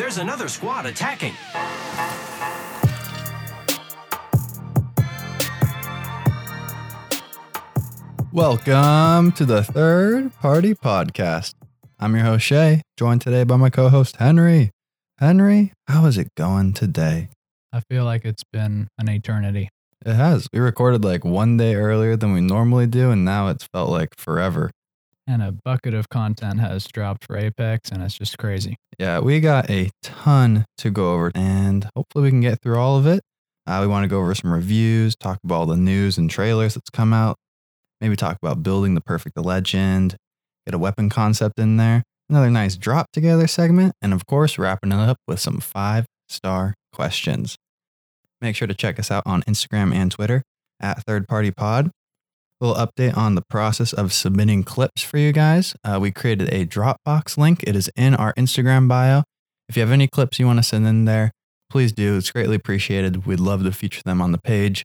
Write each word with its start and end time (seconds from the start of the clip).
There's 0.00 0.16
another 0.16 0.48
squad 0.48 0.86
attacking. 0.86 1.34
Welcome 8.32 9.32
to 9.32 9.44
the 9.44 9.62
Third 9.62 10.34
Party 10.36 10.74
Podcast. 10.74 11.52
I'm 11.98 12.14
your 12.14 12.24
host, 12.24 12.46
Shay, 12.46 12.80
joined 12.96 13.20
today 13.20 13.44
by 13.44 13.56
my 13.56 13.68
co 13.68 13.90
host, 13.90 14.16
Henry. 14.16 14.70
Henry, 15.18 15.74
how 15.86 16.06
is 16.06 16.16
it 16.16 16.34
going 16.34 16.72
today? 16.72 17.28
I 17.70 17.80
feel 17.90 18.06
like 18.06 18.24
it's 18.24 18.44
been 18.50 18.88
an 18.96 19.10
eternity. 19.10 19.68
It 20.06 20.14
has. 20.14 20.48
We 20.50 20.60
recorded 20.60 21.04
like 21.04 21.26
one 21.26 21.58
day 21.58 21.74
earlier 21.74 22.16
than 22.16 22.32
we 22.32 22.40
normally 22.40 22.86
do, 22.86 23.10
and 23.10 23.22
now 23.22 23.48
it's 23.48 23.68
felt 23.70 23.90
like 23.90 24.14
forever. 24.16 24.70
And 25.26 25.42
a 25.42 25.52
bucket 25.52 25.94
of 25.94 26.08
content 26.08 26.60
has 26.60 26.86
dropped 26.86 27.24
for 27.26 27.36
Apex, 27.36 27.90
and 27.90 28.02
it's 28.02 28.18
just 28.18 28.36
crazy. 28.38 28.76
Yeah, 28.98 29.20
we 29.20 29.40
got 29.40 29.70
a 29.70 29.90
ton 30.02 30.64
to 30.78 30.90
go 30.90 31.14
over, 31.14 31.30
and 31.34 31.88
hopefully 31.94 32.24
we 32.24 32.30
can 32.30 32.40
get 32.40 32.60
through 32.60 32.78
all 32.78 32.96
of 32.96 33.06
it. 33.06 33.20
Uh, 33.66 33.78
we 33.80 33.86
want 33.86 34.02
to 34.04 34.08
go 34.08 34.18
over 34.18 34.34
some 34.34 34.52
reviews, 34.52 35.14
talk 35.16 35.38
about 35.44 35.54
all 35.54 35.66
the 35.66 35.76
news 35.76 36.18
and 36.18 36.28
trailers 36.28 36.74
that's 36.74 36.90
come 36.90 37.12
out, 37.12 37.36
maybe 38.00 38.16
talk 38.16 38.36
about 38.42 38.62
building 38.62 38.94
the 38.94 39.00
perfect 39.00 39.36
legend, 39.38 40.16
get 40.66 40.74
a 40.74 40.78
weapon 40.78 41.08
concept 41.08 41.58
in 41.58 41.76
there, 41.76 42.02
another 42.28 42.50
nice 42.50 42.76
drop 42.76 43.06
together 43.12 43.46
segment, 43.46 43.92
and 44.02 44.12
of 44.12 44.26
course, 44.26 44.58
wrapping 44.58 44.90
it 44.90 44.98
up 44.98 45.18
with 45.28 45.38
some 45.38 45.60
five 45.60 46.06
star 46.28 46.74
questions. 46.92 47.56
Make 48.40 48.56
sure 48.56 48.68
to 48.68 48.74
check 48.74 48.98
us 48.98 49.10
out 49.10 49.22
on 49.26 49.42
Instagram 49.42 49.94
and 49.94 50.10
Twitter 50.10 50.42
at 50.80 51.04
Third 51.04 51.28
Party 51.28 51.50
Pod. 51.50 51.90
Little 52.60 52.76
update 52.76 53.16
on 53.16 53.36
the 53.36 53.42
process 53.48 53.94
of 53.94 54.12
submitting 54.12 54.64
clips 54.64 55.02
for 55.02 55.16
you 55.16 55.32
guys. 55.32 55.74
Uh, 55.82 55.98
we 55.98 56.10
created 56.10 56.52
a 56.52 56.66
Dropbox 56.66 57.38
link. 57.38 57.62
It 57.62 57.74
is 57.74 57.90
in 57.96 58.14
our 58.14 58.34
Instagram 58.34 58.86
bio. 58.86 59.22
If 59.68 59.76
you 59.76 59.80
have 59.80 59.90
any 59.90 60.08
clips 60.08 60.38
you 60.38 60.46
want 60.46 60.58
to 60.58 60.62
send 60.62 60.86
in 60.86 61.06
there, 61.06 61.30
please 61.70 61.92
do. 61.92 62.18
It's 62.18 62.30
greatly 62.30 62.56
appreciated. 62.56 63.24
We'd 63.24 63.40
love 63.40 63.64
to 63.64 63.72
feature 63.72 64.02
them 64.04 64.20
on 64.20 64.32
the 64.32 64.38
page. 64.38 64.84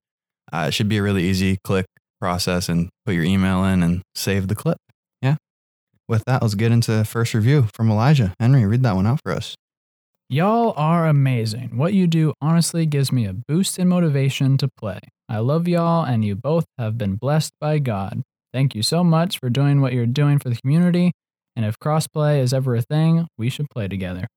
Uh, 0.54 0.66
it 0.70 0.74
should 0.74 0.88
be 0.88 0.98
a 0.98 1.04
really 1.04 1.24
easy 1.24 1.58
click 1.66 1.86
process 2.22 2.70
and 2.70 2.90
put 3.06 3.14
your 3.14 3.26
email 3.26 3.66
in 3.66 3.84
and 3.84 4.04
save 4.14 4.48
the 4.48 4.56
clip. 4.56 4.78
Yeah. 5.22 5.36
With 6.08 6.24
that, 6.28 6.42
let's 6.44 6.56
get 6.56 6.72
into 6.72 6.92
the 6.92 7.04
first 7.04 7.34
review 7.34 7.68
from 7.74 7.92
Elijah. 7.92 8.34
Henry, 8.40 8.66
read 8.66 8.84
that 8.84 8.96
one 8.96 9.08
out 9.08 9.20
for 9.22 9.34
us. 9.34 9.56
Y'all 10.30 10.74
are 10.78 11.08
amazing. 11.08 11.76
What 11.76 11.94
you 11.94 12.08
do 12.08 12.34
honestly 12.42 12.86
gives 12.86 13.12
me 13.12 13.26
a 13.26 13.34
boost 13.34 13.78
in 13.78 13.90
motivation 13.90 14.58
to 14.60 14.70
play. 14.78 15.00
I 15.28 15.40
love 15.40 15.68
y'all, 15.68 16.04
and 16.06 16.24
you 16.24 16.36
both 16.36 16.66
have 16.78 16.98
been 16.98 17.16
blessed 17.16 17.54
by 17.60 17.80
God. 17.80 18.22
Thank 18.54 18.76
you 18.76 18.84
so 18.84 19.04
much 19.04 19.40
for 19.40 19.50
doing 19.50 19.82
what 19.82 19.94
you're 19.94 20.06
doing 20.06 20.40
for 20.40 20.50
the 20.50 20.56
community. 20.56 21.12
And 21.56 21.66
if 21.66 21.80
crossplay 21.80 22.40
is 22.40 22.54
ever 22.54 22.76
a 22.76 22.82
thing, 22.82 23.28
we 23.38 23.50
should 23.50 23.70
play 23.70 23.88
together. 23.88 24.28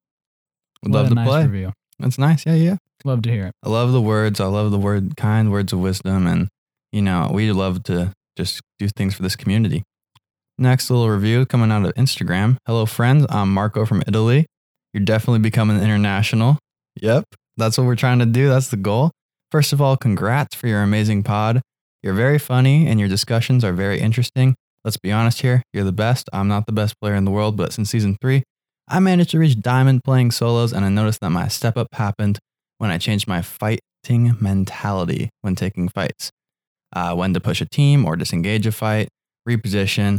We'd 0.83 0.95
love 0.95 1.09
to 1.09 1.15
nice 1.15 1.29
play. 1.29 1.47
review. 1.47 1.73
That's 1.99 2.19
nice. 2.19 2.47
Yeah, 2.47 2.55
yeah. 2.55 2.77
Love 3.05 3.23
to 3.23 3.31
hear 3.31 3.47
it. 3.47 3.53
I 3.65 3.69
love 3.69 3.93
the 3.93 4.01
words. 4.01 4.41
I 4.41 4.47
love 4.47 4.71
the 4.71 4.79
word 4.79 5.17
kind 5.17 5.51
words 5.51 5.73
of 5.73 5.81
wisdom. 5.81 6.27
And, 6.27 6.49
you 6.93 7.03
know, 7.03 7.31
we 7.33 7.51
love 7.53 7.83
to 7.85 8.13
just 8.37 8.61
do 8.79 8.89
things 8.89 9.15
for 9.15 9.23
this 9.23 9.37
community. 9.37 9.83
Next 10.59 10.91
little 10.91 11.09
review 11.09 11.47
coming 11.47 11.71
out 11.71 11.85
of 11.85 11.95
Instagram. 11.95 12.57
Hello, 12.67 12.87
friends. 12.87 13.27
I'm 13.29 13.53
Marco 13.53 13.85
from 13.85 14.03
Italy. 14.07 14.47
You're 14.93 15.05
definitely 15.05 15.41
becoming 15.41 15.81
international. 15.81 16.59
Yep. 17.01 17.25
That's 17.57 17.79
what 17.79 17.87
we're 17.87 17.97
trying 17.97 18.21
to 18.21 18.27
do. 18.27 18.49
That's 18.49 18.69
the 18.69 18.77
goal. 18.77 19.11
First 19.51 19.73
of 19.73 19.81
all, 19.81 19.97
congrats 19.97 20.55
for 20.55 20.67
your 20.67 20.83
amazing 20.83 21.23
pod. 21.23 21.63
You're 22.03 22.15
very 22.15 22.39
funny 22.39 22.87
and 22.87 23.01
your 23.01 23.09
discussions 23.09 23.65
are 23.65 23.73
very 23.73 23.99
interesting. 23.99 24.55
Let's 24.85 24.99
be 24.99 25.11
honest 25.11 25.41
here. 25.41 25.63
You're 25.73 25.85
the 25.85 25.93
best. 25.93 26.29
I'm 26.33 26.49
not 26.49 26.67
the 26.67 26.73
best 26.73 27.01
player 27.01 27.15
in 27.15 27.25
the 27.25 27.31
world, 27.31 27.57
but 27.57 27.73
since 27.73 27.91
season 27.91 28.17
three, 28.21 28.43
I 28.89 29.01
managed 29.01 29.31
to 29.31 29.39
reach 29.39 29.61
diamond 29.61 30.05
playing 30.05 30.33
solos 30.33 30.73
and 30.73 30.85
I 30.85 30.91
noticed 30.91 31.21
that 31.21 31.31
my 31.31 31.49
step 31.49 31.77
up 31.77 31.89
happened 31.95 32.39
when 32.77 32.91
I 32.91 32.99
changed 32.99 33.27
my 33.27 33.41
fighting 33.41 34.37
mentality 34.41 35.31
when 35.41 35.55
taking 35.55 35.89
fights. 35.89 36.31
Uh, 36.95 37.15
when 37.15 37.35
to 37.35 37.41
push 37.41 37.61
a 37.61 37.67
team 37.67 38.05
or 38.05 38.17
disengage 38.17 38.67
a 38.67 38.73
fight, 38.73 39.09
reposition. 39.49 40.19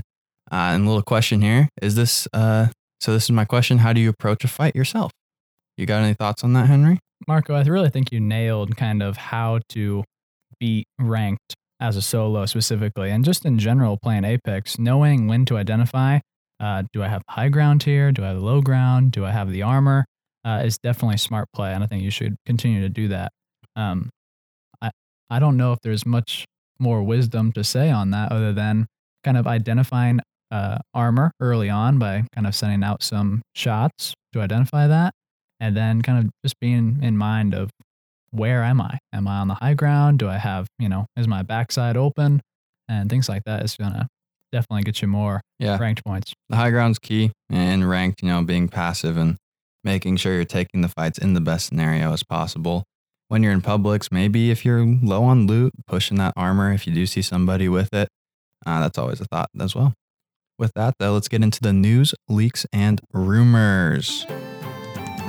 Uh, 0.51 0.73
and 0.73 0.85
a 0.85 0.87
little 0.87 1.03
question 1.03 1.41
here 1.41 1.69
is 1.81 1.95
this, 1.95 2.27
uh, 2.33 2.67
so 2.99 3.13
this 3.13 3.23
is 3.23 3.31
my 3.31 3.45
question. 3.45 3.79
How 3.79 3.93
do 3.93 4.01
you 4.01 4.09
approach 4.09 4.43
a 4.43 4.47
fight 4.47 4.75
yourself? 4.75 5.11
You 5.79 5.85
got 5.85 6.03
any 6.03 6.13
thoughts 6.13 6.43
on 6.43 6.51
that, 6.53 6.67
Henry? 6.67 6.99
Marco, 7.25 7.53
I 7.53 7.63
really 7.63 7.89
think 7.89 8.11
you 8.11 8.19
nailed 8.19 8.75
kind 8.75 9.01
of 9.01 9.15
how 9.15 9.61
to 9.69 10.03
be 10.59 10.83
ranked 10.99 11.55
as 11.79 11.95
a 11.95 12.01
solo 12.01 12.45
specifically, 12.47 13.09
and 13.11 13.23
just 13.23 13.45
in 13.45 13.57
general 13.57 13.95
playing 13.95 14.25
Apex, 14.25 14.77
knowing 14.77 15.27
when 15.27 15.45
to 15.45 15.55
identify. 15.55 16.19
Uh, 16.59 16.83
do 16.91 17.01
I 17.01 17.07
have 17.07 17.21
high 17.29 17.47
ground 17.47 17.83
here? 17.83 18.11
Do 18.11 18.25
I 18.25 18.27
have 18.27 18.39
low 18.39 18.59
ground? 18.59 19.13
Do 19.13 19.23
I 19.23 19.31
have 19.31 19.49
the 19.49 19.61
armor? 19.61 20.03
Uh, 20.43 20.63
is 20.65 20.77
definitely 20.77 21.15
smart 21.15 21.47
play, 21.55 21.73
and 21.73 21.81
I 21.81 21.87
think 21.87 22.03
you 22.03 22.11
should 22.11 22.35
continue 22.45 22.81
to 22.81 22.89
do 22.89 23.07
that. 23.07 23.31
Um, 23.77 24.09
I 24.81 24.91
I 25.29 25.39
don't 25.39 25.55
know 25.55 25.71
if 25.71 25.79
there's 25.81 26.05
much 26.05 26.43
more 26.77 27.01
wisdom 27.03 27.53
to 27.53 27.63
say 27.63 27.89
on 27.89 28.11
that 28.11 28.33
other 28.33 28.51
than 28.51 28.85
kind 29.23 29.37
of 29.37 29.47
identifying 29.47 30.19
uh, 30.51 30.79
armor 30.93 31.31
early 31.39 31.69
on 31.69 31.99
by 31.99 32.25
kind 32.35 32.47
of 32.47 32.53
sending 32.53 32.83
out 32.83 33.01
some 33.01 33.41
shots 33.55 34.13
to 34.33 34.41
identify 34.41 34.87
that, 34.87 35.13
and 35.59 35.75
then 35.75 36.01
kind 36.01 36.25
of 36.25 36.31
just 36.43 36.59
being 36.59 36.99
in 37.01 37.17
mind 37.17 37.53
of 37.53 37.69
where 38.31 38.63
am 38.63 38.79
I? 38.79 38.99
Am 39.13 39.27
I 39.27 39.37
on 39.39 39.47
the 39.47 39.55
high 39.55 39.73
ground? 39.73 40.19
Do 40.19 40.29
I 40.29 40.37
have, 40.37 40.67
you 40.77 40.87
know, 40.89 41.05
is 41.17 41.27
my 41.27 41.41
backside 41.41 41.97
open? 41.97 42.41
And 42.87 43.09
things 43.09 43.27
like 43.29 43.43
that 43.45 43.63
is 43.63 43.75
gonna 43.75 44.07
definitely 44.51 44.83
get 44.83 45.01
you 45.01 45.07
more 45.07 45.41
Yeah. 45.59 45.77
ranked 45.77 46.03
points. 46.03 46.33
The 46.49 46.55
high 46.55 46.69
ground's 46.71 46.99
key 46.99 47.31
and 47.49 47.87
ranked, 47.89 48.21
you 48.23 48.29
know, 48.29 48.43
being 48.43 48.67
passive 48.67 49.17
and 49.17 49.37
making 49.83 50.17
sure 50.17 50.33
you're 50.33 50.43
taking 50.45 50.81
the 50.81 50.87
fights 50.89 51.17
in 51.17 51.33
the 51.33 51.41
best 51.41 51.67
scenario 51.67 52.13
as 52.13 52.23
possible. 52.23 52.83
When 53.29 53.43
you're 53.43 53.53
in 53.53 53.61
publics, 53.61 54.11
maybe 54.11 54.49
if 54.51 54.65
you're 54.65 54.83
low 54.85 55.23
on 55.23 55.45
loot, 55.45 55.71
pushing 55.87 56.17
that 56.17 56.33
armor 56.35 56.73
if 56.73 56.87
you 56.87 56.93
do 56.93 57.05
see 57.05 57.21
somebody 57.21 57.69
with 57.69 57.93
it. 57.93 58.09
Uh, 58.65 58.79
that's 58.81 58.97
always 58.97 59.21
a 59.21 59.25
thought 59.25 59.49
as 59.59 59.75
well. 59.75 59.93
With 60.57 60.71
that, 60.75 60.95
though, 60.99 61.13
let's 61.13 61.27
get 61.29 61.41
into 61.43 61.61
the 61.61 61.71
news, 61.71 62.13
leaks, 62.27 62.65
and 62.73 62.99
rumors. 63.13 64.25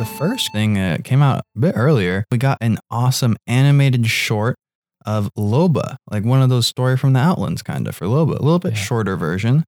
The 0.00 0.06
first 0.06 0.50
thing 0.52 0.74
that 0.74 1.04
came 1.04 1.20
out 1.20 1.42
a 1.54 1.58
bit 1.60 1.74
earlier, 1.76 2.24
we 2.32 2.38
got 2.38 2.56
an 2.62 2.78
awesome 2.90 3.36
animated 3.46 4.06
short 4.06 4.56
of 5.04 5.28
Loba, 5.36 5.96
like 6.10 6.24
one 6.24 6.40
of 6.40 6.48
those 6.48 6.66
story 6.66 6.96
from 6.96 7.12
the 7.12 7.20
Outlands 7.20 7.62
kind 7.62 7.86
of 7.86 7.94
for 7.94 8.06
Loba, 8.06 8.30
a 8.38 8.42
little 8.42 8.58
bit 8.58 8.72
Yeah. 8.72 8.78
shorter 8.78 9.16
version. 9.18 9.62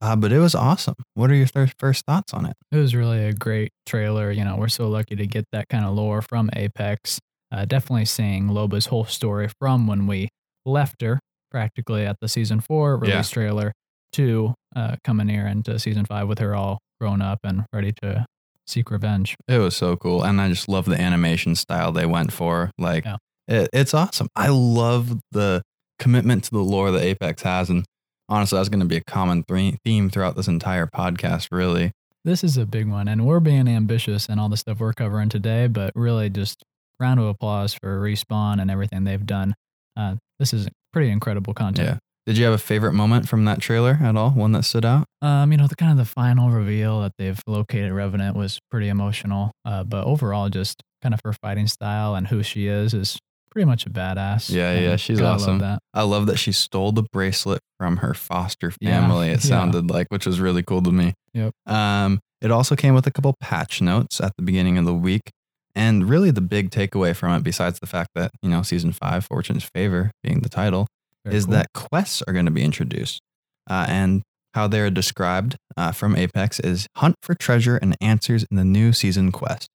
Uh, 0.00 0.16
but 0.16 0.32
it 0.32 0.38
was 0.38 0.54
awesome. 0.54 0.94
What 1.12 1.30
are 1.30 1.34
your 1.34 1.46
thir- 1.46 1.70
first 1.78 2.04
thoughts 2.06 2.32
on 2.32 2.46
it? 2.46 2.54
It 2.72 2.76
was 2.78 2.94
really 2.94 3.24
a 3.26 3.34
great 3.34 3.72
trailer. 3.84 4.30
You 4.30 4.44
know, 4.44 4.56
we're 4.56 4.68
so 4.68 4.88
lucky 4.88 5.16
to 5.16 5.26
get 5.26 5.44
that 5.52 5.68
kind 5.68 5.84
of 5.84 5.92
lore 5.94 6.22
from 6.22 6.48
Apex. 6.54 7.20
Uh, 7.52 7.66
definitely 7.66 8.06
seeing 8.06 8.48
Loba's 8.48 8.86
whole 8.86 9.04
story 9.04 9.48
from 9.60 9.86
when 9.86 10.06
we 10.06 10.30
left 10.64 11.02
her 11.02 11.20
practically 11.50 12.06
at 12.06 12.16
the 12.20 12.28
season 12.28 12.60
four 12.60 12.98
Yeah. 13.02 13.10
release 13.12 13.28
trailer 13.30 13.72
to 14.14 14.54
uh, 14.74 14.96
coming 15.04 15.28
here 15.28 15.46
into 15.46 15.78
season 15.78 16.04
five 16.06 16.26
with 16.26 16.38
her 16.38 16.54
all 16.54 16.78
grown 17.00 17.20
up 17.20 17.38
and 17.44 17.64
ready 17.72 17.92
to 18.02 18.24
seek 18.66 18.90
revenge. 18.90 19.36
It 19.48 19.58
was 19.58 19.76
so 19.76 19.96
cool, 19.96 20.22
and 20.22 20.40
I 20.40 20.48
just 20.48 20.68
love 20.68 20.84
the 20.86 21.00
animation 21.00 21.54
style 21.54 21.92
they 21.92 22.06
went 22.06 22.32
for. 22.32 22.70
Like, 22.78 23.04
Yeah. 23.04 23.16
it, 23.48 23.70
it's 23.72 23.94
awesome. 23.94 24.28
I 24.34 24.48
love 24.48 25.18
the 25.32 25.62
commitment 25.98 26.44
to 26.44 26.50
the 26.50 26.58
lore 26.58 26.90
that 26.90 27.02
Apex 27.02 27.42
has, 27.42 27.70
and 27.70 27.84
honestly, 28.28 28.58
that's 28.58 28.68
going 28.68 28.80
to 28.80 28.86
be 28.86 28.96
a 28.96 29.04
common 29.04 29.44
theme 29.84 30.10
throughout 30.10 30.36
this 30.36 30.48
entire 30.48 30.86
podcast. 30.86 31.48
Really, 31.52 31.92
This 32.24 32.42
is 32.42 32.56
a 32.56 32.64
big 32.66 32.88
one, 32.88 33.06
and 33.08 33.26
we're 33.26 33.40
being 33.40 33.68
ambitious 33.68 34.28
and 34.28 34.40
all 34.40 34.48
the 34.48 34.56
stuff 34.56 34.80
we're 34.80 34.94
covering 34.94 35.28
today, 35.28 35.66
but 35.66 35.92
really 35.94 36.30
just 36.30 36.62
round 36.98 37.20
of 37.20 37.26
applause 37.26 37.74
for 37.74 38.00
Respawn 38.00 38.60
and 38.62 38.70
everything 38.70 39.04
they've 39.04 39.26
done. 39.26 39.54
Uh, 39.96 40.16
this 40.38 40.52
is 40.54 40.68
pretty 40.92 41.10
incredible 41.10 41.52
content. 41.54 41.88
yeah. 41.88 41.98
Did 42.26 42.38
you 42.38 42.44
have 42.46 42.54
a 42.54 42.58
favorite 42.58 42.94
moment 42.94 43.28
from 43.28 43.44
that 43.44 43.60
trailer 43.60 43.98
at 44.02 44.16
all? 44.16 44.30
One 44.30 44.52
that 44.52 44.64
stood 44.64 44.84
out? 44.84 45.04
Um, 45.20 45.52
you 45.52 45.58
know, 45.58 45.66
the 45.66 45.76
kind 45.76 45.92
of 45.92 45.98
the 45.98 46.10
final 46.10 46.48
reveal 46.50 47.02
that 47.02 47.12
they've 47.18 47.40
located 47.46 47.92
Revenant 47.92 48.34
was 48.34 48.60
pretty 48.70 48.88
emotional. 48.88 49.52
Uh, 49.64 49.84
but 49.84 50.04
overall, 50.06 50.48
just 50.48 50.82
kind 51.02 51.12
of 51.14 51.20
her 51.24 51.34
fighting 51.34 51.66
style 51.66 52.14
and 52.14 52.28
who 52.28 52.42
she 52.42 52.66
is 52.66 52.94
is 52.94 53.18
pretty 53.50 53.66
much 53.66 53.84
a 53.86 53.90
badass. 53.90 54.50
Yeah, 54.50 54.70
And 54.70 54.84
yeah, 54.84 54.96
she's 54.96 55.20
love 55.20 55.34
awesome. 55.42 55.58
that. 55.58 55.80
I 55.92 56.02
love 56.02 56.26
that 56.26 56.38
she 56.38 56.50
stole 56.50 56.92
the 56.92 57.04
bracelet 57.12 57.60
from 57.78 57.98
her 57.98 58.14
foster 58.14 58.72
Yeah, 58.80 59.00
family. 59.02 59.28
It 59.28 59.30
yeah. 59.44 59.50
sounded 59.50 59.90
like, 59.90 60.06
which 60.08 60.24
was 60.24 60.40
really 60.40 60.62
cool 60.62 60.80
to 60.82 60.90
me. 60.90 61.12
Yep. 61.34 61.52
Um, 61.66 62.20
it 62.40 62.50
also 62.50 62.74
came 62.74 62.94
with 62.94 63.06
a 63.06 63.10
couple 63.10 63.34
patch 63.38 63.82
notes 63.82 64.18
at 64.20 64.32
the 64.38 64.42
beginning 64.42 64.78
of 64.78 64.86
the 64.86 64.94
week. 64.94 65.30
And 65.74 66.08
really, 66.08 66.30
the 66.30 66.40
big 66.40 66.70
takeaway 66.70 67.14
from 67.14 67.32
it, 67.34 67.42
besides 67.42 67.80
the 67.80 67.86
fact 67.86 68.10
that, 68.14 68.30
you 68.42 68.48
know, 68.48 68.62
season 68.62 68.92
five, 68.92 69.24
Fortune's 69.26 69.64
Favor 69.74 70.10
being 70.22 70.40
the 70.40 70.48
title, 70.48 70.86
Very 71.24 71.36
is 71.36 71.46
cool. 71.46 71.54
that 71.54 71.72
quests 71.72 72.22
are 72.26 72.32
going 72.32 72.46
to 72.46 72.50
be 72.50 72.62
introduced. 72.62 73.20
Uh, 73.68 73.86
and 73.88 74.22
how 74.54 74.68
they're 74.68 74.90
described 74.90 75.56
uh, 75.76 75.92
from 75.92 76.16
Apex 76.16 76.60
is 76.60 76.86
hunt 76.96 77.16
for 77.22 77.34
treasure 77.34 77.76
and 77.76 77.96
answers 78.00 78.44
in 78.50 78.56
the 78.56 78.64
new 78.64 78.92
season 78.92 79.32
quest. 79.32 79.68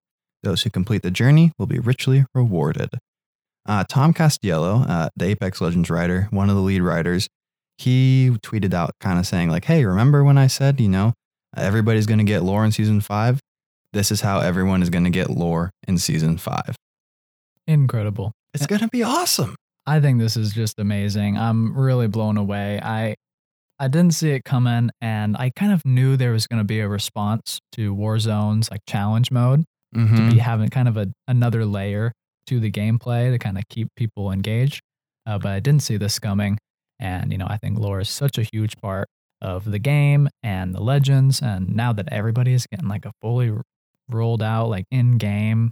Those 0.43 0.63
who 0.63 0.69
complete 0.69 1.01
the 1.01 1.11
journey 1.11 1.51
will 1.57 1.65
be 1.65 1.79
richly 1.79 2.25
rewarded. 2.33 2.89
Uh, 3.65 3.83
Tom 3.89 4.13
Casiello, 4.13 4.89
uh, 4.89 5.09
the 5.15 5.25
Apex 5.25 5.59
Legends 5.59 5.89
writer, 5.89 6.27
one 6.31 6.49
of 6.49 6.55
the 6.55 6.61
lead 6.61 6.81
writers, 6.81 7.27
he 7.77 8.31
tweeted 8.41 8.73
out 8.73 8.91
kind 9.01 9.19
of 9.19 9.27
saying, 9.27 9.49
like, 9.49 9.65
hey, 9.65 9.83
remember 9.85 10.23
when 10.23 10.37
I 10.37 10.47
said, 10.47 10.79
you 10.79 10.89
know, 10.89 11.13
everybody's 11.57 12.05
going 12.05 12.19
to 12.19 12.23
get 12.23 12.43
lore 12.43 12.63
in 12.63 12.71
season 12.71 13.01
five? 13.01 13.39
this 13.93 14.11
is 14.11 14.21
how 14.21 14.39
everyone 14.39 14.81
is 14.81 14.89
going 14.89 15.03
to 15.03 15.09
get 15.09 15.29
lore 15.29 15.71
in 15.87 15.97
season 15.97 16.37
five. 16.37 16.75
Incredible. 17.67 18.31
It's 18.53 18.65
going 18.65 18.81
to 18.81 18.87
be 18.87 19.03
awesome. 19.03 19.55
I 19.85 19.99
think 19.99 20.19
this 20.19 20.37
is 20.37 20.53
just 20.53 20.79
amazing. 20.79 21.37
I'm 21.37 21.77
really 21.77 22.07
blown 22.07 22.37
away. 22.37 22.79
I 22.81 23.15
I 23.81 23.87
didn't 23.87 24.13
see 24.13 24.31
it 24.31 24.43
coming 24.43 24.89
and 24.99 25.37
I 25.37 25.51
kind 25.55 25.71
of 25.71 25.85
knew 25.85 26.17
there 26.17 26.33
was 26.33 26.47
going 26.47 26.59
to 26.59 26.65
be 26.65 26.81
a 26.81 26.87
response 26.89 27.59
to 27.73 27.95
Warzone's 27.95 28.69
like 28.69 28.81
challenge 28.87 29.31
mode 29.31 29.63
to 29.93 29.99
Mhm. 30.01 30.31
be 30.33 30.39
having 30.39 30.69
kind 30.69 30.87
of 30.89 30.97
a 30.97 31.07
another 31.27 31.65
layer 31.65 32.11
to 32.47 32.59
the 32.59 32.69
gameplay 32.71 33.31
to 33.31 33.39
kind 33.39 33.57
of 33.57 33.63
keep 33.69 33.87
people 33.95 34.31
engaged. 34.31 34.81
Uh, 35.25 35.37
but 35.39 35.51
I 35.53 35.59
didn't 35.59 35.81
see 35.83 35.97
this 35.97 36.19
coming. 36.19 36.57
And, 36.99 37.31
you 37.31 37.37
know, 37.37 37.47
I 37.49 37.57
think 37.57 37.79
lore 37.79 38.01
is 38.01 38.09
such 38.09 38.37
a 38.37 38.43
huge 38.43 38.75
part 38.81 39.07
of 39.41 39.63
the 39.63 39.79
game 39.79 40.27
and 40.43 40.75
the 40.75 40.81
legends. 40.81 41.41
And 41.41 41.73
now 41.75 41.93
that 41.93 42.09
everybody 42.11 42.53
is 42.53 42.67
getting 42.67 42.89
like 42.89 43.05
a 43.05 43.11
fully 43.21 43.53
rolled 44.09 44.43
out, 44.43 44.67
like 44.69 44.85
in 44.91 45.17
game 45.17 45.71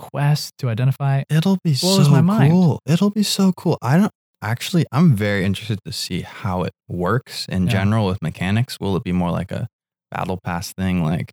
quest 0.00 0.54
to 0.58 0.68
identify, 0.68 1.22
It'll 1.28 1.58
be 1.62 1.74
so 1.74 2.08
my 2.10 2.20
mind. 2.22 2.52
cool. 2.52 2.80
It'll 2.86 3.10
be 3.10 3.22
so 3.22 3.52
cool. 3.52 3.76
I 3.82 3.96
don't 3.98 4.12
actually, 4.42 4.86
I'm 4.92 5.14
very 5.14 5.44
interested 5.44 5.78
to 5.84 5.92
see 5.92 6.22
how 6.22 6.62
it 6.62 6.72
works 6.88 7.46
in 7.48 7.64
Yeah. 7.66 7.72
general 7.72 8.06
with 8.06 8.22
mechanics. 8.22 8.78
Will 8.80 8.96
it 8.96 9.04
be 9.04 9.12
more 9.12 9.30
like 9.30 9.52
a 9.52 9.66
battle 10.10 10.38
pass 10.42 10.72
thing? 10.72 11.04
Like, 11.04 11.32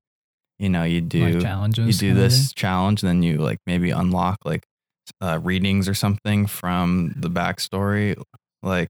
you 0.60 0.70
know, 0.70 0.84
you 0.84 1.02
do 1.02 1.28
like 1.30 1.42
challenges. 1.42 2.02
you 2.02 2.10
do 2.10 2.16
this 2.16 2.52
challenge, 2.54 3.02
then 3.02 3.24
you 3.24 3.38
like 3.38 3.60
maybe 3.66 3.92
unlock 3.92 4.38
like 4.44 4.64
uh, 5.22 5.40
readings 5.42 5.88
or 5.88 5.94
something 5.94 6.46
from 6.48 7.14
the 7.16 7.30
backstory. 7.30 8.22
Like, 8.62 8.90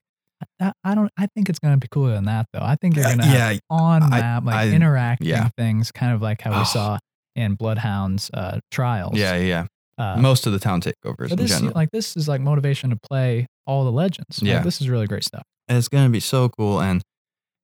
I, 0.59 0.71
I 0.83 0.95
don't. 0.95 1.11
I 1.17 1.27
think 1.35 1.49
it's 1.49 1.59
gonna 1.59 1.77
be 1.77 1.87
cooler 1.89 2.13
than 2.13 2.25
that, 2.25 2.45
though. 2.53 2.61
I 2.63 2.75
think 2.79 2.95
you're 2.95 3.03
gonna 3.05 3.25
have 3.25 3.53
yeah, 3.53 3.59
on 3.69 4.09
map, 4.09 4.45
like 4.45 4.55
I- 4.55 4.69
interacting 4.69 5.27
yeah. 5.27 5.49
things, 5.57 5.91
kind 5.91 6.13
of 6.13 6.21
like 6.21 6.41
how 6.41 6.53
Oh. 6.53 6.59
we 6.59 6.65
saw 6.65 6.97
in 7.37 7.53
Bloodhound's 7.55 8.29
uh, 8.33 8.59
trials. 8.71 9.13
yeah, 9.17 9.35
yeah. 9.37 9.67
Uh, 9.97 10.17
Most 10.17 10.45
of 10.45 10.53
the 10.53 10.59
town 10.59 10.79
takeovers 10.81 11.29
but 11.29 11.37
this, 11.39 11.59
like 11.61 11.89
this 11.91 12.15
is 12.15 12.27
like 12.27 12.39
motivation 12.41 12.91
to 12.91 12.97
play 12.97 13.47
all 13.65 13.83
the 13.83 13.91
legends. 13.91 14.41
Like, 14.41 14.47
Yeah. 14.49 14.59
this 14.61 14.79
is 14.81 14.89
really 14.89 15.07
great 15.07 15.23
stuff. 15.23 15.43
And 15.67 15.77
it's 15.77 15.87
gonna 15.87 16.09
be 16.09 16.19
so 16.19 16.49
cool. 16.49 16.81
And 16.81 17.01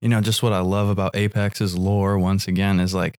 you 0.02 0.10
know, 0.10 0.20
just 0.20 0.42
what 0.44 0.52
I 0.52 0.60
love 0.60 0.90
about 0.90 1.16
Apex's 1.16 1.78
lore 1.78 2.18
once 2.18 2.48
again 2.48 2.80
is 2.80 2.94
like 2.94 3.16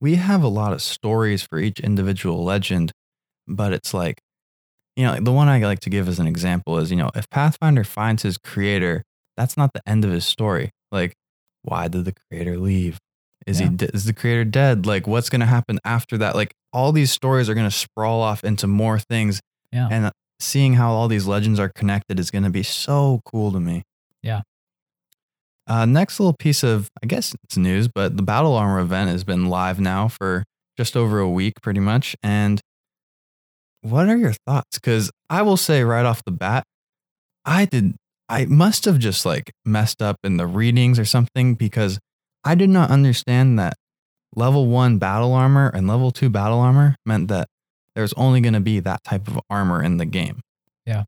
we 0.00 0.14
have 0.16 0.42
a 0.42 0.48
lot 0.48 0.72
of 0.72 0.80
stories 0.80 1.42
for 1.42 1.58
each 1.58 1.78
individual 1.80 2.42
legend, 2.44 2.92
but 3.46 3.72
it's 3.72 3.92
like, 3.92 4.18
you 4.96 5.04
know, 5.04 5.16
the 5.20 5.32
one 5.32 5.48
I 5.48 5.58
like 5.60 5.80
to 5.80 5.90
give 5.90 6.08
as 6.08 6.18
an 6.18 6.26
example 6.26 6.78
is, 6.78 6.90
you 6.90 6.96
know, 6.96 7.10
if 7.14 7.28
Pathfinder 7.30 7.84
finds 7.84 8.22
his 8.22 8.38
creator, 8.38 9.04
that's 9.36 9.56
not 9.56 9.72
the 9.74 9.82
end 9.86 10.04
of 10.04 10.10
his 10.10 10.24
story. 10.24 10.70
Like, 10.90 11.12
why 11.62 11.88
did 11.88 12.04
the 12.04 12.14
creator 12.30 12.56
leave? 12.58 12.98
Is 13.46 13.60
Yeah. 13.60 13.70
he 13.78 13.86
is 13.86 14.04
the 14.04 14.12
creator 14.12 14.44
dead? 14.44 14.86
Like, 14.86 15.06
what's 15.06 15.30
gonna 15.30 15.46
happen 15.46 15.78
after 15.84 16.18
that? 16.18 16.34
Like, 16.34 16.54
all 16.72 16.92
these 16.92 17.10
stories 17.10 17.48
are 17.48 17.54
gonna 17.54 17.70
sprawl 17.70 18.20
off 18.20 18.44
into 18.44 18.66
more 18.66 18.98
things. 18.98 19.40
Yeah. 19.72 19.88
And 19.90 20.12
seeing 20.40 20.74
how 20.74 20.90
all 20.92 21.08
these 21.08 21.26
legends 21.26 21.58
are 21.58 21.68
connected 21.68 22.18
is 22.20 22.30
gonna 22.30 22.50
be 22.50 22.62
so 22.62 23.20
cool 23.24 23.52
to 23.52 23.60
me. 23.60 23.82
Yeah. 24.22 24.42
Uh, 25.66 25.84
next 25.84 26.18
little 26.18 26.34
piece 26.38 26.62
of, 26.62 26.88
I 27.02 27.06
guess 27.06 27.34
it's 27.44 27.56
news, 27.56 27.88
but 27.88 28.16
the 28.16 28.22
Battle 28.22 28.54
Armor 28.54 28.80
event 28.80 29.10
has 29.10 29.22
been 29.24 29.46
live 29.46 29.78
now 29.78 30.08
for 30.08 30.44
just 30.78 30.96
over 30.96 31.18
a 31.18 31.28
week, 31.28 31.54
pretty 31.62 31.80
much. 31.80 32.16
And 32.22 32.60
what 33.82 34.08
are 34.08 34.16
your 34.16 34.34
thoughts? 34.46 34.78
Because 34.78 35.10
I 35.28 35.42
will 35.42 35.56
say 35.58 35.82
right 35.84 36.06
off 36.06 36.22
the 36.24 36.32
bat, 36.32 36.64
I 37.44 37.66
did, 37.66 37.96
I 38.28 38.46
must 38.46 38.84
have 38.86 38.98
just 38.98 39.26
like 39.26 39.50
messed 39.66 40.00
up 40.02 40.16
in 40.24 40.36
the 40.38 40.46
readings 40.46 40.98
or 40.98 41.04
something 41.04 41.54
because 41.54 41.98
I 42.44 42.54
did 42.54 42.70
not 42.70 42.90
understand 42.90 43.58
that 43.58 43.74
level 44.34 44.66
one 44.66 44.98
battle 44.98 45.32
armor 45.32 45.68
and 45.74 45.86
level 45.88 46.10
two 46.10 46.28
battle 46.30 46.58
armor 46.60 46.96
meant 47.04 47.28
that 47.28 47.48
there's 47.94 48.12
only 48.14 48.40
going 48.40 48.54
to 48.54 48.60
be 48.60 48.80
that 48.80 49.02
type 49.04 49.26
of 49.28 49.40
armor 49.50 49.82
in 49.82 49.96
the 49.96 50.06
game. 50.06 50.40
Yeah. 50.86 51.04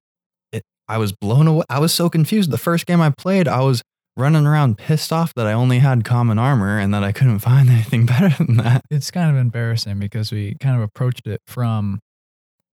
It, 0.53 0.65
I 0.88 0.99
was 0.99 1.12
blown 1.12 1.47
away. 1.47 1.65
I 1.71 1.79
was 1.79 1.94
so 1.94 2.09
confused. 2.11 2.50
The 2.50 2.59
first 2.59 2.87
game 2.87 3.00
I 3.00 3.11
played, 3.11 3.47
I 3.47 3.61
was 3.61 3.82
running 4.17 4.44
around 4.47 4.77
pissed 4.77 5.12
off 5.12 5.32
that 5.35 5.47
I 5.47 5.53
only 5.53 5.79
had 5.79 6.05
common 6.05 6.38
armor 6.38 6.79
and 6.79 6.93
that 6.93 7.05
I 7.05 7.12
couldn't 7.12 7.38
find 7.50 7.69
anything 7.71 8.06
better 8.06 8.31
than 8.44 8.56
that. 8.56 8.83
It's 8.91 9.11
kind 9.11 9.31
of 9.31 9.37
embarrassing 9.37 9.99
because 10.00 10.33
we 10.33 10.56
kind 10.61 10.76
of 10.76 10.83
approached 10.83 11.26
it 11.26 11.41
from 11.47 12.00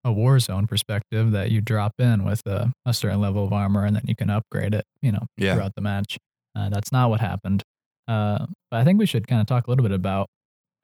a 0.03 0.12
war 0.12 0.39
zone 0.39 0.68
perspective 0.68 1.31
that 1.31 1.51
you 1.51 1.60
drop 1.62 1.94
in 2.00 2.24
with 2.24 2.42
a, 2.48 2.71
a 2.86 2.94
certain 2.94 3.19
level 3.21 3.44
of 3.45 3.51
armor 3.53 3.86
and 3.86 3.95
then 3.95 4.03
you 4.07 4.15
can 4.15 4.30
upgrade 4.30 4.74
it, 4.74 4.86
you 5.01 5.12
know, 5.12 5.25
Yeah. 5.38 5.53
throughout 5.56 5.75
the 5.75 5.81
match. 5.81 6.18
Uh, 6.56 6.69
that's 6.69 6.92
not 6.92 7.10
what 7.10 7.19
happened. 7.19 7.62
Uh, 8.07 8.45
but 8.71 8.80
I 8.80 8.83
think 8.83 9.00
we 9.00 9.06
should 9.06 9.27
kind 9.27 9.42
of 9.42 9.48
talk 9.48 9.68
a 9.68 9.69
little 9.69 9.83
bit 9.83 9.92
about 9.92 10.27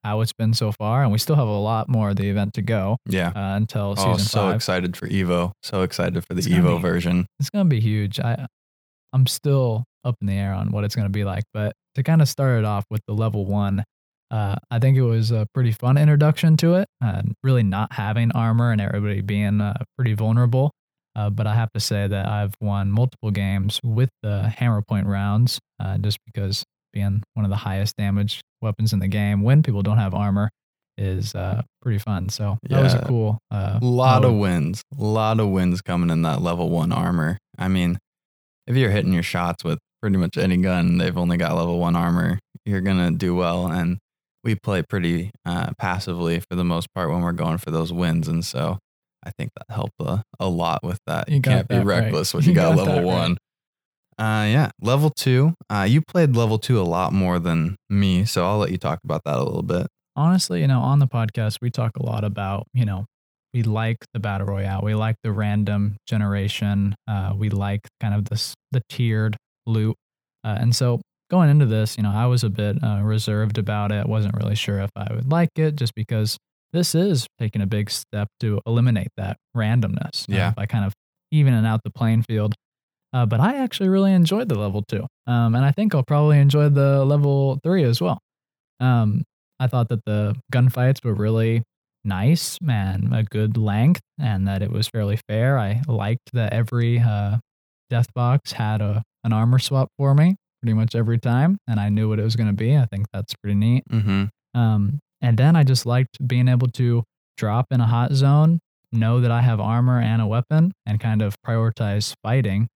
how 0.04 0.20
it's 0.22 0.34
been 0.34 0.54
so 0.54 0.72
far, 0.74 1.04
and 1.04 1.12
we 1.12 1.18
still 1.18 1.36
have 1.38 1.48
a 1.48 1.52
lot 1.52 1.88
more 1.88 2.10
of 2.10 2.18
the 2.18 2.30
event 2.30 2.54
to 2.56 2.62
go 2.62 2.98
Yeah. 3.08 3.30
uh, 3.30 3.56
until 3.56 3.96
Oh, 3.98 4.14
season 4.14 4.20
so 4.20 4.40
five. 4.48 4.56
excited 4.56 4.98
for 4.98 5.08
Evo. 5.08 5.52
So 5.64 5.82
excited 5.82 6.26
for 6.26 6.34
the 6.34 6.40
It's 6.40 6.48
Evo 6.50 6.76
be- 6.76 6.82
version. 6.82 7.26
It's 7.40 7.50
gonna 7.50 7.70
be 7.70 7.80
huge. 7.80 8.20
I 8.20 8.46
I'm 9.14 9.28
still 9.28 9.86
up 10.04 10.16
in 10.22 10.28
the 10.28 10.34
air 10.34 10.54
on 10.54 10.72
what 10.72 10.84
it's 10.84 10.96
gonna 10.96 11.08
be 11.10 11.24
like, 11.24 11.44
but 11.54 11.74
to 11.96 12.04
kind 12.04 12.22
of 12.22 12.28
start 12.28 12.60
it 12.60 12.66
off 12.66 12.84
with 12.90 13.02
the 13.08 13.14
level 13.14 13.46
one, 13.46 13.84
uh, 14.32 14.56
I 14.72 14.80
think 14.80 14.98
it 14.98 15.04
was 15.04 15.30
a 15.32 15.46
pretty 15.54 15.72
fun 15.72 15.98
introduction 15.98 16.58
to 16.58 16.74
it, 16.76 16.88
and 17.00 17.34
really 17.44 17.64
not 17.64 17.94
having 17.94 18.32
armor 18.34 18.72
and 18.72 18.82
everybody 18.82 19.22
being 19.22 19.62
uh, 19.62 19.76
pretty 19.98 20.16
vulnerable. 20.16 20.72
Uh, 21.16 21.30
but 21.30 21.46
I 21.46 21.54
have 21.54 21.72
to 21.74 21.80
say 21.80 22.08
that 22.08 22.28
I've 22.28 22.56
won 22.60 22.92
multiple 22.92 23.30
games 23.30 23.80
with 23.84 24.10
the 24.24 24.50
hammer 24.50 24.82
point 24.82 25.06
rounds, 25.06 25.60
uh, 25.80 26.00
just 26.00 26.18
because 26.26 26.64
being 26.94 27.24
one 27.34 27.44
of 27.46 27.50
the 27.50 27.58
highest 27.58 27.98
damage 27.98 28.42
weapons 28.62 28.94
in 28.94 29.00
the 29.00 29.08
game 29.08 29.42
when 29.42 29.64
people 29.64 29.82
don't 29.82 29.98
have 29.98 30.14
armor 30.14 30.50
is 30.98 31.34
uh, 31.34 31.62
pretty 31.82 31.98
fun. 31.98 32.30
So 32.30 32.58
that 32.70 32.84
was 32.84 32.94
a 32.94 33.04
cool. 33.08 33.40
Uh, 33.52 33.80
A 33.82 33.86
lot 33.86 34.24
of 34.24 34.36
wins. 34.36 34.84
A 35.00 35.04
lot 35.04 35.40
of 35.40 35.50
wins 35.50 35.82
coming 35.82 36.10
in 36.12 36.22
that 36.22 36.42
level 36.42 36.70
one 36.70 36.92
armor. 36.92 37.40
I 37.58 37.68
mean, 37.68 37.98
if 38.68 38.76
you're 38.76 38.92
hitting 38.92 39.12
your 39.12 39.24
shots 39.24 39.64
with 39.64 39.80
pretty 40.02 40.18
much 40.18 40.38
any 40.38 40.58
gun, 40.58 40.98
they've 41.00 41.18
only 41.18 41.38
got 41.38 41.56
level 41.56 41.80
one 41.80 41.96
armor, 41.96 42.38
you're 42.66 42.82
going 42.82 42.98
to 42.98 43.12
do 43.12 43.34
well. 43.36 43.68
And 43.68 43.98
we 44.44 44.56
play 44.56 44.84
pretty 44.84 45.32
uh, 45.46 45.72
passively 45.80 46.40
for 46.48 46.56
the 46.56 46.64
most 46.64 46.88
part 46.94 47.10
when 47.10 47.22
we're 47.22 47.32
going 47.32 47.58
for 47.58 47.72
those 47.72 47.92
wins. 47.92 48.28
And 48.28 48.46
so 48.46 48.78
I 49.26 49.32
think 49.38 49.52
that 49.56 49.74
helped 49.74 49.94
a, 50.00 50.22
a 50.40 50.48
lot 50.48 50.84
with 50.84 51.00
that. 51.08 51.28
You 51.30 51.36
You, 51.38 51.42
can't 51.42 51.68
be 51.68 51.78
right. 51.78 52.04
reckless 52.04 52.34
when 52.34 52.44
you, 52.44 52.50
You 52.50 52.56
got, 52.56 52.76
got 52.76 52.86
level 52.86 52.96
right. 52.98 53.06
one. 53.06 53.38
Uh, 54.18 54.46
yeah, 54.48 54.72
level 54.82 55.10
two. 55.10 55.54
Uh, 55.70 55.86
you 55.90 56.02
played 56.02 56.36
level 56.36 56.60
two 56.60 56.80
a 56.80 56.84
lot 56.84 57.14
more 57.14 57.40
than 57.40 57.76
me, 57.90 58.26
so 58.26 58.46
I'll 58.46 58.58
let 58.58 58.72
you 58.72 58.78
talk 58.78 59.00
about 59.04 59.22
that 59.26 59.38
a 59.38 59.44
little 59.44 59.64
bit. 59.64 59.88
honestly, 60.16 60.62
you 60.62 60.68
know, 60.68 60.80
on 60.80 61.00
the 61.00 61.08
podcast, 61.08 61.58
we 61.62 61.70
talk 61.72 61.92
a 61.98 62.06
lot 62.06 62.24
about, 62.24 62.66
you 62.74 62.86
know, 62.86 63.06
we 63.54 63.64
like 63.64 63.98
the 64.14 64.20
battle 64.20 64.48
royale, 64.48 64.82
we 64.84 64.96
like 64.96 65.16
the 65.24 65.32
random 65.32 65.98
generation, 66.08 66.96
uh, 67.08 67.34
we 67.36 67.50
like 67.50 67.82
kind 68.00 68.14
of 68.14 68.26
this 68.26 68.54
the 68.72 68.82
tiered 68.90 69.36
loot, 69.66 69.96
uh, 70.44 70.58
and 70.60 70.76
so 70.76 71.02
going 71.30 71.50
into 71.50 71.66
this, 71.66 71.98
you 71.98 72.04
know, 72.04 72.12
I 72.12 72.26
was 72.28 72.44
a 72.44 72.50
bit 72.50 72.78
uh, 72.84 73.02
reserved 73.04 73.58
about 73.58 73.92
it. 73.92 74.08
wasn't 74.08 74.36
really 74.36 74.56
sure 74.56 74.80
if 74.80 74.90
I 74.96 75.12
would 75.14 75.32
like 75.32 75.50
it, 75.58 75.76
just 75.76 75.96
because 75.96 76.38
this 76.74 76.94
is 76.96 77.28
taking 77.40 77.62
a 77.62 77.68
big 77.68 77.90
step 77.90 78.28
to 78.40 78.60
eliminate 78.66 79.10
that 79.18 79.38
randomness. 79.56 80.26
Yeah. 80.28 80.52
by 80.56 80.66
kind 80.66 80.86
of 80.86 80.94
evening 81.32 81.66
out 81.66 81.82
the 81.84 81.90
playing 81.90 82.24
field. 82.24 82.54
Uh, 83.14 83.26
but 83.26 83.40
I 83.40 83.58
actually 83.58 83.90
really 83.90 84.12
enjoyed 84.12 84.50
the 84.50 84.58
level 84.58 84.84
two, 84.88 85.06
um, 85.28 85.56
and 85.56 85.64
I 85.64 85.72
think 85.72 85.94
I'll 85.94 86.04
probably 86.04 86.40
enjoy 86.40 86.70
the 86.70 87.06
level 87.06 87.60
three 87.64 87.84
as 87.84 88.02
well. 88.02 88.20
Um, 88.80 89.24
I 89.60 89.68
thought 89.68 89.90
that 89.90 90.04
the 90.06 90.36
gunfights 90.52 91.04
were 91.04 91.14
really 91.14 91.64
nice 92.04 92.58
and 92.68 93.14
a 93.14 93.24
good 93.24 93.56
length, 93.56 94.02
and 94.20 94.48
that 94.48 94.62
it 94.62 94.72
was 94.72 94.88
fairly 94.88 95.20
fair. 95.30 95.58
I 95.58 95.82
liked 95.88 96.34
that 96.34 96.54
every 96.54 97.00
uh, 97.00 97.38
death 97.90 98.08
box 98.14 98.54
had 98.54 98.82
a 98.82 99.04
an 99.24 99.32
armor 99.32 99.60
swap 99.60 99.90
for 99.98 100.14
me 100.14 100.36
pretty 100.62 100.74
much 100.74 100.96
every 100.96 101.20
time, 101.20 101.58
and 101.68 101.80
I 101.80 101.90
knew 101.90 102.10
what 102.10 102.20
it 102.20 102.24
was 102.24 102.36
going 102.36 102.48
to 102.48 102.54
be. 102.54 102.78
I 102.78 102.86
think 102.86 103.06
that's 103.14 103.34
pretty 103.36 103.56
neat. 103.56 103.84
Mm-hmm. 103.92 104.26
Um, 104.60 105.00
and 105.22 105.38
then 105.38 105.56
I 105.56 105.64
just 105.64 105.86
liked 105.86 106.26
being 106.26 106.48
able 106.48 106.68
to 106.70 107.04
drop 107.38 107.68
in 107.72 107.82
a 107.82 107.88
hot 107.88 108.14
zone, 108.14 108.60
know 108.92 109.20
that 109.22 109.32
I 109.32 109.42
have 109.42 109.60
armor 109.60 110.00
and 110.00 110.22
a 110.22 110.28
weapon, 110.28 110.72
and 110.86 111.00
kind 111.00 111.22
of 111.22 111.36
prioritize 111.46 112.14
fighting 112.24 112.68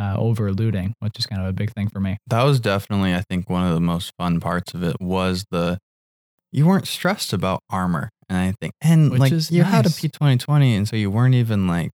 uh, 0.00 0.14
over 0.16 0.52
looting, 0.52 0.94
which 1.00 1.18
is 1.18 1.26
kind 1.26 1.42
of 1.42 1.48
a 1.48 1.52
big 1.52 1.70
thing 1.74 1.88
for 1.88 2.00
me. 2.00 2.16
that 2.28 2.42
was 2.44 2.58
definitely 2.60 3.12
i 3.14 3.22
think 3.28 3.50
one 3.50 3.64
of 3.66 3.74
the 3.74 3.80
most 3.92 4.12
fun 4.18 4.40
parts 4.40 4.72
of 4.74 4.82
it 4.82 4.96
was 5.00 5.44
the 5.50 5.78
you 6.52 6.66
weren't 6.66 6.88
stressed 6.88 7.32
about 7.32 7.60
armor 7.70 8.08
and 8.28 8.38
anything 8.38 8.72
and 8.80 9.10
Which 9.10 9.20
like 9.20 9.32
you 9.50 9.62
had 9.62 9.84
a 9.86 9.88
nice. 9.90 10.00
p2020 10.00 10.76
and 10.76 10.88
so 10.88 10.96
you 10.96 11.10
weren't 11.10 11.34
even 11.34 11.66
like 11.66 11.90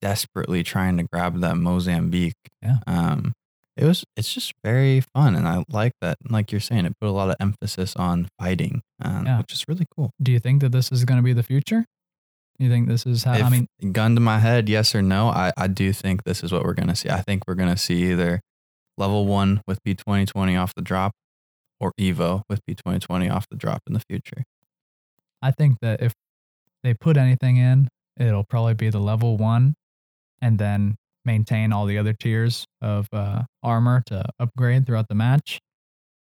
desperately 0.00 0.62
trying 0.62 0.96
to 0.96 1.04
grab 1.04 1.40
that 1.40 1.56
mozambique 1.56 2.34
Yeah. 2.62 2.78
um 2.86 3.32
it 3.76 3.84
was 3.84 4.04
it's 4.16 4.32
just 4.34 4.52
very 4.64 5.00
fun 5.00 5.34
and 5.36 5.46
i 5.46 5.62
like 5.68 5.92
that 6.00 6.16
like 6.28 6.50
you're 6.52 6.60
saying 6.60 6.84
it 6.86 6.94
put 7.00 7.08
a 7.08 7.12
lot 7.12 7.30
of 7.30 7.36
emphasis 7.40 7.94
on 7.96 8.28
fighting 8.38 8.82
um, 9.02 9.24
Yeah. 9.26 9.38
which 9.38 9.52
is 9.52 9.64
really 9.68 9.86
cool 9.96 10.10
Do 10.20 10.32
you 10.32 10.40
think 10.40 10.60
that 10.62 10.72
this 10.72 10.90
is 10.92 11.04
going 11.04 11.18
to 11.18 11.22
be 11.22 11.32
the 11.32 11.42
future? 11.44 11.84
You 12.62 12.70
think 12.70 12.88
this 12.88 13.04
is 13.06 13.24
how? 13.24 13.32
I 13.32 13.48
mean, 13.50 13.66
gun 13.92 14.14
to 14.14 14.20
my 14.20 14.38
head 14.38 14.68
yes 14.68 14.94
or 14.94 15.02
no 15.02 15.28
i 15.28 15.52
i 15.56 15.66
do 15.66 15.92
think 15.92 16.22
this 16.24 16.44
is 16.44 16.52
what 16.52 16.62
we're 16.62 16.74
gonna 16.74 16.94
see 16.94 17.10
i 17.10 17.20
think 17.20 17.42
we're 17.48 17.54
gonna 17.54 17.76
see 17.76 18.10
either 18.12 18.40
level 18.96 19.26
one 19.26 19.60
with 19.66 19.82
p2020 19.82 20.60
off 20.60 20.72
the 20.74 20.82
drop 20.82 21.12
or 21.80 21.92
evo 22.00 22.42
with 22.48 22.60
p2020 22.68 23.32
off 23.32 23.48
the 23.50 23.56
drop 23.56 23.82
in 23.88 23.94
the 23.94 24.02
future 24.08 24.44
I 25.42 25.50
think 25.50 25.78
that 25.82 26.00
if 26.00 26.14
they 26.84 26.94
put 26.94 27.16
anything 27.16 27.56
in, 27.56 27.88
it'll 28.18 28.44
probably 28.44 28.74
be 28.74 28.90
the 28.90 29.00
level 29.00 29.36
one, 29.36 29.74
and 30.40 30.58
then 30.58 30.94
maintain 31.24 31.72
all 31.72 31.84
the 31.84 31.98
other 31.98 32.12
tiers 32.12 32.64
of 32.80 33.08
uh, 33.12 33.42
armor 33.62 34.02
to 34.06 34.24
upgrade 34.38 34.86
throughout 34.86 35.08
the 35.08 35.14
match. 35.14 35.58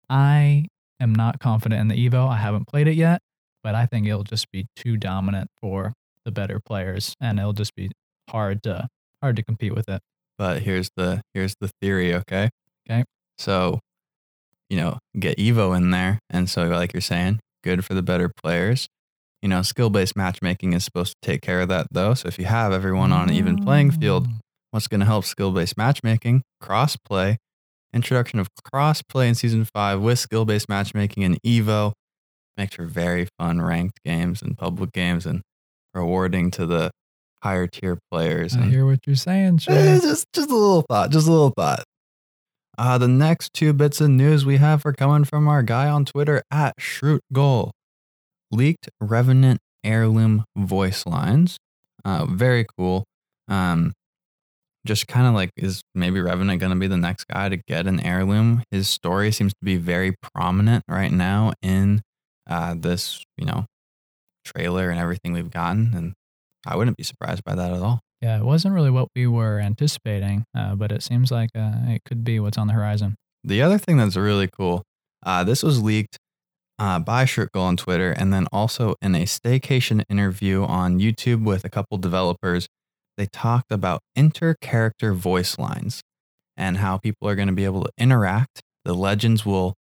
I 0.10 0.66
am 1.00 1.14
not 1.14 1.40
confident 1.40 1.82
in 1.82 1.88
the 1.88 2.10
Evo. 2.10 2.28
I 2.28 2.38
haven't 2.38 2.68
played 2.68 2.88
it 2.88 2.96
yet, 2.96 3.22
but 3.64 3.76
I 3.76 3.86
think 3.86 4.08
it'll 4.08 4.24
just 4.24 4.52
be 4.52 4.66
too 4.76 4.98
dominant 4.98 5.50
for 5.62 5.94
the 6.26 6.32
better 6.32 6.60
players, 6.60 7.16
and 7.22 7.40
it'll 7.40 7.54
just 7.54 7.76
be 7.76 7.92
hard 8.30 8.64
to 8.64 8.88
hard 9.22 9.36
to 9.38 9.44
compete 9.44 9.74
with 9.76 9.88
it. 9.90 10.02
But 10.38 10.62
here's 10.64 10.90
the 10.98 11.22
here's 11.34 11.56
the 11.60 11.70
theory, 11.82 12.14
okay? 12.16 12.50
Okay. 12.90 13.04
So, 13.38 13.80
you 14.70 14.78
know, 14.78 15.00
get 15.20 15.38
Evo 15.38 15.76
in 15.76 15.92
there, 15.92 16.20
and 16.30 16.50
so 16.50 16.64
like 16.68 16.94
you're 16.94 17.02
saying, 17.02 17.40
good 17.64 17.86
for 17.86 17.94
the 17.94 18.02
better 18.04 18.30
players. 18.44 18.88
You 19.42 19.50
know, 19.50 19.62
skill 19.62 19.90
based 19.90 20.16
matchmaking 20.16 20.74
is 20.74 20.86
supposed 20.86 21.16
to 21.22 21.28
take 21.30 21.42
care 21.42 21.62
of 21.62 21.68
that 21.70 21.88
though. 21.92 22.14
So 22.14 22.28
if 22.28 22.40
you 22.40 22.46
have 22.46 22.72
everyone 22.72 23.12
on 23.12 23.30
an 23.30 23.36
even 23.36 23.58
playing 23.64 23.92
field, 23.92 24.28
Mm. 24.28 24.40
what's 24.72 24.88
going 24.88 25.02
to 25.02 25.06
help 25.06 25.26
skill 25.26 25.52
based 25.52 25.78
matchmaking? 25.78 26.42
Cross 26.62 26.98
play. 27.06 27.38
Introduction 27.94 28.40
of 28.40 28.48
cross 28.64 29.02
play 29.04 29.28
in 29.28 29.36
season 29.36 29.66
five 29.66 30.00
with 30.02 30.18
skill 30.18 30.46
based 30.46 30.68
matchmaking 30.70 31.24
and 31.24 31.38
Evo 31.46 31.92
makes 32.58 32.76
for 32.76 32.86
very 32.86 33.28
fun 33.38 33.62
ranked 33.62 34.00
games 34.06 34.42
and 34.42 34.58
public 34.58 34.92
games 34.94 35.26
and 35.26 35.42
rewarding 35.94 36.52
to 36.52 36.66
the 36.66 36.92
higher 37.44 37.68
tier 37.68 37.98
players. 38.12 38.56
I 38.56 38.64
hear 38.64 38.86
what 38.86 39.00
you're 39.06 39.16
saying, 39.16 39.56
Eh, 39.68 39.98
Shay. 39.98 40.00
just 40.02 40.28
just 40.34 40.50
a 40.50 40.56
little 40.56 40.84
thought, 40.90 41.12
just 41.12 41.28
a 41.28 41.32
little 41.32 41.52
thought. 41.56 41.84
Uh, 42.78 42.98
the 42.98 43.08
next 43.08 43.54
two 43.54 43.72
bits 43.74 44.02
of 44.02 44.10
news 44.10 44.46
we 44.46 44.58
have 44.58 44.86
are 44.86 44.94
coming 44.94 45.24
from 45.26 45.48
our 45.48 45.62
guy 45.62 45.88
on 45.90 46.06
Twitter 46.06 46.42
at 46.50 46.76
Shrugtal. 46.80 47.72
Leaked 48.52 48.90
Revenant 49.02 49.60
heirloom 49.84 50.46
voice 50.58 51.06
lines. 51.06 51.58
Uh, 52.06 52.26
very 52.26 52.66
cool. 52.78 53.04
Um, 53.48 53.94
just 54.86 55.08
kind 55.08 55.28
of 55.28 55.34
like, 55.34 55.50
is 55.56 55.82
maybe 55.96 56.20
Revenant 56.20 56.60
going 56.60 56.72
to 56.72 56.80
be 56.80 56.88
the 56.88 56.98
next 56.98 57.26
guy 57.28 57.48
to 57.50 57.58
get 57.58 57.88
an 57.88 58.00
heirloom? 58.00 58.64
His 58.72 58.90
story 58.90 59.32
seems 59.32 59.54
to 59.54 59.64
be 59.64 59.78
very 59.78 60.16
prominent 60.34 60.84
right 60.88 61.12
now 61.12 61.54
in 61.62 62.02
uh, 62.50 62.76
this, 62.78 63.24
you 63.38 63.46
know, 63.46 63.66
trailer 64.44 64.90
and 64.90 65.00
everything 65.00 65.34
we've 65.34 65.52
gotten. 65.52 65.94
And 65.96 66.14
I 66.66 66.76
wouldn't 66.76 66.98
be 66.98 67.04
surprised 67.04 67.44
by 67.44 67.56
that 67.56 67.72
at 67.72 67.82
all. 67.82 68.02
Yeah, 68.22 68.38
it 68.38 68.46
wasn't 68.46 68.74
really 68.74 68.92
what 68.92 69.10
we 69.16 69.28
were 69.28 69.60
anticipating, 69.60 70.46
uh, 70.56 70.76
but 70.76 70.92
it 70.92 71.04
seems 71.04 71.30
like 71.30 71.50
uh, 71.56 71.74
it 71.88 72.04
could 72.06 72.24
be 72.24 72.40
what's 72.40 72.58
on 72.58 72.68
the 72.68 72.74
horizon. 72.74 73.16
The 73.44 73.62
other 73.62 73.78
thing 73.78 73.98
that's 73.98 74.16
really 74.16 74.48
cool, 74.48 74.84
uh, 75.26 75.44
this 75.44 75.62
was 75.62 75.82
leaked 75.82 76.18
uh, 76.80 77.00
by 77.00 77.26
Shrugtal 77.26 77.62
on 77.62 77.76
Twitter, 77.76 78.12
and 78.12 78.34
then 78.34 78.48
also 78.52 78.96
in 79.02 79.14
a 79.16 79.26
staycation 79.26 80.04
interview 80.10 80.64
on 80.64 81.00
YouTube 81.00 81.44
with 81.44 81.66
a 81.66 81.70
couple 81.70 81.98
developers. 81.98 82.68
They 83.18 83.26
talked 83.26 83.72
about 83.72 84.02
inter-character 84.16 85.14
voice 85.14 85.60
lines 85.60 86.02
and 86.56 86.78
how 86.78 86.98
people 86.98 87.28
are 87.28 87.36
going 87.36 87.50
to 87.50 87.54
be 87.54 87.66
able 87.66 87.84
to 87.84 87.92
interact. 87.98 88.62
The 88.86 88.94
legends 88.94 89.46
will 89.46 89.76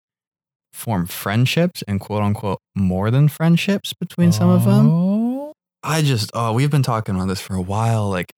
form 0.72 1.06
friendships 1.06 1.82
and 1.88 2.00
quote 2.00 2.22
unquote 2.22 2.58
more 2.74 3.10
than 3.10 3.28
friendships 3.28 3.92
between 3.92 4.32
some 4.32 4.48
of 4.48 4.64
them. 4.64 4.88
Oh, 4.90 5.52
I 5.82 6.02
just, 6.02 6.30
oh, 6.34 6.52
we've 6.52 6.70
been 6.70 6.82
talking 6.82 7.14
about 7.14 7.28
this 7.28 7.40
for 7.40 7.54
a 7.54 7.62
while. 7.62 8.08
Like, 8.08 8.30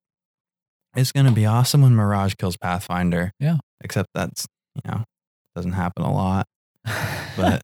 it's 0.96 1.12
going 1.12 1.26
to 1.26 1.32
be 1.32 1.46
awesome 1.46 1.82
when 1.82 1.94
Mirage 1.94 2.34
kills 2.34 2.56
Pathfinder. 2.56 3.32
Yeah. 3.38 3.58
Except 3.82 4.08
that's, 4.14 4.46
you 4.76 4.90
know, 4.90 5.04
doesn't 5.54 5.72
happen 5.72 6.04
a 6.04 6.12
lot, 6.12 6.46
but 7.36 7.62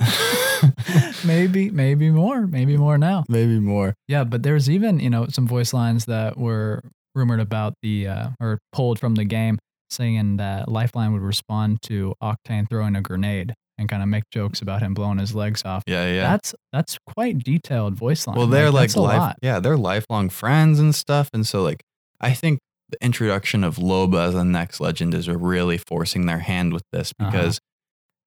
maybe, 1.25 1.71
maybe 1.71 2.11
more, 2.11 2.47
maybe 2.47 2.77
more 2.77 2.99
now. 2.99 3.25
maybe 3.29 3.61
more. 3.61 3.95
Yeah, 4.09 4.25
but 4.25 4.43
there's 4.43 4.69
even 4.69 5.01
you 5.01 5.11
know 5.11 5.27
some 5.29 5.47
voice 5.47 5.73
lines 5.73 6.07
that 6.07 6.37
were 6.37 6.83
rumored 7.15 7.41
about 7.41 7.75
the 7.83 8.09
uh, 8.09 8.29
or 8.41 8.59
pulled 8.73 8.99
from 8.99 9.15
the 9.15 9.25
game, 9.25 9.59
saying 9.91 10.37
that 10.37 10.69
Lifeline 10.69 11.13
would 11.13 11.23
respond 11.23 11.83
to 11.83 12.15
Octane 12.23 12.69
throwing 12.69 12.97
a 12.97 13.01
grenade 13.01 13.55
and 13.79 13.89
kind 13.89 14.03
of 14.03 14.09
make 14.09 14.25
jokes 14.33 14.61
about 14.61 14.83
him 14.83 14.93
blowing 14.95 15.19
his 15.19 15.35
legs 15.35 15.65
off. 15.65 15.83
Yeah, 15.87 16.07
yeah. 16.13 16.23
That's 16.31 16.55
that's 16.73 16.99
quite 17.07 17.39
detailed 17.39 17.95
voice 17.95 18.27
line. 18.27 18.37
well, 18.37 18.47
they're 18.47 18.71
like, 18.71 18.95
a 18.97 19.01
life, 19.01 19.19
lot. 19.19 19.37
yeah, 19.43 19.61
they're 19.61 19.77
lifelong 19.77 20.29
friends 20.31 20.79
and 20.81 20.95
stuff. 20.95 21.31
And 21.33 21.47
so, 21.47 21.63
like, 21.63 21.81
I 22.21 22.33
think 22.35 22.59
the 22.91 22.99
introduction 23.05 23.65
of 23.65 23.77
Loba 23.77 24.29
as 24.29 24.35
the 24.35 24.45
next 24.45 24.81
legend 24.81 25.15
is 25.15 25.29
really 25.29 25.79
forcing 25.79 26.27
their 26.27 26.39
hand 26.41 26.73
with 26.73 26.83
this 26.93 27.13
Uh-huh. 27.21 27.31
because 27.31 27.61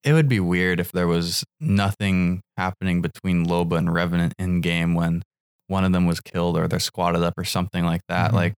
it 0.04 0.12
would 0.14 0.28
be 0.28 0.40
weird 0.40 0.80
if 0.80 0.90
there 0.90 1.06
was 1.06 1.44
nothing 1.60 2.40
happening 2.56 3.02
between 3.02 3.46
Loba 3.46 3.76
and 3.78 3.92
Revenant 3.92 4.34
in 4.38 4.60
game 4.60 4.94
when 4.94 5.22
one 5.68 5.84
of 5.84 5.92
them 5.92 6.06
was 6.06 6.20
killed 6.20 6.56
or 6.56 6.66
they're 6.68 6.78
squatted 6.80 7.22
up 7.22 7.34
or 7.36 7.44
something 7.44 7.84
like 7.84 8.00
that. 8.08 8.30
Mhm. 8.30 8.34
Like, 8.34 8.54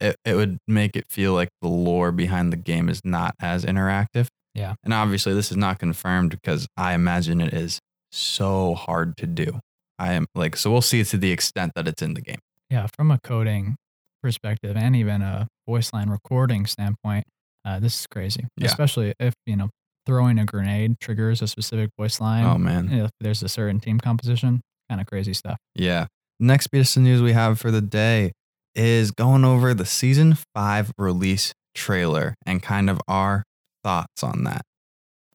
it, 0.00 0.16
it 0.24 0.34
would 0.34 0.58
make 0.68 0.96
it 0.96 1.06
feel 1.08 1.32
like 1.32 1.48
the 1.62 1.68
lore 1.68 2.12
behind 2.12 2.52
the 2.52 2.56
game 2.56 2.88
is 2.88 3.00
not 3.04 3.34
as 3.40 3.64
interactive. 3.64 4.26
Yeah. 4.54 4.74
And 4.84 4.94
obviously, 4.94 5.34
this 5.34 5.50
is 5.50 5.56
not 5.56 5.78
confirmed 5.78 6.30
because 6.30 6.66
I 6.76 6.94
imagine 6.94 7.40
it 7.40 7.52
is 7.52 7.80
so 8.12 8.74
hard 8.74 9.16
to 9.18 9.26
do. 9.26 9.60
I 9.98 10.12
am 10.12 10.26
like, 10.34 10.56
so 10.56 10.70
we'll 10.70 10.82
see 10.82 11.00
it 11.00 11.06
to 11.08 11.16
the 11.16 11.32
extent 11.32 11.72
that 11.74 11.88
it's 11.88 12.02
in 12.02 12.14
the 12.14 12.20
game. 12.20 12.38
Yeah, 12.70 12.86
from 12.96 13.10
a 13.10 13.18
coding 13.22 13.76
perspective 14.22 14.76
and 14.76 14.96
even 14.96 15.22
a 15.22 15.48
voice 15.68 15.92
line 15.92 16.08
recording 16.08 16.66
standpoint, 16.66 17.24
uh, 17.64 17.78
this 17.78 18.00
is 18.00 18.06
crazy. 18.06 18.44
Yeah. 18.56 18.66
Especially 18.66 19.14
if 19.18 19.34
you 19.46 19.56
know 19.56 19.70
throwing 20.06 20.38
a 20.38 20.44
grenade 20.44 21.00
triggers 21.00 21.42
a 21.42 21.46
specific 21.46 21.90
voice 21.98 22.20
line. 22.20 22.44
Oh, 22.44 22.58
man. 22.58 22.92
If 22.92 23.10
there's 23.20 23.42
a 23.42 23.48
certain 23.48 23.80
team 23.80 23.98
composition, 23.98 24.60
kind 24.88 25.00
of 25.00 25.06
crazy 25.06 25.34
stuff. 25.34 25.56
Yeah. 25.74 26.06
Next 26.38 26.68
piece 26.68 26.96
of 26.96 27.02
news 27.02 27.22
we 27.22 27.32
have 27.32 27.58
for 27.58 27.70
the 27.70 27.80
day 27.80 28.32
is 28.74 29.10
going 29.12 29.44
over 29.44 29.72
the 29.72 29.86
season 29.86 30.36
five 30.54 30.92
release 30.98 31.52
trailer 31.74 32.34
and 32.44 32.62
kind 32.62 32.90
of 32.90 33.00
our 33.08 33.44
thoughts 33.84 34.22
on 34.24 34.44
that. 34.44 34.62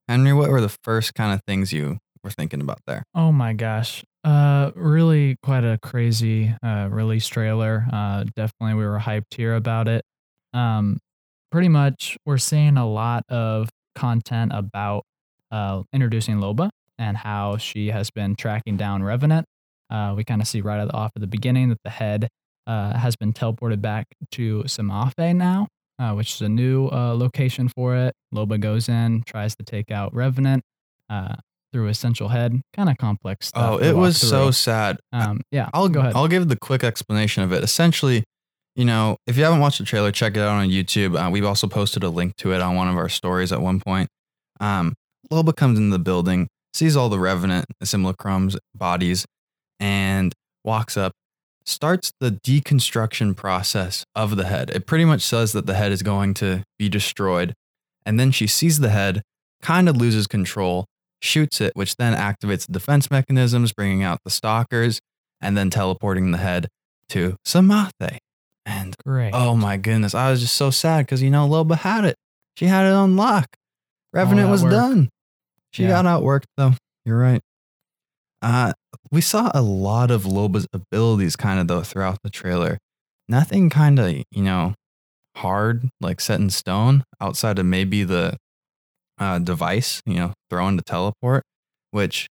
Henry, 0.08 0.34
what 0.34 0.50
were 0.50 0.60
the 0.60 0.76
first 0.84 1.14
kind 1.14 1.34
of 1.34 1.42
things 1.48 1.72
you 1.72 2.00
were 2.24 2.32
thinking 2.32 2.62
about 2.62 2.80
there? 2.88 3.04
Oh 3.16 3.32
my 3.32 3.54
gosh. 3.54 4.04
Uh 4.24 4.72
really 4.76 5.38
quite 5.44 5.64
a 5.64 5.78
crazy 5.82 6.54
uh 6.62 6.90
release 6.92 7.28
trailer. 7.28 7.86
Uh 7.94 8.26
definitely 8.36 8.74
we 8.74 8.86
were 8.86 9.00
hyped 9.00 9.34
here 9.36 9.54
about 9.56 9.88
it. 9.88 10.04
Um 10.54 10.98
pretty 11.52 11.70
much 11.70 12.18
we're 12.26 12.38
seeing 12.38 12.76
a 12.76 12.90
lot 12.90 13.24
of 13.30 13.70
content 13.96 14.52
about 14.54 15.04
uh 15.52 15.84
introducing 15.94 16.38
Loba 16.38 16.70
and 16.98 17.16
how 17.16 17.58
she 17.58 17.88
has 17.88 18.10
been 18.10 18.36
tracking 18.36 18.76
down 18.76 19.04
Revenant. 19.04 19.46
Uh 19.90 20.14
we 20.18 20.24
kind 20.26 20.42
of 20.42 20.48
see 20.48 20.60
right 20.62 20.90
off 20.94 21.12
at 21.16 21.22
the 21.22 21.28
beginning 21.28 21.70
that 21.70 21.80
the 21.86 21.90
head 21.92 22.28
uh 22.68 22.98
has 22.98 23.16
been 23.16 23.32
teleported 23.32 23.80
back 23.82 24.08
to 24.32 24.64
Psamathe 24.64 25.36
now. 25.36 25.68
Uh, 26.00 26.14
which 26.14 26.36
is 26.36 26.42
a 26.42 26.50
new 26.50 26.88
uh, 26.88 27.14
location 27.14 27.68
for 27.68 27.96
it. 27.96 28.16
Loba 28.34 28.60
goes 28.60 28.88
in, 28.88 29.22
tries 29.26 29.56
to 29.58 29.64
take 29.64 29.92
out 29.92 30.14
Revenant. 30.16 30.64
Uh, 31.10 31.36
through 31.72 31.88
Essential 31.88 32.30
head. 32.30 32.60
Kind 32.74 32.90
of 32.90 32.98
complex 32.98 33.48
stuff. 33.48 33.74
Oh, 33.74 33.78
it 33.78 33.96
was 33.96 34.20
so 34.20 34.52
sad. 34.52 34.98
Um, 35.12 35.42
yeah, 35.52 35.70
I'll 35.74 35.90
go 35.90 36.00
ahead. 36.00 36.14
I'll 36.16 36.28
give 36.28 36.48
the 36.48 36.58
quick 36.58 36.84
explanation 36.84 37.44
of 37.44 37.54
it. 37.54 37.64
Essentially, 37.64 38.24
you 38.76 38.86
know, 38.86 39.18
if 39.28 39.38
you 39.38 39.44
haven't 39.44 39.60
watched 39.60 39.80
the 39.80 39.86
trailer, 39.86 40.12
check 40.12 40.36
it 40.36 40.40
out 40.40 40.50
on 40.50 40.70
YouTube. 40.70 41.16
Uh, 41.16 41.30
we've 41.30 41.46
also 41.46 41.68
posted 41.68 42.04
a 42.04 42.10
link 42.10 42.36
to 42.38 42.54
it 42.54 42.62
on 42.62 42.76
one 42.76 42.88
of 42.88 42.98
our 42.98 43.10
stories 43.10 43.52
at 43.52 43.62
one 43.62 43.80
point. 43.80 44.10
Um, 44.60 44.96
Loba 45.32 45.56
comes 45.56 45.78
into 45.78 45.92
the 45.92 46.04
building, 46.04 46.48
sees 46.74 46.96
all 46.96 47.10
the 47.10 47.20
Revenant 47.20 47.66
simulacrums 47.84 48.58
bodies, 48.74 49.26
and 49.80 50.34
walks 50.64 50.98
up, 50.98 51.12
starts 51.70 52.12
the 52.20 52.32
deconstruction 52.32 53.36
process 53.36 54.04
of 54.16 54.36
the 54.36 54.46
head. 54.46 54.70
It 54.72 54.86
pretty 54.86 55.06
much 55.06 55.22
says 55.22 55.52
that 55.54 55.66
the 55.66 55.76
head 55.76 55.92
is 55.92 56.02
going 56.04 56.34
to 56.36 56.64
be 56.78 56.90
destroyed, 56.90 57.54
and 58.06 58.20
then 58.20 58.32
she 58.32 58.48
sees 58.48 58.80
the 58.80 58.90
head, 58.90 59.22
kind 59.62 59.88
of 59.88 59.96
loses 59.96 60.28
control, 60.28 60.86
shoots 61.22 61.62
it, 61.62 61.72
which 61.76 61.96
then 61.98 62.14
activates 62.16 62.66
the 62.66 62.74
defense 62.74 63.10
mechanisms, 63.12 63.72
bringing 63.74 64.04
out 64.04 64.20
the 64.24 64.30
stalkers, 64.32 65.00
and 65.42 65.58
then 65.58 65.70
teleporting 65.70 66.32
the 66.32 66.38
head 66.38 66.68
to 67.10 67.36
Psamathe. 67.46 68.18
And 68.66 68.96
Great. 69.06 69.32
oh 69.34 69.56
my 69.56 69.78
goodness, 69.78 70.14
I 70.14 70.30
was 70.32 70.42
just 70.42 70.56
so 70.56 70.70
sad 70.70 71.06
because 71.06 71.22
you 71.22 71.30
know 71.30 71.48
Loba 71.48 71.78
had 71.78 72.06
it. 72.06 72.16
She 72.58 72.66
had 72.66 72.86
it 72.86 72.94
on 72.94 73.16
lock. 73.16 73.48
Revenant 74.14 74.50
was 74.50 74.64
work. 74.64 74.72
done. 74.72 75.10
She 75.72 75.84
Yeah. 75.84 75.90
got 76.02 76.06
outworked 76.06 76.46
though. 76.58 76.74
You're 77.06 77.18
right. 77.18 77.42
Uh, 78.42 78.74
we 79.12 79.22
saw 79.22 79.52
a 79.54 79.62
lot 79.62 80.12
of 80.12 80.24
Loba's 80.24 80.68
abilities 80.74 81.36
kind 81.36 81.60
of 81.60 81.68
though 81.68 81.82
throughout 81.82 82.20
the 82.24 82.30
trailer. 82.30 82.78
Nothing 83.28 83.70
kind 83.70 84.00
of, 84.00 84.12
you 84.32 84.44
know, 84.44 84.74
hard 85.38 85.90
like 86.02 86.20
set 86.20 86.40
in 86.40 86.50
stone 86.50 87.04
outside 87.22 87.60
of 87.60 87.66
maybe 87.66 88.04
the 88.04 88.38
uh, 89.20 89.40
device, 89.40 90.02
you 90.06 90.16
know, 90.16 90.34
throwing 90.50 90.78
to 90.78 90.84
teleport, 90.84 91.44
which 91.92 92.28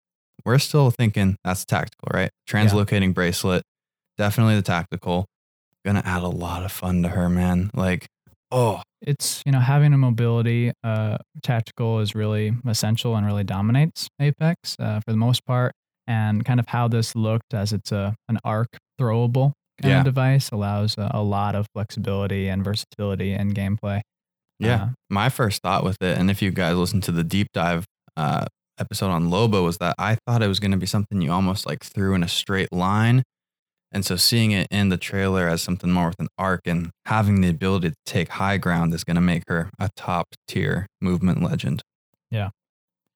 we're 0.44 0.58
still 0.58 0.90
thinking 0.90 1.36
that's 1.44 1.64
tactical, 1.64 2.08
right? 2.12 2.30
Translocating 2.48 3.12
bracelet, 3.12 3.62
definitely 4.16 4.54
the 4.56 4.62
tactical. 4.62 5.26
Gonna 5.84 6.02
add 6.04 6.22
a 6.22 6.28
lot 6.28 6.64
of 6.64 6.72
fun 6.72 7.02
to 7.02 7.10
her, 7.10 7.28
man. 7.28 7.70
Like, 7.74 8.06
oh, 8.50 8.82
It's 9.00 9.42
you 9.46 9.52
know 9.52 9.60
having 9.60 9.92
a 9.92 9.98
mobility 9.98 10.72
uh, 10.82 11.18
tactical 11.42 12.00
is 12.00 12.14
really 12.14 12.54
essential 12.66 13.14
and 13.16 13.24
really 13.26 13.44
dominates 13.44 14.08
Apex 14.20 14.76
uh, 14.80 15.00
for 15.04 15.12
the 15.12 15.16
most 15.16 15.44
part. 15.46 15.72
And 16.08 16.44
kind 16.44 16.60
of 16.60 16.68
how 16.68 16.86
this 16.88 17.14
looked 17.16 17.52
as 17.52 17.72
it's 17.72 17.90
a 17.92 18.14
an 18.28 18.38
arc 18.44 18.68
throwable 19.00 19.52
kind 19.82 19.90
Yeah. 19.92 19.98
of 19.98 20.04
device 20.04 20.50
allows 20.50 20.96
a, 20.96 21.10
a 21.12 21.22
lot 21.22 21.54
of 21.54 21.66
flexibility 21.74 22.48
and 22.48 22.62
versatility 22.64 23.32
in 23.32 23.52
gameplay. 23.52 24.00
Yeah. 24.58 24.82
Uh, 24.82 24.88
my 25.10 25.28
first 25.28 25.60
thought 25.62 25.84
with 25.84 26.00
it, 26.00 26.16
and 26.16 26.30
if 26.30 26.40
you 26.40 26.50
guys 26.50 26.76
listen 26.76 27.00
to 27.02 27.12
the 27.12 27.24
deep 27.24 27.48
dive 27.52 27.84
uh, 28.16 28.46
episode 28.78 29.10
on 29.10 29.28
Loba, 29.28 29.62
was 29.62 29.78
that 29.78 29.94
I 29.98 30.16
thought 30.26 30.42
it 30.42 30.48
was 30.48 30.60
going 30.60 30.70
to 30.70 30.76
be 30.78 30.86
something 30.86 31.20
you 31.20 31.30
almost 31.32 31.66
like 31.66 31.82
threw 31.84 32.14
in 32.14 32.22
a 32.22 32.28
straight 32.28 32.72
line. 32.72 33.22
And 33.92 34.04
so 34.04 34.16
seeing 34.16 34.50
it 34.52 34.66
in 34.70 34.88
the 34.88 34.96
trailer 34.96 35.46
as 35.48 35.60
something 35.62 35.90
more 35.90 36.08
with 36.08 36.20
an 36.20 36.28
arc 36.38 36.62
and 36.66 36.90
having 37.06 37.40
the 37.40 37.48
ability 37.48 37.90
to 37.90 37.94
take 38.04 38.28
high 38.30 38.56
ground 38.58 38.92
is 38.94 39.04
going 39.04 39.14
to 39.16 39.20
make 39.20 39.42
her 39.48 39.70
a 39.78 39.90
top 39.96 40.26
tier 40.48 40.86
movement 41.00 41.42
legend. 41.42 41.82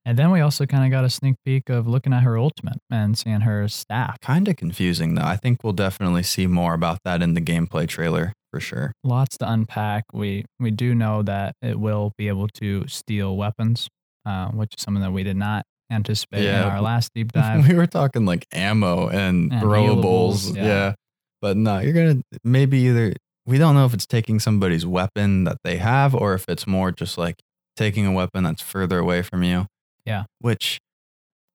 And 0.05 0.19
then 0.19 0.31
we 0.31 0.41
also 0.41 0.67
kind 0.67 0.85
of 0.85 0.91
got 0.91 1.05
a 1.05 1.11
sneak 1.11 1.37
peek 1.45 1.69
of 1.69 1.87
looking 1.87 2.13
at 2.13 2.23
her 2.23 2.39
ultimate 2.39 2.79
and 2.91 3.17
seeing 3.19 3.41
her 3.43 3.69
staff. 3.69 4.19
Kind 4.21 4.49
of 4.49 4.57
confusing 4.57 5.15
though. 5.15 5.23
I 5.25 5.37
think 5.37 5.63
we'll 5.63 5.73
definitely 5.73 6.23
see 6.23 6.47
more 6.47 6.75
about 6.75 6.99
that 7.05 7.23
in 7.23 7.35
the 7.35 7.41
gameplay 7.41 7.87
trailer 7.89 8.33
for 8.51 8.61
sure. 8.61 8.93
Lots 9.05 9.37
to 9.39 9.51
unpack. 9.51 10.05
We 10.13 10.45
we 10.59 10.71
do 10.71 10.95
know 10.95 11.23
that 11.23 11.55
it 11.63 11.79
will 11.79 12.13
be 12.19 12.29
able 12.29 12.49
to 12.55 12.87
steal 12.89 13.37
weapons, 13.37 13.89
uh, 14.27 14.49
which 14.49 14.75
is 14.77 14.83
something 14.83 15.03
that 15.03 15.13
we 15.13 15.23
did 15.23 15.37
not 15.37 15.65
anticipate 15.93 16.41
in 16.41 16.45
Yeah. 16.47 16.65
our 16.69 16.81
last 16.81 17.11
deep 17.15 17.33
dive. 17.33 17.69
we 17.69 17.75
were 17.75 17.87
talking 17.87 18.25
like 18.25 18.47
ammo 18.53 19.09
and, 19.09 19.53
And 19.53 19.63
throwables. 19.63 20.55
Yeah. 20.57 20.65
yeah. 20.65 20.95
But 21.43 21.57
no, 21.57 21.79
you're 21.81 21.93
going 21.93 22.23
to 22.33 22.39
maybe 22.45 22.79
either, 22.81 23.15
we 23.47 23.57
don't 23.59 23.75
know 23.75 23.87
if 23.87 23.95
it's 23.95 24.07
taking 24.07 24.39
somebody's 24.41 24.85
weapon 24.87 25.45
that 25.45 25.57
they 25.65 25.79
have 25.79 26.15
or 26.15 26.35
if 26.35 26.45
it's 26.49 26.67
more 26.67 26.93
just 26.93 27.17
like 27.19 27.37
taking 27.77 28.07
a 28.07 28.13
weapon 28.13 28.45
that's 28.45 28.61
further 28.63 28.99
away 28.99 29.23
from 29.23 29.43
you. 29.43 29.67
Yeah. 30.11 30.25
Which 30.41 30.79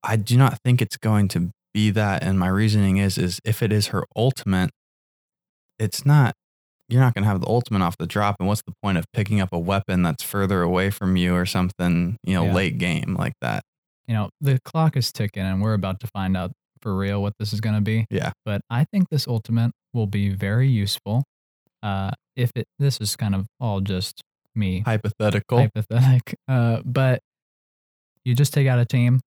I 0.04 0.16
do 0.16 0.38
not 0.38 0.60
think 0.64 0.82
it's 0.82 0.98
going 0.98 1.28
to 1.30 1.50
be 1.74 1.90
that. 1.92 2.24
And 2.24 2.40
my 2.40 2.48
reasoning 2.48 2.98
is, 2.98 3.18
is 3.18 3.40
if 3.44 3.62
it 3.62 3.72
is 3.72 3.88
her 3.88 4.04
ultimate, 4.16 4.70
it's 5.80 6.06
not, 6.06 6.34
you're 6.88 7.02
not 7.02 7.14
going 7.14 7.24
to 7.24 7.30
have 7.30 7.42
the 7.42 7.48
ultimate 7.48 7.82
off 7.82 7.98
the 7.98 8.08
drop. 8.08 8.36
And 8.40 8.48
what's 8.48 8.62
the 8.66 8.74
point 8.82 8.98
of 8.98 9.06
picking 9.12 9.42
up 9.42 9.50
a 9.52 9.60
weapon 9.60 10.04
that's 10.04 10.24
further 10.24 10.62
away 10.62 10.90
from 10.90 11.16
you 11.18 11.36
or 11.36 11.46
something, 11.46 12.18
you 12.24 12.34
know, 12.36 12.46
Yeah. 12.46 12.54
late 12.54 12.78
game 12.78 13.16
like 13.18 13.34
that? 13.42 13.64
you 14.08 14.14
know, 14.14 14.30
the 14.40 14.60
clock 14.64 14.96
is 14.96 15.12
ticking 15.12 15.42
and 15.42 15.64
we're 15.64 15.74
about 15.74 16.00
to 16.00 16.06
find 16.14 16.38
out 16.38 16.52
for 16.80 16.96
real 16.96 17.20
what 17.24 17.34
this 17.40 17.52
is 17.52 17.60
going 17.60 17.74
to 17.74 17.82
be. 17.82 18.06
Yeah. 18.12 18.34
But 18.46 18.62
I 18.70 18.86
think 18.94 19.10
this 19.10 19.28
ultimate 19.28 19.72
will 19.96 20.06
be 20.06 20.30
very 20.30 20.68
useful. 20.70 21.24
Uh, 21.82 22.12
if 22.36 22.52
it, 22.56 22.66
this 22.78 23.00
is 23.02 23.16
kind 23.16 23.34
of 23.34 23.48
all 23.60 23.82
just 23.82 24.22
me 24.54 24.82
Hypothetical. 24.86 25.58
hypothetic, 25.58 26.36
uh, 26.48 26.82
but 26.86 27.20
you 28.26 28.36
just 28.36 28.54
take 28.54 28.68
out 28.68 28.80
a 28.80 28.86
team, 28.86 29.20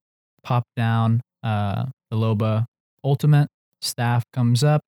pop 0.42 0.64
down 0.76 1.20
uh, 1.42 1.86
the 2.10 2.16
Loba 2.16 2.64
ultimate, 3.04 3.48
staff 3.80 4.24
comes 4.32 4.62
up. 4.64 4.80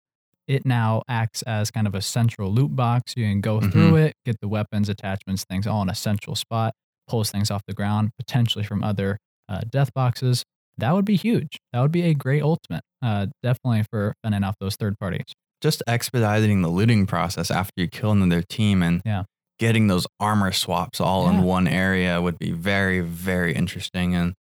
It 0.49 0.67
now 0.67 1.03
acts 1.09 1.43
as 1.43 1.71
kind 1.71 1.87
of 1.87 1.95
a 1.95 2.03
central 2.03 2.53
loot 2.53 2.75
box. 2.75 3.15
You 3.17 3.25
can 3.25 3.41
go 3.41 3.61
through 3.61 3.97
it, 3.97 4.15
get 4.27 4.37
the 4.41 4.49
weapons, 4.49 4.89
attachments, 4.89 5.45
things 5.49 5.67
all 5.67 5.81
in 5.83 5.89
a 5.89 5.95
central 5.95 6.35
spot, 6.35 6.73
pulls 7.07 7.31
things 7.31 7.51
off 7.53 7.63
the 7.69 7.73
ground, 7.75 8.11
potentially 8.19 8.65
from 8.65 8.83
other 8.83 9.17
uh, 9.49 9.61
death 9.71 9.95
boxes. 9.95 10.43
That 10.77 10.93
would 10.95 11.05
be 11.05 11.15
huge. 11.17 11.59
That 11.73 11.81
would 11.83 11.93
be 11.93 12.03
a 12.03 12.15
great 12.15 12.43
ultimate, 12.43 12.83
uh, 13.01 13.27
definitely 13.45 13.85
for 13.91 14.15
fending 14.25 14.43
off 14.43 14.57
those 14.61 14.75
third 14.77 14.99
parties. 14.99 15.27
just 15.63 15.83
expediting 15.87 16.63
the 16.63 16.69
looting 16.69 17.07
process 17.07 17.51
after 17.51 17.73
you 17.77 17.87
kill 17.87 18.11
another 18.13 18.41
team 18.43 18.83
and 18.83 19.03
Yeah. 19.05 19.25
Getting 19.61 19.87
those 19.87 20.07
armor 20.19 20.51
swaps 20.51 21.01
all 21.01 21.25
Yeah. 21.27 21.39
in 21.39 21.43
one 21.45 21.69
area 21.69 22.21
would 22.21 22.39
be 22.39 22.51
very, 22.51 23.01
very 23.01 23.55
interesting. 23.55 24.15
And 24.17 24.35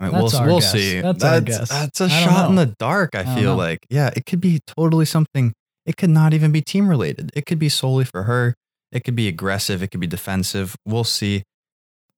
I 0.00 0.04
mean, 0.10 0.12
That's 0.20 0.34
we'll 0.34 0.46
we'll 0.46 0.60
guess. 0.60 0.72
see. 0.72 1.00
That's 1.00 1.24
our 1.24 1.40
guess. 1.40 1.68
that's 1.70 2.00
a 2.02 2.08
shot 2.08 2.50
in 2.50 2.56
the 2.56 2.66
dark. 2.78 3.14
I, 3.14 3.20
I 3.20 3.34
feel 3.40 3.56
like, 3.56 3.80
yeah, 3.88 4.10
it 4.14 4.26
could 4.26 4.40
be 4.40 4.60
totally 4.66 5.04
something. 5.06 5.54
It 5.86 5.96
could 5.96 6.10
not 6.10 6.34
even 6.34 6.52
be 6.52 6.60
team 6.60 6.88
related. 6.88 7.30
It 7.34 7.46
could 7.46 7.58
be 7.58 7.68
solely 7.70 8.04
for 8.04 8.24
her. 8.24 8.54
It 8.92 9.04
could 9.04 9.16
be 9.16 9.28
aggressive. 9.28 9.82
It 9.82 9.88
could 9.90 10.00
be 10.00 10.06
defensive. 10.06 10.76
We'll 10.84 11.04
see. 11.04 11.44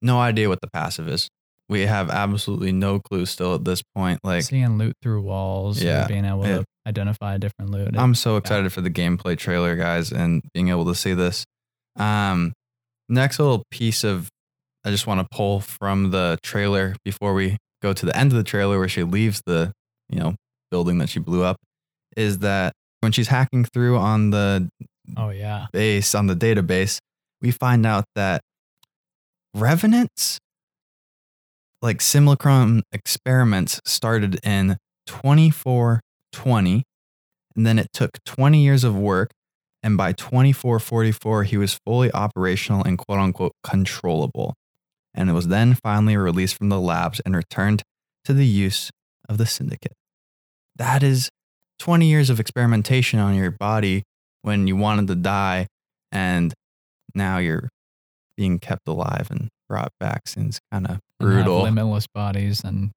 No 0.03 0.19
idea 0.19 0.49
what 0.49 0.61
the 0.61 0.69
passive 0.69 1.09
is. 1.09 1.29
We 1.69 1.83
have 1.87 2.11
absolutely 2.11 2.73
no 2.73 2.99
clue 2.99 3.27
still 3.27 3.55
at 3.55 3.65
this 3.65 3.83
point. 3.95 4.19
Like, 4.25 4.43
Seeing 4.43 4.77
loot 4.79 4.95
through 5.03 5.23
walls, 5.23 5.81
Yeah. 5.83 6.07
being 6.07 6.25
able 6.25 6.45
It- 6.45 6.57
to 6.59 6.65
identify 6.87 7.39
different 7.39 7.71
loot. 7.71 7.97
I'm 7.97 8.15
so 8.15 8.37
excited 8.37 8.73
for 8.73 8.81
the 8.81 8.91
gameplay 8.91 9.39
trailer, 9.39 9.77
guys, 9.77 10.11
and 10.11 10.43
being 10.53 10.69
able 10.69 10.85
to 10.87 10.95
see 10.95 11.15
this. 11.15 11.45
Um, 12.01 12.55
next 13.09 13.39
little 13.39 13.65
piece 13.71 14.05
of 14.05 14.29
I 14.85 14.91
just 14.91 15.07
want 15.07 15.21
to 15.21 15.37
pull 15.37 15.61
from 15.61 16.11
the 16.11 16.39
trailer 16.43 16.97
before 17.05 17.35
we 17.35 17.59
go 17.83 17.93
to 17.93 18.07
the 18.07 18.17
end 18.17 18.33
of 18.33 18.39
the 18.39 18.45
trailer 18.45 18.79
where 18.79 18.89
she 18.89 19.03
leaves 19.03 19.43
the 19.45 19.73
you 20.09 20.19
know 20.19 20.35
building 20.71 20.99
that 20.99 21.11
she 21.11 21.21
blew 21.21 21.45
up 21.45 21.57
is 22.17 22.39
that 22.39 22.73
when 23.01 23.13
she's 23.13 23.29
hacking 23.29 23.65
through 23.65 23.99
on 23.99 24.31
the 24.31 24.69
oh 25.17 25.31
yeah. 25.31 25.67
base 25.73 26.15
on 26.15 26.27
the 26.27 26.37
database, 26.37 26.99
we 27.43 27.51
find 27.51 27.85
out 27.85 28.05
that 28.15 28.41
revenants 29.55 30.39
like 31.83 32.01
simulacrum 32.01 32.83
experiments 32.93 33.81
started 33.85 34.39
in 34.45 34.77
2420 35.07 36.83
and 37.57 37.67
then 37.67 37.79
it 37.79 37.89
took 37.93 38.23
20 38.25 38.63
years 38.63 38.85
of 38.85 38.97
work 38.97 39.31
and 39.83 39.97
by 39.97 40.13
2444 40.13 41.45
he 41.45 41.57
was 41.57 41.81
fully 41.87 42.13
operational 42.13 42.83
and 42.85 42.99
quote 42.99 43.19
unquote 43.19 43.53
controllable 43.63 44.55
and 45.15 45.29
it 45.29 45.33
was 45.33 45.49
then 45.49 45.75
finally 45.75 46.17
released 46.17 46.57
from 46.57 46.69
the 46.69 46.81
labs 46.81 47.21
and 47.21 47.35
returned 47.35 47.83
to 48.25 48.33
the 48.33 48.47
use 48.47 48.91
of 49.29 49.39
the 49.39 49.47
syndicate 49.47 49.95
that 50.77 51.03
is 51.03 51.29
20 51.79 52.07
years 52.07 52.31
of 52.31 52.39
experimentation 52.39 53.19
on 53.19 53.35
your 53.35 53.51
body 53.51 54.03
when 54.43 54.67
you 54.67 54.77
wanted 54.77 55.07
to 55.07 55.15
die 55.15 55.67
and 56.13 56.55
now 57.15 57.39
you're 57.39 57.69
being 58.37 58.59
kept 58.59 58.87
alive 58.87 59.29
and 59.31 59.49
brought 59.69 59.93
back 60.01 60.27
seems 60.27 60.61
kind 60.73 60.87
of 60.87 60.99
brutal 61.19 61.63
limitless 61.63 62.07
bodies 62.07 62.63
and 62.65 62.91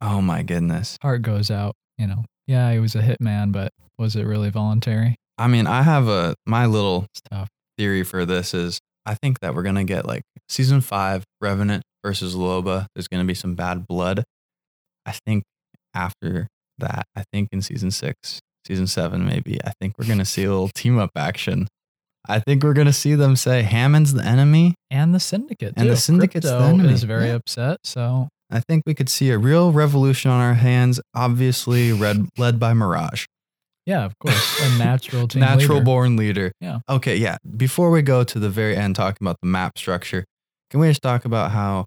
oh 0.00 0.20
my 0.20 0.42
goodness 0.42 0.98
heart 1.02 1.22
goes 1.22 1.50
out. 1.50 1.74
You 1.98 2.06
know, 2.06 2.24
yeah, 2.46 2.72
he 2.72 2.78
was 2.78 2.94
a 2.94 3.00
hitman, 3.00 3.52
but 3.52 3.72
was 3.98 4.16
it 4.16 4.24
really 4.24 4.50
voluntary? 4.50 5.16
I 5.38 5.46
mean 5.46 5.66
i 5.66 5.82
have 5.82 6.08
a 6.08 6.34
my 6.46 6.66
little 6.66 7.06
tough. 7.30 7.48
theory 7.78 8.02
for 8.02 8.24
this 8.24 8.54
is 8.54 8.80
I 9.06 9.14
think 9.14 9.38
that 9.40 9.54
we're 9.54 9.62
gonna 9.62 9.84
get 9.84 10.04
like 10.04 10.22
season 10.48 10.80
five 10.80 11.24
Revenant 11.40 11.84
versus 12.04 12.34
Loba. 12.34 12.86
There's 12.94 13.06
gonna 13.06 13.24
be 13.24 13.34
some 13.34 13.54
bad 13.54 13.86
blood. 13.86 14.24
I 15.06 15.14
think 15.24 15.44
after 15.94 16.48
that, 16.78 17.04
I 17.14 17.22
think 17.32 17.48
in 17.52 17.62
season 17.62 17.92
six, 17.92 18.40
season 18.66 18.88
seven, 18.88 19.24
maybe, 19.24 19.60
I 19.64 19.72
think 19.80 19.94
we're 19.96 20.08
gonna 20.08 20.24
see 20.24 20.44
a 20.44 20.50
little 20.50 20.70
team 20.74 20.98
up 20.98 21.10
action. 21.16 21.68
I 22.28 22.40
think 22.40 22.64
we're 22.64 22.74
gonna 22.74 22.92
see 22.92 23.14
them 23.14 23.36
say 23.36 23.62
Hammond's 23.62 24.12
the 24.12 24.24
enemy. 24.24 24.74
And 24.90 25.14
the 25.14 25.20
syndicate. 25.20 25.74
And 25.76 25.88
the. 25.88 25.96
Syndicate's 25.96 26.46
the 26.46 26.58
enemy, 26.58 26.92
is 26.92 27.04
very 27.04 27.28
yeah. 27.28 27.34
upset. 27.34 27.78
So 27.84 28.28
I 28.50 28.58
think 28.58 28.82
we 28.86 28.94
could 28.94 29.08
see 29.08 29.30
a 29.30 29.38
real 29.38 29.70
revolution 29.70 30.32
on 30.32 30.40
our 30.40 30.54
hands. 30.54 31.00
Obviously, 31.14 31.92
red, 31.92 32.28
led 32.36 32.58
by 32.58 32.74
Mirage. 32.74 33.26
Yeah, 33.86 34.04
of 34.04 34.18
course, 34.18 34.60
a 34.62 34.78
natural 34.78 35.26
team 35.28 35.40
natural 35.40 35.76
leader. 35.78 35.84
born 35.84 36.16
leader. 36.16 36.52
Yeah. 36.60 36.80
Okay, 36.88 37.16
yeah. 37.16 37.36
Before 37.56 37.90
we 37.90 38.02
go 38.02 38.24
to 38.24 38.38
the 38.38 38.50
very 38.50 38.76
end 38.76 38.96
talking 38.96 39.24
about 39.24 39.36
the 39.40 39.48
map 39.48 39.78
structure, 39.78 40.24
can 40.70 40.80
we 40.80 40.88
just 40.88 41.02
talk 41.02 41.24
about 41.24 41.52
how 41.52 41.86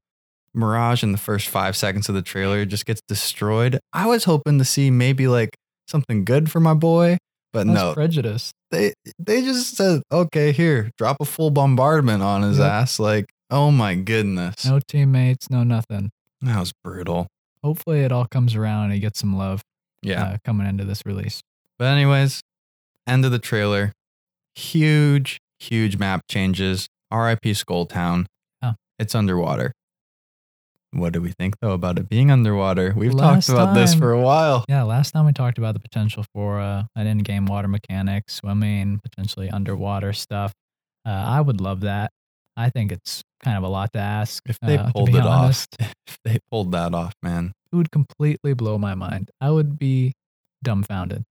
Mirage 0.54 1.04
in 1.04 1.12
the 1.12 1.18
first 1.18 1.48
five 1.48 1.76
seconds 1.76 2.10
of 2.10 2.16
the 2.16 2.22
trailer 2.22 2.66
just 2.66 2.86
gets 2.86 3.02
destroyed? 3.08 3.80
I 3.94 4.08
was 4.08 4.24
hoping 4.24 4.58
to 4.58 4.66
see 4.66 4.90
maybe 4.90 5.28
like 5.28 5.56
something 5.88 6.26
good 6.26 6.50
for 6.52 6.60
my 6.60 6.74
boy, 6.74 7.18
but 7.54 7.68
That's 7.68 7.80
no. 7.80 7.94
prejudice. 7.94 8.52
They 8.72 8.94
they 9.20 9.42
just 9.42 9.76
said, 9.76 10.02
okay, 10.12 10.52
here, 10.52 10.92
drop 10.98 11.18
a 11.20 11.26
full 11.26 11.50
bombardment 11.52 12.24
on 12.24 12.44
his 12.44 12.58
Yep. 12.60 12.68
ass. 12.72 13.00
Like, 13.00 13.26
oh 13.52 13.72
my 13.72 13.96
goodness. 13.96 14.66
No 14.66 14.80
teammates, 14.88 15.50
no 15.50 15.64
nothing. 15.64 16.12
That 16.42 16.60
was 16.60 16.72
brutal. 16.84 17.28
Hopefully, 17.64 18.02
it 18.02 18.12
all 18.12 18.26
comes 18.26 18.56
around 18.56 18.86
and 18.86 18.94
he 18.94 19.00
gets 19.00 19.20
some 19.20 19.36
love 19.36 19.62
Yeah. 20.02 20.24
uh, 20.24 20.38
coming 20.46 20.66
into 20.68 20.86
this 20.86 21.02
release. 21.06 21.42
But 21.80 21.86
anyways, 21.88 22.42
end 23.08 23.24
of 23.24 23.32
the 23.32 23.40
trailer. 23.40 23.94
Huge, 24.54 25.40
huge 25.60 25.98
map 25.98 26.24
changes. 26.30 26.88
R.I.P. 27.10 27.54
Skull 27.54 27.86
Town. 27.86 28.28
Oh. 28.62 28.74
It's 29.00 29.16
underwater. 29.16 29.72
What 30.92 31.14
do 31.14 31.22
we 31.22 31.32
think 31.32 31.56
though 31.62 31.72
about 31.72 31.98
it 32.00 32.10
being 32.10 32.32
underwater? 32.32 32.94
We've 32.98 33.14
Last 33.14 33.48
talked 33.48 33.58
about 33.58 33.74
this 33.76 33.94
for 33.94 34.12
a 34.12 34.20
while. 34.20 34.66
Yeah, 34.68 34.84
last 34.84 35.12
time 35.12 35.26
we 35.26 35.34
talked 35.34 35.58
about 35.58 35.74
the 35.76 35.80
potential 35.80 36.26
for 36.34 36.60
uh, 36.60 36.84
an 36.96 37.08
in-game 37.08 37.46
water 37.46 37.68
mechanic, 37.68 38.24
swimming, 38.30 39.00
potentially 39.02 39.50
underwater 39.50 40.14
stuff. 40.14 40.52
Uh, 41.06 41.12
I 41.12 41.42
would 41.42 41.62
love 41.62 41.82
that. 41.82 42.12
I 42.58 42.70
think 42.72 42.92
it's 42.92 43.24
kind 43.44 43.58
of 43.58 43.64
a 43.64 43.68
lot 43.68 43.94
to 43.94 44.00
ask. 44.00 44.44
If 44.48 44.60
they 44.60 44.78
uh, 44.78 44.92
pulled 44.92 45.10
it 45.10 45.26
off, 45.26 45.68
if 45.80 46.18
they 46.26 46.40
pulled 46.52 46.72
that 46.74 46.94
off, 46.94 47.14
man. 47.22 47.54
it 47.72 47.76
would 47.76 47.92
completely 47.92 48.54
blow 48.54 48.78
my 48.78 48.96
mind. 48.96 49.30
I 49.40 49.52
would 49.52 49.78
be 49.78 50.14
dumbfounded. 50.64 51.24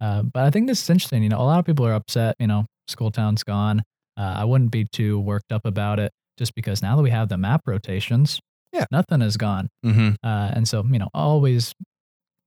Uh, 0.00 0.22
but 0.22 0.44
I 0.44 0.50
think 0.50 0.66
this 0.68 0.82
is 0.82 0.90
interesting. 0.90 1.22
You 1.22 1.28
know, 1.28 1.38
a 1.40 1.42
lot 1.44 1.58
of 1.58 1.64
people 1.64 1.86
are 1.86 1.94
upset. 1.94 2.36
You 2.38 2.46
know, 2.46 2.66
Skulltown's 2.90 3.42
gone. 3.44 3.82
Uh, 4.16 4.34
I 4.38 4.44
wouldn't 4.44 4.70
be 4.70 4.84
too 4.84 5.18
worked 5.20 5.52
up 5.52 5.64
about 5.64 5.98
it, 6.00 6.12
just 6.38 6.54
because 6.54 6.82
now 6.82 6.96
that 6.96 7.02
we 7.02 7.10
have 7.10 7.28
the 7.28 7.36
map 7.38 7.62
rotations, 7.66 8.40
Yeah. 8.72 8.84
nothing 8.90 9.22
is 9.22 9.36
gone. 9.36 9.68
Mm-hmm. 9.84 10.10
Uh, 10.22 10.50
and 10.54 10.66
so, 10.68 10.84
you 10.90 10.98
know, 10.98 11.08
always 11.14 11.72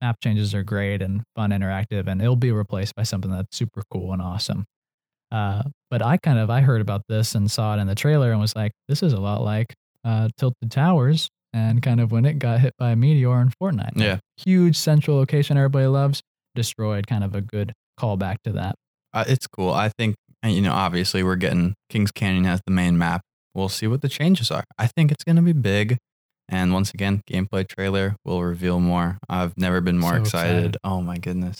map 0.00 0.16
changes 0.22 0.54
are 0.54 0.62
great 0.62 1.00
and 1.02 1.22
fun, 1.36 1.50
interactive, 1.50 2.06
and 2.08 2.20
it'll 2.20 2.36
be 2.36 2.52
replaced 2.52 2.94
by 2.94 3.02
something 3.04 3.30
that's 3.30 3.56
super 3.56 3.82
cool 3.90 4.12
and 4.12 4.20
awesome. 4.20 4.64
Uh, 5.30 5.62
but 5.90 6.02
I 6.02 6.18
kind 6.18 6.38
of 6.38 6.50
I 6.50 6.60
heard 6.60 6.80
about 6.82 7.02
this 7.08 7.34
and 7.34 7.50
saw 7.50 7.76
it 7.76 7.80
in 7.80 7.86
the 7.86 7.94
trailer 7.94 8.32
and 8.32 8.40
was 8.40 8.54
like, 8.54 8.72
this 8.88 9.02
is 9.02 9.12
a 9.14 9.20
lot 9.20 9.42
like 9.42 9.74
uh, 10.04 10.28
Tilted 10.36 10.70
Towers 10.70 11.28
and 11.54 11.80
kind 11.82 12.00
of 12.00 12.12
when 12.12 12.24
it 12.26 12.38
got 12.38 12.60
hit 12.60 12.74
by 12.78 12.90
a 12.90 12.96
meteor 12.96 13.40
in 13.40 13.50
Fortnite. 13.62 13.92
Yeah. 13.96 14.18
huge 14.44 14.76
central 14.76 15.16
location 15.16 15.56
everybody 15.56 15.86
loves, 15.86 16.20
destroyed. 16.54 17.06
Kind 17.06 17.24
of 17.24 17.34
a 17.34 17.40
good 17.40 17.72
callback 17.98 18.36
to 18.44 18.52
that. 18.52 18.74
Uh, 19.14 19.24
it's 19.26 19.46
cool. 19.46 19.72
I 19.72 19.90
think, 19.90 20.16
you 20.44 20.62
know, 20.62 20.72
obviously 20.72 21.22
we're 21.22 21.36
getting 21.36 21.74
Kings 21.90 22.10
Canyon 22.10 22.46
as 22.46 22.60
the 22.66 22.72
main 22.72 22.96
map. 22.96 23.20
We'll 23.54 23.68
see 23.68 23.86
what 23.86 24.00
the 24.00 24.08
changes 24.08 24.50
are. 24.50 24.64
I 24.78 24.86
think 24.86 25.12
it's 25.12 25.24
going 25.24 25.36
to 25.36 25.42
be 25.42 25.52
big. 25.52 25.98
And 26.48 26.72
once 26.72 26.92
again, 26.92 27.22
gameplay 27.30 27.66
trailer 27.68 28.16
will 28.24 28.42
reveal 28.42 28.80
more. 28.80 29.18
I've 29.28 29.56
never 29.56 29.80
been 29.80 29.98
more 29.98 30.12
So 30.14 30.20
excited. 30.22 30.56
excited. 30.56 30.76
Oh 30.84 31.00
my 31.02 31.18
goodness. 31.18 31.58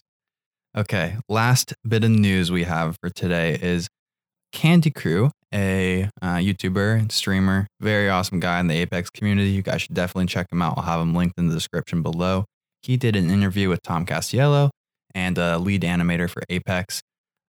Okay, 0.77 1.17
last 1.29 1.75
bit 1.87 2.03
of 2.03 2.11
news 2.11 2.51
we 2.51 2.65
have 2.65 2.97
for 3.03 3.11
today 3.11 3.59
is 3.61 3.89
Kandyrew, 4.55 5.31
a 5.55 6.05
uh, 6.21 6.37
YouTuber 6.37 6.99
and 6.99 7.13
streamer, 7.13 7.67
very 7.81 8.09
awesome 8.09 8.41
guy 8.41 8.59
in 8.61 8.69
the 8.69 8.75
Apex 8.77 9.11
community. 9.11 9.51
You 9.51 9.63
guys 9.63 9.83
should 9.83 9.95
definitely 9.95 10.27
check 10.27 10.47
him 10.51 10.63
out. 10.63 10.75
I'll 10.79 10.85
have 10.85 11.01
him 11.01 11.15
linked 11.15 11.39
in 11.39 11.49
the 11.49 11.55
description 11.55 12.03
below. 12.03 12.45
He 12.83 12.97
did 12.97 13.17
an 13.17 13.31
interview 13.31 13.69
with 13.69 13.81
Tom 13.83 14.05
Casiello 14.07 14.71
and 15.15 15.39
a 15.39 15.59
lead 15.59 15.83
animator 15.83 16.29
for 16.29 16.43
Apex, 16.49 17.03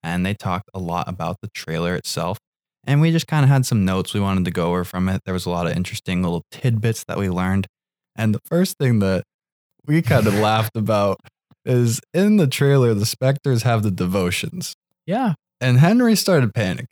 and 0.02 0.24
they 0.24 0.34
talked 0.34 0.68
a 0.74 0.78
lot 0.78 1.08
about 1.08 1.36
the 1.42 1.48
trailer 1.54 1.94
itself. 1.94 2.38
And 2.84 3.00
we 3.00 3.12
just 3.12 3.28
kind 3.28 3.44
of 3.44 3.48
had 3.48 3.64
some 3.64 3.84
notes 3.84 4.12
we 4.12 4.20
wanted 4.20 4.44
to 4.46 4.50
go 4.50 4.70
over 4.70 4.84
from 4.84 5.08
it. 5.08 5.22
There 5.24 5.34
was 5.34 5.46
a 5.46 5.50
lot 5.50 5.66
of 5.66 5.76
interesting 5.76 6.22
little 6.22 6.42
tidbits 6.50 7.04
that 7.04 7.16
we 7.16 7.30
learned. 7.30 7.68
And 8.16 8.34
the 8.34 8.40
first 8.44 8.76
thing 8.76 8.98
that 8.98 9.22
we 9.86 10.02
kind 10.02 10.26
of 10.26 10.34
laughed 10.38 10.76
about 10.76 11.20
is 11.64 12.00
in 12.12 12.38
the 12.38 12.48
trailer, 12.48 12.92
the 12.92 13.06
Spectres 13.06 13.62
have 13.62 13.82
the 13.82 13.90
devotions. 13.90 14.74
Yeah, 15.06 15.34
And 15.60 15.78
Henry 15.78 16.16
started 16.16 16.52
panicking. 16.52 16.86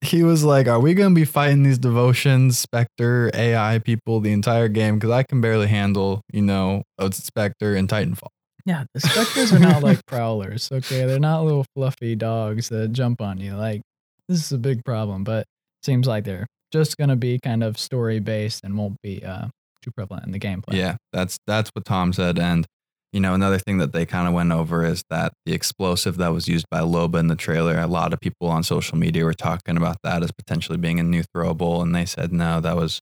He 0.00 0.22
was 0.22 0.44
like, 0.44 0.68
Are 0.68 0.78
we 0.78 0.94
going 0.94 1.14
to 1.14 1.14
be 1.14 1.24
fighting 1.24 1.64
these 1.64 1.78
devotions, 1.78 2.58
Spectre, 2.58 3.30
AI 3.34 3.80
people 3.80 4.20
the 4.20 4.32
entire 4.32 4.68
game? 4.68 4.96
Because 4.96 5.10
I 5.10 5.24
can 5.24 5.40
barely 5.40 5.66
handle, 5.66 6.22
you 6.32 6.42
know, 6.42 6.82
a 6.98 7.12
Spectre 7.12 7.74
and 7.74 7.88
Titanfall. 7.88 8.28
Yeah. 8.68 8.84
The 8.92 9.00
specters 9.00 9.50
are 9.52 9.58
not 9.58 9.82
like 9.82 10.04
prowlers. 10.06 10.68
Okay, 10.70 11.06
they're 11.06 11.18
not 11.18 11.42
little 11.42 11.64
fluffy 11.74 12.14
dogs 12.14 12.68
that 12.68 12.92
jump 12.92 13.22
on 13.22 13.38
you. 13.38 13.54
Like 13.54 13.80
this 14.28 14.44
is 14.44 14.52
a 14.52 14.58
big 14.58 14.84
problem, 14.84 15.24
but 15.24 15.46
seems 15.82 16.06
like 16.06 16.24
they're 16.24 16.46
just 16.70 16.98
gonna 16.98 17.16
be 17.16 17.38
kind 17.42 17.64
of 17.64 17.78
story 17.78 18.20
based 18.20 18.62
and 18.64 18.76
won't 18.76 19.00
be 19.02 19.24
uh, 19.24 19.48
too 19.82 19.90
prevalent 19.96 20.26
in 20.26 20.32
the 20.32 20.38
gameplay. 20.38 20.74
Yeah, 20.74 20.96
that's 21.14 21.38
that's 21.46 21.70
what 21.70 21.86
Tom 21.86 22.12
said. 22.12 22.38
And 22.38 22.66
you 23.10 23.20
know, 23.20 23.32
another 23.32 23.58
thing 23.58 23.78
that 23.78 23.94
they 23.94 24.04
kind 24.04 24.28
of 24.28 24.34
went 24.34 24.52
over 24.52 24.84
is 24.84 25.02
that 25.08 25.32
the 25.46 25.54
explosive 25.54 26.18
that 26.18 26.28
was 26.28 26.46
used 26.46 26.66
by 26.70 26.80
Loba 26.80 27.18
in 27.18 27.28
the 27.28 27.36
trailer. 27.36 27.78
A 27.78 27.86
lot 27.86 28.12
of 28.12 28.20
people 28.20 28.48
on 28.48 28.62
social 28.62 28.98
media 28.98 29.24
were 29.24 29.32
talking 29.32 29.78
about 29.78 29.96
that 30.04 30.22
as 30.22 30.30
potentially 30.30 30.76
being 30.76 31.00
a 31.00 31.02
new 31.02 31.24
throwable, 31.34 31.80
and 31.80 31.94
they 31.94 32.04
said 32.04 32.34
no, 32.34 32.60
that 32.60 32.76
was 32.76 33.00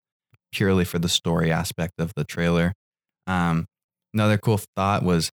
purely 0.52 0.84
for 0.84 1.00
the 1.00 1.08
story 1.08 1.50
aspect 1.50 1.94
of 1.98 2.12
the 2.14 2.22
trailer. 2.22 2.72
Um, 3.26 3.66
another 4.14 4.38
cool 4.38 4.60
thought 4.76 5.02
was 5.02 5.32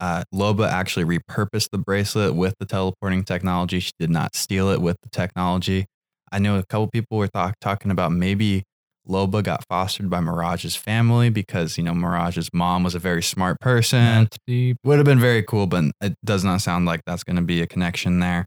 uh, 0.00 0.24
Loba 0.34 0.68
actually 0.68 1.04
repurposed 1.04 1.70
the 1.70 1.78
bracelet 1.78 2.34
with 2.34 2.54
the 2.58 2.66
teleporting 2.66 3.24
technology. 3.24 3.80
She 3.80 3.92
did 3.98 4.10
not 4.10 4.34
steal 4.34 4.68
it 4.70 4.80
with 4.80 4.96
the 5.02 5.08
technology. 5.10 5.86
I 6.30 6.38
know 6.38 6.58
a 6.58 6.64
couple 6.64 6.88
people 6.88 7.18
were 7.18 7.28
talk- 7.28 7.56
talking 7.60 7.90
about 7.90 8.12
maybe 8.12 8.62
Loba 9.08 9.42
got 9.42 9.64
fostered 9.68 10.10
by 10.10 10.20
Mirage's 10.20 10.76
family 10.76 11.30
because, 11.30 11.78
you 11.78 11.84
know, 11.84 11.94
Mirage's 11.94 12.50
mom 12.52 12.82
was 12.82 12.94
a 12.94 12.98
very 12.98 13.22
smart 13.22 13.58
person. 13.60 14.04
That's 14.04 14.38
deep. 14.46 14.76
Would 14.84 14.98
have 14.98 15.06
been 15.06 15.20
very 15.20 15.42
cool, 15.42 15.66
but 15.66 15.84
it 16.02 16.14
does 16.24 16.44
not 16.44 16.60
sound 16.60 16.84
like 16.84 17.00
that's 17.06 17.24
going 17.24 17.36
to 17.36 17.42
be 17.42 17.62
a 17.62 17.66
connection 17.66 18.20
there. 18.20 18.46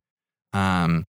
Um, 0.53 1.05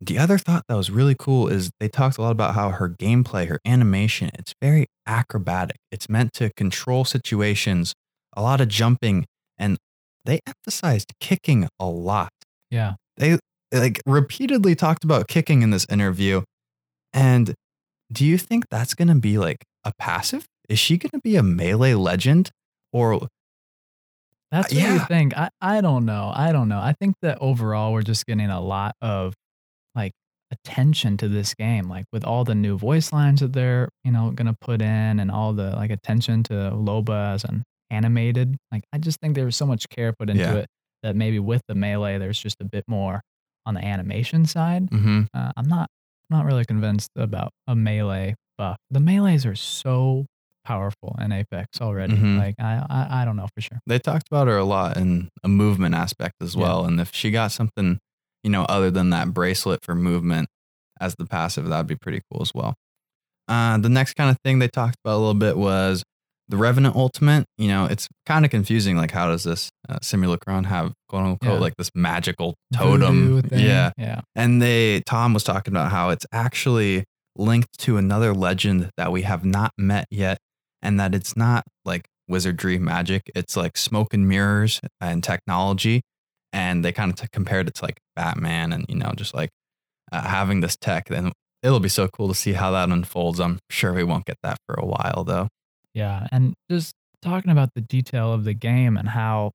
the 0.00 0.18
other 0.18 0.38
thought 0.38 0.64
that 0.68 0.76
was 0.76 0.90
really 0.90 1.14
cool 1.18 1.48
is 1.48 1.70
they 1.80 1.88
talked 1.88 2.18
a 2.18 2.22
lot 2.22 2.30
about 2.30 2.54
how 2.54 2.70
her 2.70 2.88
gameplay, 2.88 3.46
her 3.48 3.60
animation, 3.64 4.30
it's 4.34 4.54
very 4.60 4.86
acrobatic. 5.06 5.76
It's 5.92 6.08
meant 6.08 6.32
to 6.34 6.50
control 6.56 7.04
situations, 7.04 7.94
a 8.36 8.42
lot 8.42 8.60
of 8.60 8.68
jumping, 8.68 9.26
and 9.58 9.78
they 10.24 10.40
emphasized 10.46 11.12
kicking 11.20 11.68
a 11.78 11.86
lot 11.86 12.30
Yeah. 12.70 12.94
they 13.16 13.38
like 13.72 14.00
repeatedly 14.06 14.74
talked 14.74 15.04
about 15.04 15.28
kicking 15.28 15.62
in 15.62 15.70
this 15.70 15.86
interview. 15.90 16.42
And 17.12 17.54
do 18.12 18.24
you 18.24 18.38
think 18.38 18.68
that's 18.70 18.94
going 18.94 19.08
to 19.08 19.14
be 19.16 19.38
like 19.38 19.64
a 19.84 19.92
passive? 19.98 20.44
Is 20.68 20.78
she 20.78 20.96
going 20.96 21.10
to 21.10 21.20
be 21.22 21.36
a 21.36 21.42
melee 21.42 21.94
legend 21.94 22.50
or 22.92 23.28
That's 24.50 24.72
what 24.72 24.82
you 24.82 24.98
think. 25.00 25.36
I, 25.36 25.50
I 25.60 25.80
don't 25.80 26.04
know. 26.06 26.32
I 26.34 26.52
don't 26.52 26.68
know. 26.68 26.78
I 26.78 26.94
think 26.98 27.16
that 27.22 27.38
overall 27.40 27.92
we're 27.92 28.02
just 28.02 28.24
getting 28.26 28.48
a 28.50 28.60
lot 28.60 28.94
of 29.02 29.34
like 29.94 30.12
attention 30.52 31.16
to 31.18 31.28
this 31.28 31.54
game, 31.54 31.88
like 31.88 32.04
with 32.12 32.24
all 32.24 32.44
the 32.44 32.54
new 32.54 32.78
voice 32.78 33.12
lines 33.12 33.40
that 33.40 33.52
they're, 33.52 33.88
you 34.04 34.12
know, 34.12 34.30
gonna 34.30 34.54
put 34.60 34.80
in 34.80 35.18
and 35.20 35.30
all 35.30 35.52
the 35.52 35.70
like 35.70 35.90
attention 35.90 36.42
to 36.44 36.52
Loba 36.54 37.34
as 37.34 37.44
an 37.44 37.64
animated. 37.90 38.56
Like 38.72 38.84
I 38.92 38.98
just 38.98 39.20
think 39.20 39.34
there 39.34 39.44
was 39.44 39.56
so 39.56 39.66
much 39.66 39.88
care 39.88 40.12
put 40.12 40.30
into 40.30 40.42
Yeah. 40.42 40.54
it 40.54 40.66
that 41.02 41.16
maybe 41.16 41.38
with 41.38 41.62
the 41.68 41.74
melee 41.74 42.18
there's 42.18 42.38
just 42.40 42.60
a 42.60 42.64
bit 42.64 42.84
more 42.88 43.20
on 43.66 43.74
the 43.74 43.84
animation 43.84 44.46
side. 44.46 44.90
Mhm. 44.90 45.26
Uh, 45.34 45.52
I'm 45.56 45.68
not 45.68 45.88
not 46.30 46.44
really 46.46 46.64
convinced 46.64 47.10
about 47.16 47.50
a 47.66 47.76
melee 47.76 48.34
buff. 48.56 48.78
The 48.90 49.00
melees 49.00 49.44
are 49.46 49.54
so 49.54 50.24
powerful 50.64 51.14
in 51.20 51.30
Apex 51.32 51.80
already. 51.82 52.14
Mhm. 52.16 52.38
Like 52.38 52.54
I, 52.58 52.84
I 52.88 53.22
I 53.22 53.24
don't 53.26 53.36
know 53.36 53.48
for 53.54 53.60
sure. 53.60 53.78
they 53.86 53.98
talked 53.98 54.26
about 54.30 54.48
her 54.48 54.56
a 54.56 54.64
lot 54.64 54.96
in 54.96 55.28
a 55.42 55.48
movement 55.48 55.94
aspect 55.94 56.36
as 56.40 56.54
Yeah. 56.54 56.62
well. 56.62 56.84
And 56.86 56.98
if 57.00 57.14
she 57.14 57.30
got 57.30 57.52
something, 57.52 57.98
you 58.42 58.50
know, 58.50 58.64
other 58.64 58.90
than 58.90 59.10
that 59.10 59.34
bracelet 59.34 59.84
for 59.84 59.94
movement 59.94 60.48
as 61.00 61.14
the 61.16 61.26
passive, 61.26 61.68
that'd 61.68 61.86
be 61.86 61.96
pretty 61.96 62.22
cool 62.32 62.40
as 62.40 62.52
well. 62.54 62.74
Uh, 63.46 63.76
the 63.76 63.90
next 63.90 64.14
kind 64.14 64.30
of 64.30 64.38
thing 64.42 64.58
they 64.58 64.68
talked 64.68 64.96
about 65.04 65.16
a 65.16 65.18
little 65.18 65.34
bit 65.34 65.58
was 65.58 66.02
the 66.48 66.56
Revenant 66.56 66.94
Ultimate. 66.96 67.44
You 67.58 67.68
know, 67.68 67.86
it's 67.86 68.08
kind 68.26 68.44
of 68.44 68.50
confusing. 68.50 68.96
Like, 68.96 69.10
how 69.10 69.28
does 69.28 69.44
this 69.44 69.70
uh, 69.88 69.98
Simulacrum 70.02 70.64
have 70.64 70.92
quote 71.08 71.24
unquote 71.24 71.52
Yeah. 71.54 71.58
like 71.58 71.74
this 71.76 71.90
magical 71.94 72.54
totem? 72.74 73.42
Yeah. 73.52 73.92
Yeah. 73.98 74.20
And 74.34 74.60
they 74.60 75.00
Tom 75.06 75.32
was 75.34 75.44
talking 75.44 75.72
about 75.72 75.90
how 75.90 76.10
it's 76.10 76.26
actually 76.32 77.04
linked 77.36 77.78
to 77.78 77.96
another 77.96 78.32
legend 78.34 78.90
that 78.96 79.10
we 79.10 79.22
have 79.22 79.44
not 79.44 79.72
met 79.78 80.06
yet, 80.10 80.38
and 80.82 81.00
that 81.00 81.14
it's 81.14 81.36
not 81.36 81.64
like 81.84 82.04
wizardry 82.28 82.78
magic. 82.78 83.22
It's 83.34 83.56
like 83.56 83.76
smoke 83.76 84.14
and 84.14 84.28
mirrors 84.28 84.80
and 85.00 85.22
technology. 85.24 86.00
And 86.52 86.84
they 86.84 86.92
kind 86.92 87.10
of 87.10 87.16
t- 87.16 87.26
compared 87.32 87.66
it 87.68 87.74
to 87.74 87.84
like 87.84 87.98
Batman 88.14 88.72
and 88.72 88.86
you 88.88 88.94
know 88.94 89.12
just 89.16 89.34
like 89.34 89.50
uh, 90.12 90.22
having 90.22 90.60
this 90.60 90.76
tech. 90.76 91.06
Then 91.08 91.32
it'll 91.64 91.80
be 91.80 91.88
so 91.88 92.06
cool 92.08 92.28
to 92.28 92.34
see 92.34 92.52
how 92.52 92.70
that 92.70 92.90
unfolds. 92.90 93.40
I'm 93.40 93.58
sure 93.70 93.92
we 93.92 94.04
won't 94.04 94.24
get 94.26 94.36
that 94.44 94.58
for 94.66 94.74
a 94.76 94.86
while 94.86 95.24
though. 95.26 95.48
Yeah. 95.94 96.26
And 96.32 96.54
just 96.70 96.94
talking 97.22 97.50
about 97.50 97.70
the 97.74 97.80
detail 97.80 98.32
of 98.32 98.44
the 98.44 98.54
game 98.54 98.96
and 98.96 99.08
how, 99.08 99.52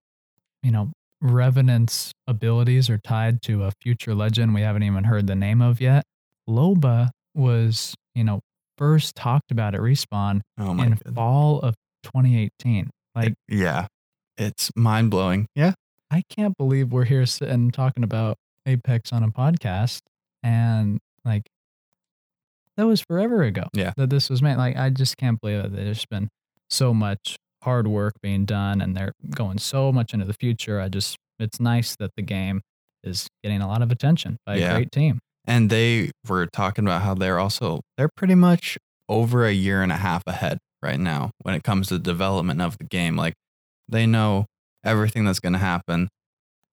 you 0.64 0.72
know, 0.72 0.92
Revenant's 1.22 2.14
abilities 2.28 2.90
are 2.90 2.98
tied 2.98 3.42
to 3.44 3.66
a 3.66 3.72
future 3.82 4.16
legend 4.16 4.54
we 4.54 4.62
haven't 4.62 4.84
even 4.84 5.04
heard 5.04 5.28
the 5.28 5.36
name 5.36 5.62
of 5.62 5.82
yet. 5.82 6.04
Loba 6.50 7.10
was, 7.36 7.94
you 8.16 8.24
know, 8.24 8.40
first 8.78 9.16
talked 9.16 9.52
about 9.52 9.76
at 9.76 9.82
Respawn 9.82 10.42
Oh 10.58 10.72
in 10.82 10.96
fall 11.14 11.60
of 11.60 11.76
2018. 12.04 12.90
Like, 13.16 13.34
Yeah, 13.50 13.88
it's 14.38 14.72
mind 14.76 15.12
blowing. 15.12 15.48
Yeah, 15.56 15.74
I 16.10 16.24
can't 16.30 16.58
believe 16.58 16.92
we're 16.92 17.04
here 17.04 17.26
sitting 17.26 17.72
talking 17.72 18.04
about 18.04 18.38
Apex 18.66 19.12
on 19.12 19.24
a 19.24 19.30
podcast 19.30 20.00
and 20.42 21.00
like 21.26 21.44
that 22.80 22.88
was 22.88 23.02
forever 23.02 23.44
ago. 23.44 23.66
Yeah. 23.74 23.92
That 23.98 24.10
this 24.10 24.30
was 24.30 24.42
made. 24.42 24.56
Like 24.56 24.78
I 24.78 24.90
just 24.90 25.18
can't 25.18 25.40
believe 25.42 25.62
that 25.64 25.76
there's 25.76 26.06
been 26.06 26.30
so 26.70 26.94
much 26.94 27.36
hard 27.64 27.88
work 27.88 28.14
being 28.24 28.46
done 28.46 28.80
and 28.82 28.96
they're 28.96 29.12
going 29.36 29.58
so 29.58 29.92
much 29.92 30.14
into 30.14 30.26
the 30.26 30.34
future. 30.34 30.80
I 30.80 30.88
just 30.88 31.18
it's 31.40 31.60
nice 31.60 31.96
that 31.98 32.12
the 32.16 32.22
game 32.24 32.62
is 33.04 33.28
getting 33.44 33.62
a 33.62 33.68
lot 33.68 33.82
of 33.82 33.92
attention 33.92 34.38
by 34.46 34.56
Yeah. 34.56 34.72
a 34.72 34.76
great 34.76 34.92
team. 34.92 35.20
and 35.46 35.70
they 35.70 36.12
were 36.28 36.46
talking 36.48 36.86
about 36.86 37.02
how 37.02 37.14
they're 37.16 37.40
also 37.40 37.82
they're 37.98 38.10
pretty 38.16 38.36
much 38.36 38.78
over 39.08 39.46
a 39.46 39.52
year 39.52 39.82
and 39.82 39.92
a 39.92 39.96
half 39.98 40.22
ahead 40.28 40.58
right 40.82 41.00
now 41.00 41.32
when 41.44 41.54
it 41.56 41.64
comes 41.64 41.88
to 41.88 41.96
the 41.96 42.04
development 42.04 42.62
of 42.62 42.78
the 42.78 42.84
game 42.84 43.16
like 43.16 43.34
they 43.88 44.06
know 44.06 44.46
everything 44.86 45.26
that's 45.26 45.40
going 45.40 45.54
to 45.54 45.60
happen 45.60 46.08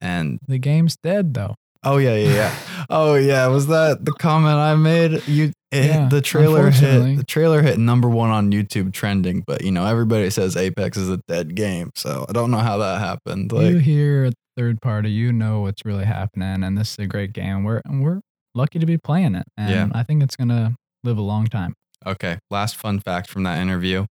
and 0.00 0.38
The 0.46 0.58
game's 0.58 0.96
dead 1.02 1.34
though. 1.34 1.54
Oh 1.86 1.96
yeah 1.96 2.14
yeah 2.14 2.32
yeah 2.34 2.54
oh 2.90 3.14
yeah 3.14 3.46
was 3.46 3.68
that 3.68 4.04
the 4.04 4.12
comment 4.12 4.56
i 4.58 4.74
made 4.74 5.26
you 5.26 5.52
it, 5.72 5.86
Yeah, 5.86 6.08
the 6.08 6.20
trailer 6.20 6.70
hit 6.70 7.16
the 7.16 7.24
trailer 7.24 7.62
hit 7.62 7.78
number 7.78 8.08
one 8.08 8.30
on 8.30 8.52
youtube 8.52 8.92
trending 8.92 9.42
but 9.46 9.62
you 9.62 9.72
know 9.72 9.86
everybody 9.86 10.28
says 10.30 10.56
apex 10.56 10.96
is 10.96 11.08
a 11.08 11.18
dead 11.28 11.54
game 11.54 11.90
so 11.94 12.26
i 12.28 12.32
don't 12.32 12.50
know 12.50 12.58
how 12.58 12.78
that 12.78 13.00
happened 13.00 13.50
you 13.52 13.58
like 13.58 13.76
hear 13.82 14.26
a 14.26 14.32
third 14.56 14.80
party, 14.80 15.10
you 15.10 15.32
know 15.32 15.60
what's 15.60 15.84
really 15.84 16.04
happening 16.04 16.64
and 16.64 16.76
this 16.76 16.92
is 16.92 16.98
a 16.98 17.06
great 17.06 17.32
game. 17.32 17.62
We're 17.62 17.82
we're 17.88 18.20
lucky 18.54 18.78
to 18.78 18.86
be 18.86 18.98
playing 18.98 19.34
it. 19.34 19.46
And 19.56 19.70
Yeah. 19.70 19.88
I 19.92 20.02
think 20.02 20.22
it's 20.22 20.36
gonna 20.36 20.74
live 21.04 21.18
a 21.18 21.22
long 21.22 21.46
time. 21.46 21.74
Okay, 22.04 22.38
last 22.50 22.76
fun 22.76 23.00
fact 23.00 23.28
from 23.28 23.42
that 23.44 23.60
interview. 23.60 24.06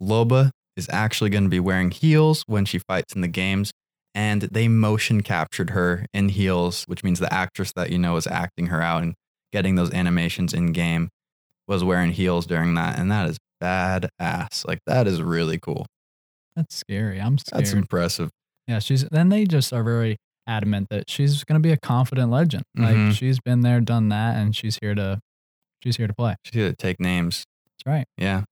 Loba 0.00 0.50
is 0.76 0.88
actually 0.90 1.30
going 1.30 1.44
to 1.44 1.50
be 1.50 1.60
wearing 1.60 1.90
heels 1.90 2.42
when 2.46 2.64
she 2.64 2.78
fights 2.78 3.14
in 3.14 3.20
the 3.20 3.28
games. 3.28 3.70
And 4.14 4.42
they 4.42 4.68
motion 4.68 5.22
captured 5.22 5.70
her 5.70 6.06
in 6.14 6.28
heels, 6.28 6.84
which 6.84 7.02
means 7.02 7.18
the 7.18 7.32
actress 7.32 7.72
that 7.72 7.90
you 7.90 7.98
know 7.98 8.16
is 8.16 8.26
acting 8.28 8.66
her 8.66 8.80
out 8.80 9.02
and 9.02 9.14
getting 9.52 9.74
those 9.74 9.92
animations 9.92 10.54
in 10.54 10.72
game 10.72 11.08
was 11.66 11.82
wearing 11.82 12.12
heels 12.12 12.46
during 12.46 12.74
that. 12.74 12.98
And 12.98 13.10
that 13.10 13.28
is 13.28 13.38
badass. 13.62 14.66
Like, 14.66 14.78
that 14.86 15.06
is 15.06 15.20
really 15.22 15.58
cool. 15.58 15.86
That's 16.56 16.76
scary. 16.76 17.20
I'm 17.20 17.38
scared. 17.38 17.64
That's 17.64 17.72
impressive. 17.72 18.30
Yeah, 18.68 18.78
she's 18.78 19.04
then 19.10 19.28
they 19.30 19.44
just 19.44 19.72
are 19.72 19.82
very 19.82 20.16
adamant 20.46 20.88
that 20.90 21.10
she's 21.10 21.42
going 21.44 21.60
to 21.60 21.66
be 21.66 21.72
a 21.72 21.76
confident 21.76 22.30
legend. 22.30 22.64
Like 22.76 22.94
Mhm. 22.96 23.12
she's 23.14 23.40
been 23.40 23.60
there, 23.62 23.80
done 23.80 24.08
that, 24.10 24.36
and 24.36 24.54
she's 24.54 24.78
here 24.80 24.94
to 24.94 25.18
she's 25.82 25.96
here 25.96 26.06
to 26.06 26.14
play. 26.14 26.36
She's 26.44 26.54
here 26.54 26.70
to 26.70 26.76
take 26.76 27.00
names. 27.00 27.44
That's 27.66 27.86
right. 27.86 28.06
Yeah. 28.16 28.44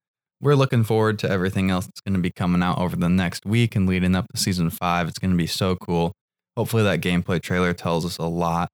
We're 0.43 0.57
looking 0.57 0.83
forward 0.83 1.21
to 1.21 1.31
everything 1.31 1.71
else 1.71 1.87
that's 1.87 2.01
going 2.01 2.15
to 2.15 2.21
be 2.21 2.33
coming 2.33 2.65
out 2.65 2.79
over 2.79 2.97
the 2.97 3.09
next 3.09 3.47
week 3.47 3.77
and 3.77 3.89
leading 3.89 4.17
up 4.17 4.27
to 4.35 4.41
season 4.41 4.71
five. 4.71 5.07
It's 5.07 5.21
going 5.21 5.31
to 5.31 5.37
be 5.37 5.47
so 5.47 5.77
cool. 5.77 6.13
Hopefully, 6.57 6.83
that 6.83 7.01
gameplay 7.01 7.41
trailer 7.41 7.73
tells 7.73 8.05
us 8.05 8.19
a 8.19 8.27
lot. 8.27 8.69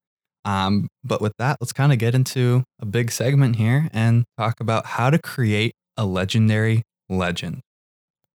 Um, 0.47 0.89
but 1.05 1.21
with 1.21 1.35
that, 1.39 1.59
let's 1.61 1.75
kind 1.75 1.93
of 1.93 1.99
get 1.99 2.15
into 2.15 2.65
a 2.81 2.87
big 2.87 3.13
segment 3.13 3.57
here 3.57 3.91
and 3.93 4.25
talk 4.39 4.61
about 4.61 4.87
how 4.87 5.11
to 5.11 5.19
create 5.19 5.73
a 5.99 6.07
legendary 6.07 6.85
legend. 7.11 7.61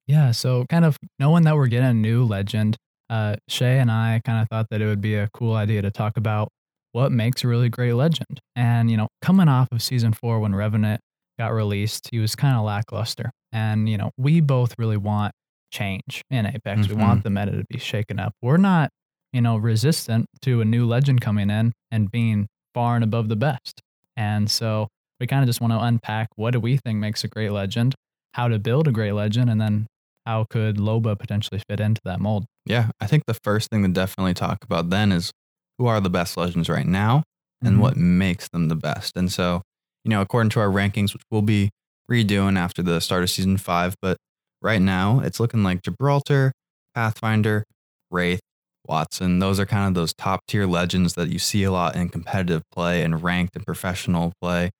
Yeah. 0.06 0.32
So 0.32 0.65
kind 0.69 0.86
of 0.86 0.98
knowing 1.17 1.43
that 1.46 1.56
we're 1.56 1.67
getting 1.67 1.89
a 1.89 1.93
new 1.93 2.24
legend, 2.24 2.78
uh, 3.10 3.38
Shay 3.50 3.80
and 3.80 3.89
I 3.89 4.22
kind 4.24 4.43
of 4.43 4.48
thought 4.50 4.67
that 4.69 4.80
it 4.80 4.86
would 4.86 5.02
be 5.02 5.15
a 5.15 5.30
cool 5.34 5.56
idea 5.56 5.82
to 5.82 5.89
talk 5.89 6.17
about 6.17 6.50
what 6.91 7.12
makes 7.12 7.43
a 7.43 7.48
really 7.48 7.69
great 7.69 7.93
legend. 7.93 8.39
And 8.56 8.91
you 8.91 8.98
know, 8.98 9.08
coming 9.24 9.48
off 9.48 9.69
of 9.72 9.82
season 9.82 10.13
four 10.13 10.39
when 10.39 10.54
Revenant 10.54 11.02
got 11.39 11.54
released, 11.54 12.10
he 12.12 12.19
was 12.19 12.36
kind 12.36 12.56
of 12.56 12.63
lackluster. 12.63 13.32
And 13.52 13.88
you 13.89 13.98
know, 13.98 14.12
we 14.17 14.41
both 14.41 14.76
really 14.78 14.98
want 14.98 15.34
change 15.72 16.22
in 16.30 16.46
Apex. 16.46 16.88
We 16.88 16.96
Mhm. 16.96 17.00
want 17.02 17.24
the 17.24 17.30
meta 17.30 17.52
to 17.52 17.65
be 17.69 17.80
shaken 17.80 18.19
up. 18.19 18.34
We're 18.41 18.58
not, 18.58 18.89
you 19.32 19.41
know, 19.41 19.58
resistant 19.58 20.28
to 20.43 20.62
a 20.62 20.65
new 20.65 20.86
legend 20.86 21.22
coming 21.22 21.50
in 21.50 21.74
and 21.91 22.12
being 22.12 22.48
far 22.74 22.96
and 22.96 23.04
above 23.04 23.30
the 23.30 23.36
best. 23.36 23.82
And 24.15 24.50
so 24.50 24.88
we 25.19 25.28
kind 25.28 25.41
of 25.43 25.48
just 25.48 25.62
want 25.62 25.74
to 25.74 25.80
unpack 25.80 26.28
what 26.36 26.52
do 26.52 26.60
we 26.60 26.78
think 26.78 27.00
makes 27.00 27.24
a 27.24 27.28
great 27.28 27.52
legend, 27.52 27.96
how 28.34 28.48
to 28.48 28.60
build 28.60 28.88
a 28.88 28.91
great 28.91 29.13
legend, 29.13 29.50
and 29.50 29.60
then 29.60 29.88
how 30.26 30.46
could 30.50 30.78
Loba 30.78 31.17
potentially 31.17 31.62
fit 31.69 31.80
into 31.80 32.02
that 32.06 32.19
mold. 32.19 32.46
Yeah, 32.65 32.91
I 33.02 33.08
think 33.08 33.24
the 33.26 33.34
first 33.43 33.69
thing 33.69 33.82
to 33.84 33.89
definitely 33.89 34.34
talk 34.36 34.63
about 34.63 34.89
then 34.89 35.12
is 35.12 35.32
who 35.78 35.88
are 35.88 36.00
the 36.00 36.10
best 36.10 36.38
legends 36.38 36.69
right 36.69 36.86
now 36.88 37.24
and 37.63 37.78
Mhm. 37.78 37.80
what 37.82 37.98
makes 37.98 38.48
them 38.50 38.67
the 38.69 38.76
best. 38.76 39.17
And 39.17 39.32
so, 39.32 39.62
you 40.04 40.10
know, 40.10 40.22
according 40.22 40.50
to 40.52 40.60
our 40.60 40.70
rankings, 40.70 41.13
which 41.13 41.24
we'll 41.32 41.42
be 41.42 41.70
redoing 42.10 42.58
after 42.58 42.82
the 42.84 43.00
start 43.00 43.24
of 43.24 43.30
season 43.30 43.58
five, 43.58 43.96
but 44.02 44.18
right 44.62 44.82
now 44.82 45.20
it's 45.22 45.39
looking 45.39 45.63
like 45.63 45.82
Gibraltar, 45.82 46.52
Pathfinder, 46.96 47.63
Wraith, 48.12 48.42
Wattson. 48.89 49.39
Those 49.39 49.60
are 49.60 49.66
kind 49.66 49.88
of 49.88 49.94
those 49.94 50.13
top 50.13 50.42
tier 50.48 50.66
legends 50.68 51.13
that 51.13 51.30
you 51.30 51.39
see 51.39 51.63
a 51.63 51.72
lot 51.72 51.96
in 51.96 52.10
competitive 52.10 52.63
play 52.72 53.02
and 53.04 53.24
ranked 53.24 53.56
and 53.56 53.66
professional 53.66 54.34
play. 54.42 54.72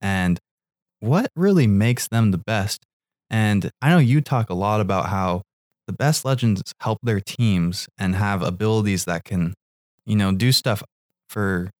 And 0.00 0.38
what 1.00 1.30
really 1.36 1.66
makes 1.66 2.08
them 2.08 2.30
the 2.30 2.38
best? 2.38 2.84
And 3.30 3.70
I 3.82 3.90
know 3.90 3.98
you 3.98 4.20
talk 4.20 4.50
a 4.50 4.54
lot 4.54 4.80
about 4.80 5.06
how 5.06 5.42
the 5.86 5.92
best 5.92 6.24
legends 6.24 6.62
help 6.80 6.98
their 7.02 7.20
teams 7.20 7.88
and 7.98 8.14
have 8.14 8.42
abilities 8.42 9.04
that 9.04 9.24
can, 9.24 9.54
you 10.06 10.16
know, 10.16 10.32
do 10.32 10.52
stuff 10.52 10.82
for 11.28 11.70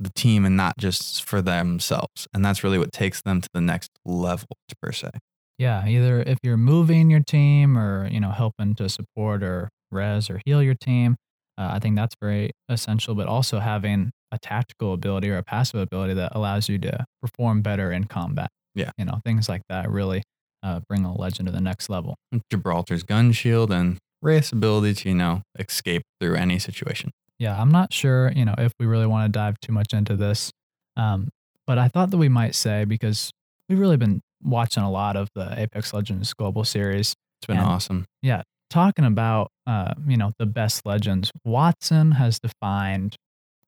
the 0.00 0.10
team 0.10 0.44
and 0.44 0.56
not 0.56 0.78
just 0.78 1.24
for 1.24 1.42
themselves. 1.42 2.26
And 2.32 2.44
that's 2.44 2.64
really 2.64 2.78
what 2.78 2.92
takes 2.92 3.22
them 3.22 3.40
to 3.40 3.48
the 3.52 3.60
next 3.60 3.90
level, 4.04 4.48
per 4.82 4.92
se. 4.92 5.10
Yeah, 5.58 5.86
either 5.86 6.22
if 6.22 6.38
you're 6.42 6.56
moving 6.56 7.10
your 7.10 7.20
team 7.20 7.76
or 7.76 8.08
you 8.10 8.20
know 8.20 8.30
helping 8.30 8.74
to 8.76 8.88
support 8.88 9.42
or 9.42 9.68
res 9.90 10.30
or 10.30 10.40
heal 10.44 10.62
your 10.62 10.74
team, 10.74 11.16
uh, 11.58 11.70
I 11.72 11.78
think 11.78 11.96
that's 11.96 12.14
very 12.20 12.52
essential. 12.68 13.14
But 13.14 13.26
also 13.26 13.58
having 13.58 14.10
a 14.32 14.38
tactical 14.38 14.94
ability 14.94 15.28
or 15.30 15.36
a 15.36 15.42
passive 15.42 15.80
ability 15.80 16.14
that 16.14 16.32
allows 16.34 16.68
you 16.68 16.78
to 16.78 17.04
perform 17.20 17.62
better 17.62 17.92
in 17.92 18.04
combat. 18.04 18.48
Yeah. 18.74 18.92
you 18.96 19.04
know 19.04 19.20
things 19.24 19.48
like 19.48 19.62
that 19.68 19.90
really 19.90 20.22
uh, 20.62 20.80
bring 20.88 21.04
a 21.04 21.14
legend 21.14 21.46
to 21.46 21.52
the 21.52 21.60
next 21.60 21.88
level. 21.90 22.16
Gibraltar's 22.50 23.02
gun 23.02 23.32
shield 23.32 23.72
and 23.72 23.98
Wraith's 24.22 24.52
ability 24.52 24.94
to, 24.94 25.08
you 25.08 25.14
know, 25.14 25.42
escape 25.58 26.02
through 26.20 26.36
any 26.36 26.58
situation. 26.58 27.10
Yeah, 27.40 27.60
I'm 27.60 27.72
not 27.72 27.92
sure, 27.92 28.30
you 28.36 28.44
know, 28.44 28.54
if 28.58 28.72
we 28.78 28.86
really 28.86 29.06
want 29.06 29.24
to 29.32 29.36
dive 29.36 29.58
too 29.60 29.72
much 29.72 29.92
into 29.92 30.14
this. 30.14 30.52
Um, 30.96 31.28
but 31.66 31.78
I 31.78 31.88
thought 31.88 32.10
that 32.10 32.18
we 32.18 32.28
might 32.28 32.54
say 32.54 32.84
because 32.84 33.32
we've 33.68 33.78
really 33.80 33.96
been 33.96 34.20
watching 34.42 34.82
a 34.82 34.90
lot 34.90 35.16
of 35.16 35.28
the 35.34 35.58
Apex 35.58 35.92
Legends 35.92 36.32
Global 36.34 36.64
Series, 36.64 37.14
It's 37.40 37.46
been 37.46 37.56
And- 37.56 37.66
awesome. 37.66 38.04
Yeah, 38.22 38.42
talking 38.68 39.04
about, 39.06 39.48
uh, 39.66 39.94
you 40.06 40.16
know, 40.18 40.32
the 40.38 40.44
best 40.46 40.84
legends. 40.84 41.32
Wattson 41.46 42.14
has 42.16 42.38
defined 42.38 43.16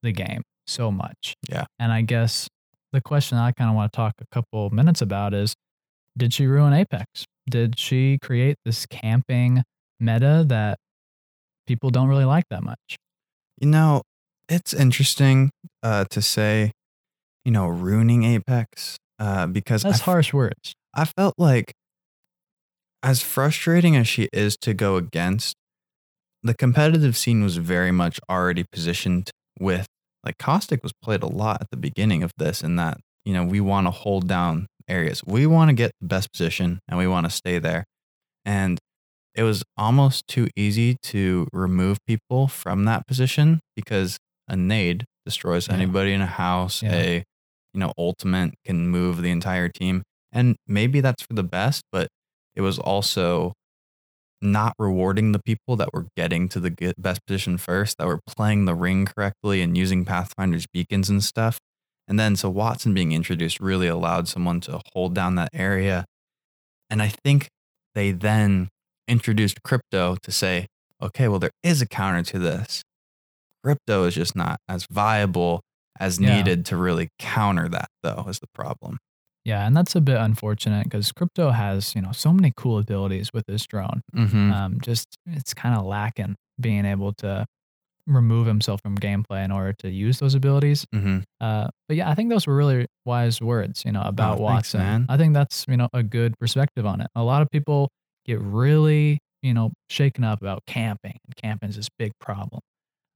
the 0.02 0.12
game 0.12 0.42
so 0.66 0.90
much. 0.92 1.34
Yeah. 1.48 1.64
And 1.78 1.90
I 1.92 2.02
guess 2.02 2.48
the 2.92 3.00
question 3.00 3.38
I 3.38 3.52
kind 3.52 3.70
of 3.70 3.76
want 3.76 3.90
to 3.92 3.96
talk 3.96 4.12
a 4.20 4.26
couple 4.30 4.68
minutes 4.70 5.00
about 5.00 5.32
is, 5.32 5.54
did 6.18 6.34
she 6.34 6.46
ruin 6.46 6.74
Apex? 6.74 7.24
Did 7.48 7.78
she 7.78 8.18
create 8.20 8.56
this 8.66 8.84
camping 8.84 9.62
meta 9.98 10.44
that 10.48 10.78
people 11.66 11.88
don't 11.90 12.08
really 12.08 12.26
like 12.26 12.44
that 12.50 12.62
much? 12.62 12.96
You 13.62 13.68
know, 13.68 14.02
it's 14.48 14.74
interesting 14.74 15.50
uh, 15.84 16.04
to 16.10 16.20
say, 16.20 16.72
you 17.44 17.52
know, 17.52 17.68
ruining 17.68 18.24
Apex 18.24 18.96
uh, 19.20 19.46
because 19.46 19.84
That's 19.84 20.00
harsh 20.00 20.32
words. 20.32 20.74
I 20.92 21.04
felt 21.04 21.34
like, 21.38 21.72
as 23.04 23.22
frustrating 23.22 23.94
as 23.96 24.08
she 24.08 24.28
is 24.32 24.56
to 24.62 24.74
go 24.74 24.96
against, 24.96 25.54
the 26.42 26.54
competitive 26.54 27.16
scene 27.16 27.44
was 27.44 27.56
very 27.56 27.92
much 27.92 28.18
already 28.28 28.64
positioned 28.72 29.30
with, 29.60 29.86
like, 30.24 30.38
Caustic 30.38 30.82
was 30.82 30.92
played 31.00 31.22
a 31.22 31.28
lot 31.28 31.60
at 31.60 31.70
the 31.70 31.76
beginning 31.76 32.24
of 32.24 32.32
this, 32.38 32.62
in 32.64 32.74
that, 32.76 32.98
you 33.24 33.32
know, 33.32 33.44
we 33.44 33.60
want 33.60 33.86
to 33.86 33.92
hold 33.92 34.26
down 34.26 34.66
areas. 34.88 35.22
We 35.24 35.46
want 35.46 35.68
to 35.68 35.72
get 35.72 35.92
the 36.00 36.08
best 36.08 36.32
position 36.32 36.80
and 36.88 36.98
we 36.98 37.06
want 37.06 37.26
to 37.26 37.30
stay 37.30 37.60
there. 37.60 37.84
And 38.44 38.80
it 39.34 39.42
was 39.42 39.62
almost 39.76 40.26
too 40.28 40.48
easy 40.56 40.96
to 41.02 41.46
remove 41.52 41.98
people 42.06 42.48
from 42.48 42.84
that 42.84 43.06
position 43.06 43.60
because 43.76 44.18
a 44.48 44.56
nade 44.56 45.04
destroys 45.24 45.68
Yeah. 45.68 45.74
anybody 45.74 46.12
in 46.12 46.20
a 46.20 46.26
house. 46.26 46.82
Yeah. 46.82 46.92
A 46.94 47.24
you 47.74 47.80
know 47.80 47.92
ultimate 47.96 48.54
can 48.66 48.88
move 48.88 49.22
the 49.22 49.30
entire 49.30 49.68
team, 49.68 50.02
and 50.30 50.56
maybe 50.66 51.00
that's 51.00 51.22
for 51.22 51.32
the 51.34 51.42
best, 51.44 51.82
but 51.90 52.08
it 52.54 52.60
was 52.60 52.78
also 52.78 53.54
not 54.42 54.74
rewarding 54.78 55.32
the 55.32 55.38
people 55.38 55.76
that 55.76 55.88
were 55.94 56.06
getting 56.16 56.48
to 56.50 56.60
the 56.60 56.92
best 56.98 57.24
position 57.26 57.56
first, 57.56 57.96
that 57.98 58.06
were 58.06 58.20
playing 58.26 58.64
the 58.64 58.74
ring 58.74 59.06
correctly 59.06 59.62
and 59.62 59.76
using 59.78 60.04
Pathfinder's 60.04 60.66
beacons 60.72 61.08
and 61.08 61.22
stuff. 61.22 61.58
And 62.08 62.18
then 62.18 62.34
so 62.36 62.52
Wattson 62.52 62.92
being 62.92 63.12
introduced 63.12 63.60
really 63.60 63.86
allowed 63.86 64.26
someone 64.28 64.60
to 64.62 64.80
hold 64.92 65.14
down 65.14 65.36
that 65.36 65.50
area. 65.54 66.04
And 66.90 67.00
I 67.00 67.12
think 67.24 67.48
they 67.94 68.10
then 68.10 68.68
introduced 69.12 69.62
crypto 69.62 70.16
to 70.22 70.32
say, 70.32 70.66
okay, 71.00 71.28
well, 71.28 71.38
there 71.38 71.50
is 71.62 71.80
a 71.82 71.86
counter 71.86 72.22
to 72.32 72.38
this. 72.38 72.82
Crypto 73.64 74.04
is 74.04 74.14
just 74.14 74.34
not 74.34 74.58
as 74.68 74.86
viable 74.90 75.60
as 76.00 76.18
Yeah. 76.18 76.36
needed 76.36 76.64
to 76.66 76.76
really 76.76 77.08
counter 77.18 77.68
that, 77.68 77.88
though, 78.02 78.24
is 78.28 78.38
the 78.40 78.48
problem. 78.54 78.98
Yeah, 79.44 79.66
and 79.66 79.76
that's 79.76 79.94
a 79.96 80.00
bit 80.00 80.16
unfortunate 80.18 80.84
because 80.84 81.10
crypto 81.12 81.50
has, 81.50 81.94
you 81.96 82.00
know, 82.02 82.12
so 82.12 82.32
many 82.32 82.52
cool 82.56 82.78
abilities 82.78 83.30
with 83.34 83.44
this 83.46 83.66
drone. 83.66 84.00
Mm-hmm. 84.14 84.52
Um, 84.52 84.80
just 84.80 85.06
it's 85.26 85.52
kind 85.54 85.76
of 85.76 85.84
lacking 85.84 86.36
being 86.60 86.84
able 86.84 87.12
to 87.14 87.44
remove 88.06 88.46
himself 88.46 88.80
from 88.82 88.96
gameplay 88.98 89.44
in 89.44 89.50
order 89.52 89.72
to 89.80 89.88
use 89.90 90.18
those 90.20 90.34
abilities. 90.34 90.84
mm-hmm. 90.94 91.18
Uh, 91.40 91.68
but 91.88 91.96
yeah, 91.96 92.08
I 92.10 92.14
think 92.14 92.30
those 92.30 92.46
were 92.46 92.56
really 92.56 92.86
wise 93.04 93.40
words, 93.40 93.84
you 93.84 93.92
know, 93.92 94.02
about 94.02 94.38
Oh, 94.38 94.42
Wattson. 94.42 94.78
man. 94.78 95.06
I 95.08 95.16
think 95.16 95.34
that's 95.34 95.64
you 95.68 95.76
know 95.76 95.88
a 95.92 96.02
good 96.02 96.38
perspective 96.38 96.84
on 96.86 97.00
it. 97.00 97.08
A 97.16 97.22
lot 97.22 97.42
of 97.42 97.50
people 97.50 97.88
get 98.26 98.40
really 98.40 99.18
you 99.42 99.54
know 99.54 99.72
shaken 99.88 100.24
up 100.24 100.40
about 100.40 100.62
camping. 100.66 101.18
Camping 101.36 101.70
is 101.70 101.76
this 101.76 101.88
big 101.98 102.12
problem, 102.20 102.60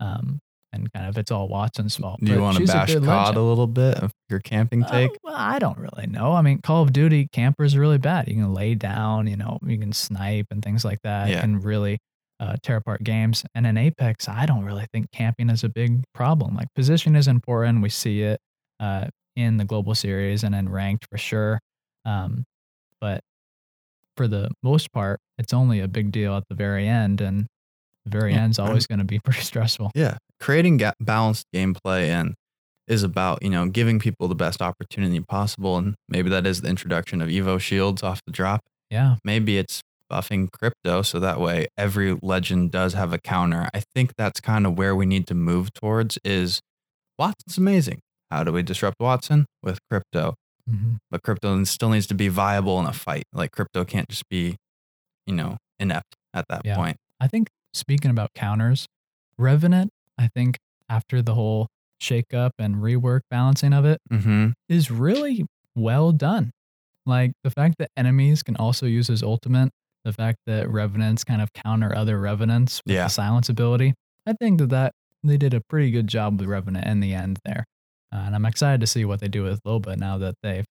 um, 0.00 0.38
and 0.72 0.92
kind 0.92 1.06
of 1.06 1.16
it's 1.16 1.30
all 1.30 1.48
Wattson's 1.48 1.96
fault. 1.96 2.20
Do 2.22 2.32
you 2.32 2.40
want 2.40 2.56
to 2.58 2.64
a 2.64 2.66
bash 2.66 2.88
good 2.92 3.04
COD 3.04 3.08
legend. 3.08 3.36
a 3.38 3.42
little 3.42 3.66
bit 3.66 3.94
of 3.98 4.12
your 4.28 4.40
camping 4.40 4.84
Uh, 4.84 4.90
take? 4.90 5.10
well, 5.22 5.34
I 5.36 5.58
don't 5.58 5.78
really 5.78 6.06
know. 6.06 6.32
I 6.32 6.42
mean, 6.42 6.60
Call 6.62 6.82
of 6.82 6.92
Duty 6.92 7.28
campers 7.32 7.74
are 7.74 7.80
really 7.80 7.98
bad. 7.98 8.28
You 8.28 8.34
can 8.34 8.52
lay 8.52 8.74
down, 8.74 9.26
you 9.26 9.36
know, 9.36 9.58
you 9.64 9.78
can 9.78 9.92
snipe 9.92 10.46
and 10.50 10.62
things 10.62 10.84
like 10.84 10.98
that. 11.04 11.28
Yeah. 11.28 11.40
Can 11.40 11.60
really 11.60 11.98
uh, 12.38 12.56
tear 12.62 12.76
apart 12.76 13.02
games. 13.02 13.44
And 13.54 13.66
in 13.66 13.78
Apex, 13.78 14.28
I 14.28 14.44
don't 14.44 14.64
really 14.64 14.86
think 14.92 15.10
camping 15.12 15.48
is 15.48 15.64
a 15.64 15.70
big 15.70 16.02
problem. 16.12 16.54
Like 16.54 16.68
position 16.74 17.16
is 17.16 17.28
important. 17.28 17.82
We 17.82 17.88
see 17.88 18.22
it 18.22 18.40
uh, 18.78 19.06
in 19.36 19.56
the 19.56 19.64
global 19.64 19.94
series 19.94 20.44
and 20.44 20.54
in 20.54 20.68
ranked 20.68 21.06
for 21.10 21.16
sure. 21.16 21.60
Um, 22.04 22.44
but 23.00 23.20
for 24.16 24.28
the 24.28 24.50
most 24.62 24.92
part, 24.92 25.20
it's 25.38 25.52
only 25.52 25.80
a 25.80 25.88
big 25.88 26.12
deal 26.12 26.36
at 26.36 26.44
the 26.48 26.54
very 26.54 26.86
end, 26.88 27.20
and 27.20 27.46
the 28.04 28.10
very 28.10 28.32
Yeah, 28.32 28.42
end's 28.42 28.58
always 28.58 28.86
going 28.86 28.98
to 29.00 29.04
be 29.04 29.18
pretty 29.24 29.40
stressful. 29.42 29.90
Yeah, 29.94 30.16
creating 30.40 30.78
ga- 30.78 30.94
balanced 31.00 31.46
gameplay 31.54 32.08
and 32.08 32.34
is 32.88 33.02
about 33.02 33.42
you 33.42 33.50
know 33.50 33.66
giving 33.66 33.98
people 33.98 34.28
the 34.28 34.34
best 34.34 34.62
opportunity 34.62 35.20
possible, 35.20 35.76
and 35.76 35.94
maybe 36.08 36.30
that 36.30 36.46
is 36.46 36.60
the 36.60 36.68
introduction 36.68 37.20
of 37.20 37.28
Evo 37.28 37.60
shields 37.60 38.02
off 38.02 38.20
the 38.26 38.32
drop. 38.32 38.60
Yeah, 38.90 39.16
Maybe 39.24 39.58
it's 39.58 39.80
buffing 40.10 40.48
crypto 40.52 41.02
so 41.02 41.18
that 41.18 41.40
way 41.40 41.66
every 41.76 42.16
legend 42.22 42.70
does 42.70 42.94
have 42.94 43.12
a 43.12 43.18
counter. 43.18 43.68
I 43.74 43.82
think 43.94 44.12
that's 44.16 44.40
kind 44.40 44.64
of 44.64 44.78
where 44.78 44.94
we 44.94 45.04
need 45.04 45.26
to 45.26 45.34
move 45.34 45.72
towards 45.74 46.18
is 46.24 46.60
Wattson's 47.20 47.58
amazing. 47.58 47.98
How 48.30 48.44
do 48.44 48.52
we 48.52 48.62
disrupt 48.62 48.98
Wattson? 49.00 49.44
With 49.62 49.78
crypto. 49.90 50.34
Mhm. 50.68 50.98
But 51.10 51.22
crypto 51.22 51.62
still 51.64 51.90
needs 51.90 52.06
to 52.08 52.14
be 52.14 52.28
viable 52.28 52.78
in 52.80 52.86
a 52.86 52.92
fight. 52.92 53.24
Like 53.32 53.52
crypto 53.52 53.84
can't 53.84 54.08
just 54.08 54.28
be, 54.28 54.56
you 55.26 55.34
know, 55.34 55.58
inept 55.78 56.16
at 56.34 56.46
that 56.48 56.62
Yeah. 56.64 56.76
point. 56.76 56.96
I 57.20 57.28
think 57.28 57.48
speaking 57.72 58.10
about 58.10 58.30
counters, 58.34 58.86
Revenant, 59.38 59.90
I 60.18 60.28
think 60.28 60.58
after 60.88 61.20
the 61.20 61.34
whole 61.34 61.68
shakeup 62.00 62.50
and 62.58 62.76
rework 62.76 63.20
balancing 63.30 63.72
of 63.74 63.84
it 63.84 64.00
Mm-hmm. 64.10 64.50
is 64.68 64.90
really 64.90 65.44
well 65.74 66.10
done. 66.12 66.52
Like 67.04 67.32
the 67.44 67.50
fact 67.50 67.76
that 67.78 67.90
enemies 67.96 68.42
can 68.42 68.56
also 68.56 68.86
use 68.86 69.08
his 69.08 69.22
ultimate, 69.22 69.70
the 70.04 70.12
fact 70.12 70.38
that 70.46 70.70
revenants 70.70 71.22
kind 71.22 71.42
of 71.42 71.52
counter 71.52 71.94
other 71.94 72.18
revenants 72.18 72.80
with 72.86 72.94
Yeah. 72.94 73.04
the 73.04 73.10
silence 73.10 73.48
ability. 73.48 73.94
I 74.26 74.32
think 74.32 74.58
that 74.58 74.70
that 74.70 74.92
they 75.22 75.36
did 75.36 75.52
a 75.54 75.60
pretty 75.68 75.90
good 75.90 76.06
job 76.08 76.40
with 76.40 76.48
revenant 76.48 76.86
in 76.86 77.00
the 77.00 77.12
end 77.12 77.38
there, 77.44 77.64
uh, 78.16 78.20
and 78.20 78.34
I'm 78.34 78.46
excited 78.46 78.80
to 78.80 78.86
see 78.86 79.04
what 79.04 79.20
they 79.20 79.28
do 79.28 79.42
with 79.42 79.60
Loba 79.64 79.96
now 79.96 80.16
that 80.18 80.36
they've 80.42 80.64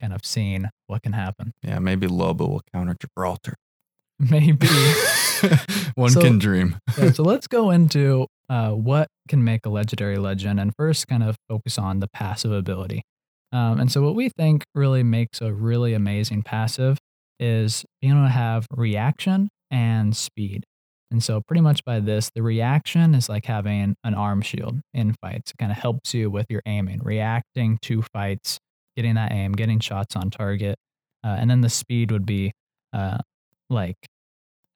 kind 0.00 0.12
of 0.12 0.24
seen 0.24 0.68
what 0.86 1.02
can 1.02 1.12
happen. 1.14 1.52
Yeah, 1.62 1.78
maybe 1.78 2.06
Loba 2.06 2.40
will 2.48 2.62
counter 2.74 2.94
Gibraltar. 3.00 3.54
Maybe. 4.18 4.66
One 5.94 6.10
So- 6.10 6.20
can 6.20 6.38
dream. 6.38 6.76
Yeah, 6.98 7.12
so 7.12 7.22
let's 7.32 7.46
go 7.46 7.70
into 7.70 8.26
uh, 8.50 8.72
what 8.72 9.08
can 9.28 9.42
make 9.42 9.64
a 9.64 9.70
legendary 9.70 10.18
legend, 10.18 10.60
and 10.60 10.72
first, 10.76 11.08
kind 11.08 11.22
of 11.22 11.36
focus 11.48 11.78
on 11.78 12.00
the 12.00 12.08
passive 12.08 12.52
ability. 12.52 13.02
Um, 13.52 13.80
and 13.80 13.90
so, 13.90 14.02
what 14.02 14.14
we 14.14 14.28
think 14.28 14.64
really 14.74 15.02
makes 15.02 15.40
a 15.40 15.52
really 15.54 15.94
amazing 15.94 16.42
passive 16.42 16.98
is 17.38 17.84
being 18.02 18.12
able 18.12 18.24
to 18.24 18.28
have 18.28 18.66
reaction 18.70 19.48
and 19.70 20.14
speed. 20.14 20.64
And 21.10 21.22
so, 21.22 21.40
pretty 21.40 21.60
much 21.60 21.84
by 21.84 21.98
this, 22.00 22.30
the 22.34 22.42
reaction 22.42 23.14
is 23.14 23.28
like 23.28 23.46
having 23.46 23.96
an 24.04 24.14
arm 24.14 24.42
shield 24.42 24.80
in 24.94 25.14
fights. 25.20 25.50
It 25.50 25.58
kind 25.58 25.72
of 25.72 25.78
helps 25.78 26.14
you 26.14 26.30
with 26.30 26.46
your 26.48 26.62
aiming, 26.66 27.00
reacting 27.02 27.78
to 27.82 28.02
fights, 28.12 28.58
getting 28.96 29.14
that 29.16 29.32
aim, 29.32 29.52
getting 29.52 29.80
shots 29.80 30.14
on 30.14 30.30
target. 30.30 30.76
Uh, 31.24 31.36
and 31.38 31.50
then 31.50 31.60
the 31.62 31.68
speed 31.68 32.12
would 32.12 32.24
be 32.24 32.52
uh, 32.92 33.18
like 33.68 33.96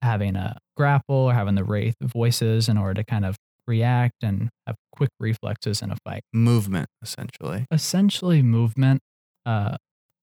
having 0.03 0.37
a 0.37 0.59
grapple 0.77 1.15
or 1.17 1.35
having 1.35 1.55
the 1.55 1.65
wraith 1.65 1.95
voices 2.03 2.69
in 2.69 2.77
order 2.77 2.95
to 2.95 3.05
kind 3.05 3.25
of 3.25 3.37
react 3.67 4.23
and 4.23 4.51
have 4.67 4.77
quick 4.95 5.11
reflexes 5.21 5.81
in 5.83 5.91
a 5.91 5.97
fight. 6.05 6.23
Movement, 6.33 6.89
essentially. 7.03 7.65
Essentially, 7.71 8.43
movement, 8.43 9.01
uh, 9.47 9.77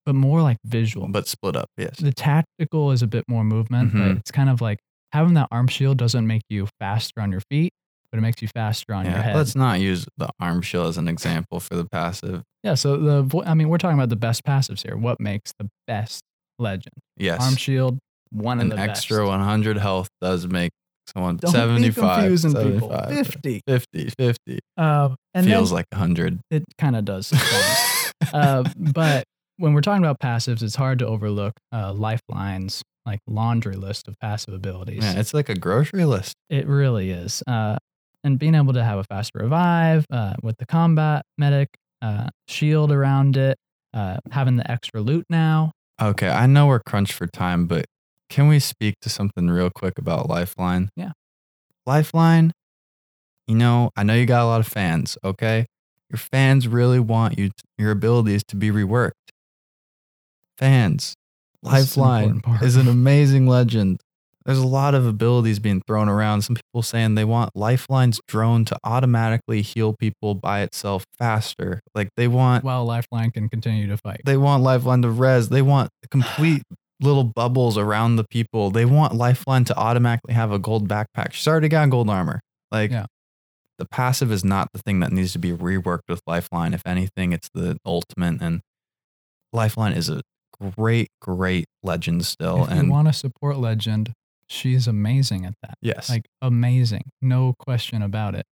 but 0.06 0.14
more 0.14 0.42
like 0.42 0.58
visual. 0.64 1.08
But 1.08 1.26
split 1.26 1.56
up, 1.56 1.70
yes. 1.76 1.96
the 1.98 2.12
tactical 2.12 2.92
is 2.92 3.02
a 3.02 3.06
bit 3.06 3.24
more 3.28 3.42
movement, 3.44 3.92
Mhm. 3.92 3.98
but 3.98 4.16
it's 4.18 4.30
kind 4.30 4.48
of 4.50 4.60
like 4.60 4.78
having 5.12 5.34
that 5.34 5.48
arm 5.52 5.68
shield 5.68 5.98
doesn't 5.98 6.26
make 6.26 6.42
you 6.48 6.68
faster 6.80 7.20
on 7.20 7.30
your 7.32 7.42
feet, 7.50 7.72
but 8.10 8.18
it 8.18 8.20
makes 8.22 8.40
you 8.42 8.48
faster 8.48 8.94
on 8.94 9.04
your 9.04 9.14
head. 9.14 9.36
let's 9.36 9.54
not 9.54 9.80
use 9.80 10.06
the 10.18 10.28
arm 10.40 10.62
shield 10.62 10.86
as 10.88 10.98
an 10.98 11.08
example 11.08 11.60
for 11.60 11.74
the 11.74 11.86
passive. 11.86 12.42
yeah, 12.62 12.74
so 12.74 12.96
the 12.96 13.42
I 13.46 13.54
mean, 13.54 13.68
we're 13.68 13.78
talking 13.78 13.98
about 13.98 14.08
the 14.10 14.16
best 14.16 14.44
passives 14.44 14.82
here. 14.86 14.96
What 14.96 15.20
makes 15.20 15.52
the 15.58 15.68
best 15.86 16.22
legend? 16.58 16.94
Yes. 17.16 17.40
Arm 17.42 17.56
shield, 17.56 17.98
one 18.30 18.58
of 18.58 18.62
An 18.64 18.68
the 18.70 18.78
extra 18.78 19.18
best. 19.18 19.28
100 19.28 19.78
health 19.78 20.08
does 20.20 20.46
make 20.46 20.70
someone 21.14 21.36
Don't 21.36 21.52
be 21.52 21.58
75. 21.92 22.18
confusing 22.20 22.54
people. 22.54 22.88
75, 22.90 23.26
50. 23.26 23.60
50, 23.66 24.10
50. 24.18 24.58
Uh, 24.76 25.08
and 25.34 25.46
Feels 25.46 25.72
like 25.72 25.86
100. 25.90 26.40
it 26.50 26.62
kind 26.78 26.94
of 26.96 27.04
does. 27.04 27.32
uh, 28.32 28.62
but 28.76 29.24
when 29.56 29.74
we're 29.74 29.80
talking 29.80 30.02
about 30.04 30.20
passives, 30.20 30.62
it's 30.62 30.76
hard 30.76 30.98
to 31.00 31.06
overlook 31.06 31.54
uh, 31.72 31.92
Lifeline's 31.92 32.82
like 33.06 33.20
laundry 33.26 33.76
list 33.76 34.08
of 34.08 34.18
passive 34.20 34.54
abilities. 34.54 35.02
yeah, 35.02 35.18
it's 35.18 35.34
like 35.34 35.48
a 35.48 35.54
grocery 35.54 36.04
list. 36.04 36.36
It 36.48 36.66
really 36.66 37.10
is. 37.10 37.42
Uh, 37.46 37.76
and 38.24 38.38
being 38.38 38.54
able 38.54 38.72
to 38.72 38.84
have 38.84 38.98
a 38.98 39.04
fast 39.04 39.32
revive 39.34 40.06
uh, 40.10 40.34
with 40.42 40.56
the 40.58 40.66
combat 40.66 41.24
medic, 41.36 41.68
uh, 42.00 42.28
shield 42.48 42.92
around 42.92 43.36
it, 43.36 43.58
uh, 43.94 44.18
having 44.30 44.56
the 44.56 44.70
extra 44.70 45.00
loot 45.00 45.24
now. 45.28 45.72
Okay, 46.00 46.28
I 46.28 46.46
know 46.46 46.66
we're 46.66 46.80
crunched 46.80 47.12
for 47.12 47.26
time, 47.26 47.66
but 47.66 47.86
can 48.28 48.48
we 48.48 48.58
speak 48.58 48.94
to 49.02 49.08
something 49.08 49.48
real 49.48 49.70
quick 49.70 49.98
about 49.98 50.28
Lifeline? 50.28 50.88
Yeah. 50.96 51.12
Lifeline, 51.86 52.52
you 53.46 53.56
know, 53.56 53.90
I 53.96 54.02
know 54.02 54.14
you 54.14 54.26
got 54.26 54.42
a 54.42 54.46
lot 54.46 54.60
of 54.60 54.68
fans, 54.68 55.18
okay? 55.24 55.66
Your 56.08 56.18
fans 56.18 56.68
really 56.68 57.00
want 57.00 57.38
you 57.38 57.50
your 57.78 57.90
abilities 57.90 58.42
to 58.48 58.56
be 58.56 58.70
reworked. 58.70 59.12
Fans, 60.58 61.14
This 61.62 61.72
is 61.90 61.96
an 61.96 62.02
Lifeline 62.02 62.42
is 62.62 62.76
an 62.76 62.88
amazing 62.88 63.46
legend. 63.46 64.00
There's 64.44 64.58
a 64.58 64.66
lot 64.66 64.94
of 64.96 65.06
abilities 65.06 65.60
being 65.60 65.80
thrown 65.86 66.08
around. 66.08 66.42
Some 66.42 66.56
people 66.56 66.82
saying 66.82 67.14
they 67.14 67.24
want 67.24 67.54
Lifeline's 67.54 68.20
drone 68.26 68.64
to 68.64 68.76
automatically 68.82 69.62
heal 69.62 69.94
people 69.96 70.34
by 70.34 70.62
itself 70.62 71.04
faster. 71.16 71.80
Like 71.94 72.08
they 72.16 72.26
want 72.26 72.64
While 72.64 72.84
Lifeline 72.84 73.30
can 73.30 73.48
continue 73.48 73.86
to 73.86 73.96
fight. 73.96 74.22
they 74.24 74.36
want 74.36 74.64
Lifeline 74.64 75.02
to 75.02 75.10
res. 75.10 75.48
They 75.48 75.62
want 75.62 75.90
complete 76.10 76.62
little 77.00 77.22
bubbles 77.24 77.78
around 77.78 78.16
the 78.16 78.24
people. 78.24 78.70
They 78.70 78.84
want 78.84 79.14
Lifeline 79.14 79.64
to 79.66 79.76
automatically 79.76 80.34
have 80.34 80.50
a 80.50 80.58
gold 80.58 80.88
backpack. 80.88 81.32
She's 81.32 81.46
already 81.46 81.68
got 81.68 81.90
gold 81.90 82.10
armor. 82.10 82.40
Like 82.72 82.90
Yeah. 82.90 83.06
the 83.78 83.86
passive 83.86 84.32
is 84.32 84.44
not 84.44 84.68
the 84.72 84.80
thing 84.80 84.98
that 85.00 85.12
needs 85.12 85.32
to 85.34 85.38
be 85.38 85.52
reworked 85.52 86.08
with 86.08 86.20
Lifeline. 86.26 86.74
If 86.74 86.82
anything, 86.84 87.32
it's 87.32 87.48
the 87.54 87.76
ultimate. 87.86 88.40
And 88.42 88.60
Lifeline 89.52 89.92
is 89.92 90.08
a 90.08 90.22
great, 90.52 91.08
great 91.20 91.66
legend 91.82 92.24
still. 92.26 92.64
if 92.64 92.70
and 92.70 92.86
you 92.86 92.92
want 92.92 93.08
to 93.08 93.12
support 93.12 93.58
legend, 93.58 94.12
she's 94.48 94.86
amazing 94.86 95.44
at 95.44 95.54
that. 95.62 95.78
yes, 95.80 96.08
like 96.08 96.26
amazing, 96.40 97.10
no 97.20 97.54
question 97.58 98.02
about 98.02 98.34
it. 98.34 98.46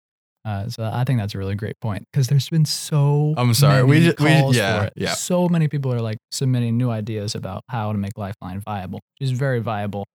Uh, 0.45 0.69
so 0.69 0.83
I 0.83 1.05
think 1.05 1.21
that's 1.21 1.35
a 1.35 1.39
really 1.39 1.55
great 1.55 1.79
point 1.81 2.05
because 2.11 2.29
there's 2.29 2.49
been 2.49 2.65
so. 2.65 3.35
I'm 3.37 3.53
sorry, 3.55 3.83
we 3.85 4.13
many 4.19 4.47
we- 4.49 4.57
yeah, 4.57 4.81
for 4.81 4.87
it. 4.87 4.93
yeah. 4.97 5.13
So 5.13 5.49
many 5.49 5.69
people 5.69 5.93
are 5.93 6.01
like 6.01 6.19
submitting 6.31 6.79
new 6.79 6.91
ideas 6.91 7.35
about 7.35 7.63
how 7.69 7.93
to 7.93 7.99
make 7.99 8.17
Lifeline 8.17 8.61
viable. 8.61 9.01
She's 9.21 9.33
very 9.33 9.61
viable 9.61 10.07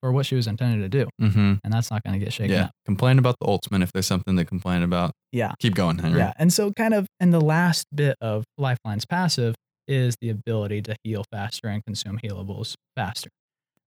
for 0.00 0.12
what 0.12 0.26
she 0.26 0.34
was 0.34 0.46
intended 0.46 0.90
to 0.90 1.04
do, 1.04 1.08
mm-hmm. 1.20 1.54
and 1.62 1.72
that's 1.72 1.90
not 1.90 2.02
going 2.02 2.18
to 2.18 2.24
get 2.24 2.32
shaken 2.32 2.52
yeah. 2.52 2.64
up. 2.64 2.70
Complain 2.86 3.18
about 3.18 3.36
the 3.40 3.46
ultimate 3.46 3.82
if 3.82 3.92
there's 3.92 4.06
something 4.06 4.36
to 4.36 4.44
complain 4.44 4.82
about. 4.82 5.12
Yeah. 5.32 5.52
Keep 5.60 5.74
going, 5.74 5.98
Henry. 5.98 6.18
Yeah, 6.18 6.32
and 6.38 6.52
so 6.52 6.72
kind 6.72 6.94
of, 6.94 7.06
in 7.20 7.30
the 7.30 7.40
last 7.40 7.86
bit 7.94 8.16
of 8.20 8.44
Lifeline's 8.56 9.04
passive 9.04 9.54
is 9.86 10.16
the 10.20 10.30
ability 10.30 10.82
to 10.82 10.96
heal 11.04 11.24
faster 11.30 11.68
and 11.68 11.84
consume 11.84 12.18
healables 12.18 12.74
faster. 12.96 13.30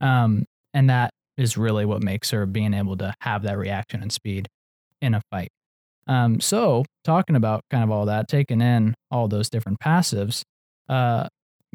Um, 0.01 0.45
and 0.73 0.89
that 0.89 1.12
is 1.38 1.57
really 1.57 1.86
what 1.86 2.03
makes 2.03 2.31
her 2.31 2.45
being 2.45 2.73
able 2.73 2.97
to 2.97 3.13
have 3.21 3.43
that 3.43 3.57
reaction 3.57 4.01
and 4.01 4.12
speed 4.12 4.47
in 5.01 5.13
a 5.13 5.21
fight. 5.31 5.49
Um, 6.07 6.39
so 6.39 6.86
talking 7.03 7.36
about 7.36 7.62
kind 7.69 7.83
of 7.83 7.91
all 7.91 8.05
that, 8.05 8.27
taking 8.27 8.62
in 8.62 8.95
all 9.12 9.27
those 9.27 9.49
different 9.49 9.79
passives, 9.79 10.41
uh, 10.89 11.27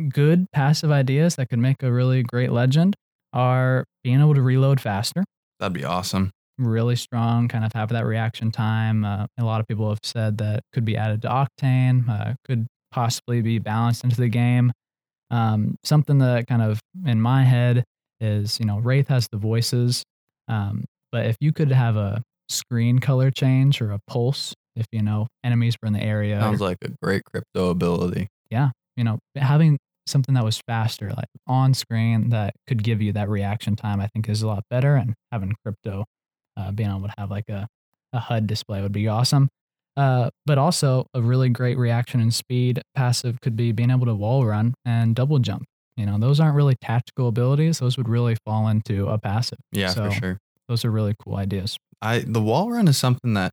good 0.09 0.47
passive 0.53 0.91
ideas 0.91 1.37
that 1.37 1.49
could 1.51 1.59
make 1.59 1.83
a 1.83 1.93
really 1.93 2.23
great 2.23 2.51
legend 2.51 2.95
are 3.33 3.85
being 4.03 4.21
able 4.21 4.35
to 4.35 4.43
reload 4.43 4.81
faster 4.81 5.25
That'd 5.61 5.75
be 5.75 5.85
awesome. 5.85 6.31
really 6.59 6.97
strong, 6.97 7.49
kind 7.49 7.65
of 7.65 7.73
have 7.75 7.91
that 7.91 8.05
reaction 8.07 8.51
time. 8.51 9.05
Uh, 9.05 9.27
a 9.39 9.45
lot 9.45 9.61
of 9.61 9.69
people 9.69 9.89
have 9.91 10.01
said 10.03 10.39
that 10.39 10.61
could 10.73 10.85
be 10.85 10.97
added 10.97 11.23
to 11.23 11.29
Octane, 11.29 12.09
uh, 12.09 12.35
could 12.47 12.67
possibly 12.93 13.43
be 13.43 13.59
balanced 13.59 14.05
into 14.05 14.17
the 14.17 14.29
game. 14.29 14.73
Um, 15.31 15.77
something 15.83 16.19
that 16.19 16.47
kind 16.47 16.63
of 16.63 16.81
in 17.07 17.21
my 17.21 17.43
head 17.43 17.85
is, 18.21 18.61
you 18.61 18.67
know, 18.67 18.79
Wraith 18.79 19.09
has 19.09 19.27
the 19.33 19.39
voices, 19.39 20.05
um, 20.47 20.85
but 21.11 21.27
if 21.27 21.37
you 21.41 21.53
could 21.53 21.73
have 21.73 21.97
a 21.97 22.23
screen 22.49 22.99
color 22.99 23.31
change 23.31 23.81
or 23.81 23.91
a 23.93 23.99
pulse, 24.07 24.55
if 24.77 24.87
you 24.93 25.03
know 25.03 25.27
enemies 25.43 25.77
were 25.83 25.87
in 25.87 25.93
the 25.93 26.03
area, 26.03 26.41
Sounds 26.41 26.61
like 26.61 26.79
a 26.83 26.91
great 27.03 27.25
crypto 27.25 27.71
ability. 27.71 28.29
Yeah, 28.51 28.71
you 28.97 29.05
know, 29.05 29.19
having 29.37 29.79
something 30.07 30.35
that 30.35 30.45
was 30.45 30.61
faster, 30.67 31.11
like 31.11 31.29
on 31.47 31.75
screen, 31.75 32.31
that 32.31 32.55
could 32.67 32.83
give 32.83 33.01
you 33.01 33.13
that 33.13 33.29
reaction 33.29 33.77
time, 33.77 34.01
I 34.01 34.09
think 34.09 34.29
is 34.29 34.43
a 34.43 34.47
lot 34.47 34.65
better. 34.71 34.97
And 34.97 35.15
having 35.31 35.55
crypto, 35.65 36.05
uh, 36.57 36.73
being 36.73 36.91
able 36.91 37.09
to 37.09 37.15
have 37.19 37.31
like 37.31 37.49
a, 37.49 37.67
a 38.13 38.19
HUD 38.19 38.47
display 38.47 38.83
would 38.83 38.93
be 38.93 39.09
awesome. 39.09 39.49
Uh, 39.97 40.31
but 40.47 40.57
also 40.59 41.07
a 41.15 41.21
really 41.21 41.49
great 41.51 41.77
reaction 41.77 42.21
and 42.21 42.33
speed 42.33 42.81
passive 42.95 43.41
could 43.43 43.57
be 43.57 43.73
being 43.73 43.91
able 43.91 44.07
to 44.07 44.15
wall 44.15 44.45
run 44.47 44.73
and 44.85 45.15
double 45.15 45.39
jump. 45.39 45.65
You 45.97 46.07
know, 46.07 46.19
those 46.19 46.41
aren't 46.41 46.57
really 46.57 46.77
tactical 46.81 47.29
abilities; 47.29 47.79
those 47.79 47.97
would 47.99 48.09
really 48.09 48.37
fall 48.47 48.69
into 48.69 49.09
a 49.09 49.19
passive. 49.19 49.59
Yeah, 49.73 49.89
So- 49.89 50.05
for 50.07 50.11
sure. 50.13 50.39
Those 50.69 50.85
are 50.87 50.91
really 50.91 51.15
cool 51.19 51.37
ideas. 51.37 51.77
I 52.01 52.21
the 52.21 52.41
wall 52.41 52.71
run 52.71 52.89
is 52.89 52.97
something 52.97 53.35
that 53.35 53.51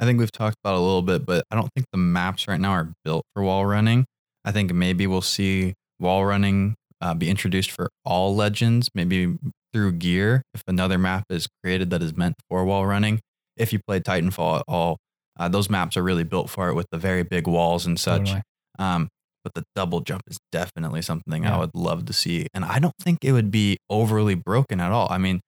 I 0.00 0.04
think 0.06 0.18
we've 0.18 0.32
talked 0.32 0.56
about 0.64 0.74
a 0.74 0.78
little 0.80 1.02
bit, 1.02 1.26
but 1.26 1.44
I 1.50 1.56
don't 1.56 1.68
think 1.74 1.86
the 1.92 1.98
maps 1.98 2.48
right 2.48 2.58
now 2.60 2.70
are 2.70 2.92
built 3.04 3.24
for 3.34 3.42
wall 3.42 3.66
running. 3.66 4.06
I 4.44 4.52
think 4.52 4.72
maybe 4.72 5.06
we'll 5.06 5.20
see 5.20 5.74
wall 6.00 6.24
running 6.24 6.74
uh, 7.00 7.14
be 7.14 7.28
introduced 7.28 7.70
for 7.70 7.90
all 8.04 8.34
legends, 8.34 8.88
maybe 8.94 9.36
through 9.72 9.92
gear. 9.92 10.42
If 10.54 10.62
another 10.66 10.96
map 10.98 11.24
is 11.30 11.46
created 11.62 11.90
that 11.90 12.02
is 12.02 12.16
meant 12.16 12.36
for 12.48 12.64
wall 12.64 12.86
running, 12.86 13.20
if 13.56 13.72
you 13.72 13.80
play 13.86 14.00
Titanfall 14.00 14.58
at 14.60 14.64
all, 14.66 14.98
uh, 15.38 15.48
those 15.48 15.68
maps 15.70 15.96
are 15.96 16.02
really 16.02 16.24
built 16.24 16.50
for 16.50 16.68
it 16.68 16.74
with 16.74 16.86
the 16.90 16.98
very 16.98 17.22
big 17.22 17.46
walls 17.46 17.86
and 17.86 17.98
such. 17.98 18.26
Totally. 18.30 18.42
Um, 18.78 19.08
but 19.44 19.54
the 19.54 19.64
double 19.74 20.00
jump 20.00 20.22
is 20.28 20.38
definitely 20.52 21.02
something 21.02 21.44
I 21.46 21.58
would 21.58 21.74
love 21.74 22.04
to 22.06 22.12
see. 22.12 22.46
And 22.54 22.64
I 22.64 22.78
don't 22.78 22.94
think 23.00 23.18
it 23.24 23.32
would 23.32 23.50
be 23.50 23.76
overly 23.90 24.36
broken 24.36 24.78
at 24.80 24.92
all. 24.92 25.08
I 25.10 25.18
mean, 25.18 25.40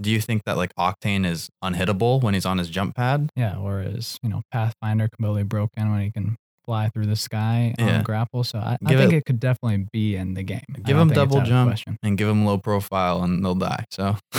do 0.00 0.10
you 0.10 0.20
think 0.20 0.42
that 0.44 0.56
like 0.58 0.74
Octane 0.78 1.24
is 1.26 1.48
unhittable 1.64 2.22
when 2.22 2.34
he's 2.34 2.44
on 2.46 2.58
his 2.58 2.68
jump 2.68 2.96
pad? 2.96 3.30
Yeah, 3.36 3.56
or 3.58 3.80
is 3.82 4.18
you 4.22 4.28
know 4.28 4.42
Pathfinder 4.52 5.08
completely 5.08 5.44
broken 5.44 5.90
when 5.90 6.00
he 6.02 6.10
can 6.10 6.36
fly 6.66 6.88
through 6.90 7.06
the 7.06 7.16
sky 7.16 7.74
on 7.78 7.86
Yeah. 7.86 8.02
grapple? 8.02 8.44
So 8.44 8.58
I, 8.58 8.76
I 8.84 8.88
think 8.96 9.12
it- 9.12 9.16
it, 9.16 9.24
could 9.24 9.40
definitely 9.40 9.86
be 9.92 10.16
in 10.16 10.34
the 10.34 10.42
game. 10.42 10.62
Give 10.84 10.98
him 10.98 11.08
double 11.08 11.40
jump. 11.42 11.78
And 12.02 12.18
give 12.18 12.28
him 12.28 12.44
low 12.44 12.58
profile 12.58 13.22
and 13.22 13.42
they'll 13.44 13.54
die. 13.54 13.84
So 13.90 14.16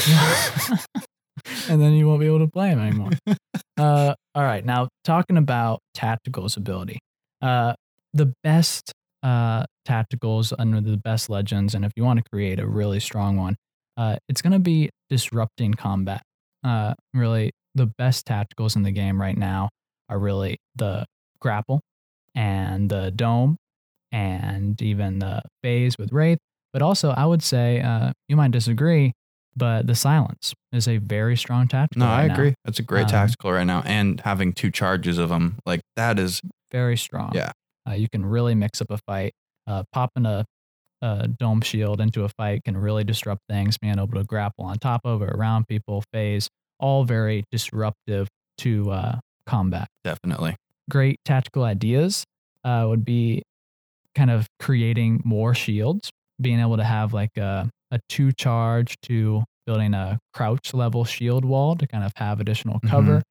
and 1.70 1.82
then 1.82 1.94
you 1.94 2.08
won't 2.08 2.20
be 2.20 2.28
able 2.28 2.40
to 2.40 2.48
play 2.48 2.70
him 2.70 2.80
anymore. 2.80 3.12
uh, 3.78 4.14
all 4.36 4.44
right, 4.44 4.66
now 4.66 4.90
talking 5.04 5.38
about 5.38 5.80
tacticals 5.96 6.58
ability, 6.58 7.00
uh, 7.42 7.74
the 8.14 8.34
best 8.44 8.94
uh, 9.24 9.66
tacticals 9.88 10.54
under 10.58 10.82
the 10.82 10.98
best 10.98 11.30
legends, 11.30 11.76
and 11.76 11.86
if 11.86 11.92
you 11.96 12.04
want 12.04 12.18
to 12.18 12.30
create 12.32 12.60
a 12.60 12.68
really 12.68 13.00
strong 13.00 13.38
one, 13.38 13.56
uh, 13.98 14.16
it's 14.28 14.42
going 14.42 14.54
to 14.54 14.60
be 14.60 14.90
disrupting 15.10 15.74
combat. 15.74 16.22
Uh, 16.64 16.94
really, 17.14 17.52
the 17.76 17.86
best 17.86 18.26
tacticals 18.26 18.76
in 18.76 18.84
the 18.84 18.92
game 18.92 19.20
right 19.20 19.38
now 19.38 19.70
are 20.10 20.20
really 20.20 20.58
the 20.76 21.06
grapple 21.40 21.82
and 22.36 22.90
the 22.90 23.12
dome, 23.12 23.58
and 24.12 24.82
even 24.82 25.20
the 25.20 25.42
phase 25.64 25.98
with 25.98 26.12
wraith. 26.12 26.40
But 26.74 26.82
also, 26.82 27.12
I 27.12 27.26
would 27.26 27.44
say 27.44 27.82
uh, 27.82 28.12
you 28.30 28.36
might 28.36 28.52
disagree, 28.52 29.14
but 29.56 29.88
the 29.88 29.96
silence 29.96 30.54
is 30.72 30.88
a 30.88 30.98
very 30.98 31.36
strong 31.38 31.68
tactical. 31.68 32.06
no, 32.06 32.12
I 32.12 32.22
right 32.22 32.28
now. 32.28 32.34
agree. 32.34 32.54
That's 32.66 32.80
a 32.80 32.84
great 32.84 33.04
Um, 33.04 33.10
tactical 33.10 33.52
right 33.52 33.66
now. 33.66 33.82
And 33.86 34.20
having 34.22 34.54
two 34.54 34.72
charges 34.72 35.18
of 35.18 35.30
them, 35.30 35.60
like 35.66 35.82
that 35.96 36.18
is 36.20 36.42
very 36.72 36.98
strong. 36.98 37.32
Yeah. 37.34 37.52
Uh, 37.88 37.94
you 37.94 38.08
can 38.10 38.26
really 38.26 38.56
mix 38.56 38.82
up 38.82 38.88
a 38.92 38.98
fight. 39.08 39.34
Uh, 39.68 39.84
popping 39.92 40.26
a, 40.26 40.46
a 41.02 41.28
dome 41.28 41.62
shield 41.62 42.00
into 42.02 42.24
a 42.24 42.30
fight 42.30 42.64
can 42.64 42.78
really 42.78 43.04
disrupt 43.04 43.42
things. 43.50 43.78
Being 43.78 43.98
able 44.00 44.08
to 44.20 44.24
grapple 44.24 44.66
on 44.66 44.78
top 44.80 45.02
of 45.04 45.22
or 45.22 45.28
around 45.30 45.68
people, 45.68 46.04
phase, 46.14 46.48
all 46.80 47.04
very 47.04 47.44
disruptive 47.52 48.28
to 48.60 48.92
uh, 48.92 49.20
combat. 49.46 49.88
definitely. 50.04 50.56
Great 50.90 51.20
tactical 51.26 51.64
ideas 51.64 52.24
uh, 52.64 52.86
would 52.88 53.04
be 53.06 53.42
kind 54.16 54.30
of 54.32 54.48
creating 54.60 55.22
more 55.24 55.54
shields, 55.56 56.10
being 56.40 56.60
able 56.60 56.78
to 56.78 56.84
have 56.84 57.14
like 57.14 57.36
a, 57.38 57.70
a 57.92 58.00
two 58.10 58.32
charge 58.32 58.96
to 59.04 59.44
building 59.68 59.94
a 59.94 60.18
crouch 60.34 60.74
level 60.74 61.06
shield 61.06 61.46
wall 61.46 61.76
to 61.76 61.88
kind 61.88 62.04
of 62.04 62.12
have 62.16 62.40
additional 62.40 62.80
cover. 62.86 63.22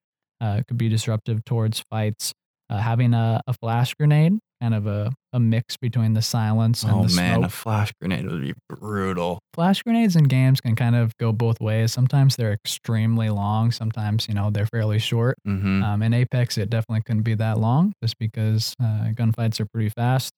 Uh, 0.41 0.57
it 0.59 0.67
could 0.67 0.77
be 0.77 0.89
disruptive 0.89 1.43
towards 1.45 1.83
fights. 1.91 2.33
Uh, 2.69 2.77
having 2.77 3.13
a, 3.13 3.41
a 3.47 3.53
flash 3.53 3.93
grenade, 3.95 4.39
kind 4.61 4.73
of 4.73 4.87
a, 4.87 5.11
a 5.33 5.39
mix 5.41 5.75
between 5.75 6.13
the 6.13 6.21
silence 6.21 6.83
and 6.83 6.91
Oh 6.93 7.03
the 7.05 7.13
man, 7.15 7.43
a 7.43 7.49
flash 7.49 7.91
grenade 7.99 8.25
would 8.31 8.41
be 8.41 8.53
brutal. 8.69 9.39
Flash 9.53 9.83
grenades 9.83 10.15
in 10.15 10.23
games 10.23 10.61
can 10.61 10.75
kind 10.77 10.95
of 10.95 11.11
go 11.17 11.33
both 11.33 11.59
ways. 11.59 11.91
Sometimes 11.91 12.37
they're 12.37 12.53
extremely 12.53 13.29
long. 13.29 13.71
Sometimes, 13.71 14.27
you 14.29 14.33
know, 14.33 14.49
they're 14.51 14.67
fairly 14.67 14.99
short. 14.99 15.35
hmm 15.45 15.83
Um, 15.83 16.01
in 16.01 16.13
Apex, 16.13 16.57
it 16.57 16.69
definitely 16.69 17.01
couldn't 17.05 17.23
be 17.23 17.35
that 17.35 17.57
long 17.59 17.91
just 18.01 18.17
because 18.19 18.73
uh, 18.81 19.11
gunfights 19.13 19.59
are 19.59 19.65
pretty 19.73 19.89
fast. 19.89 20.31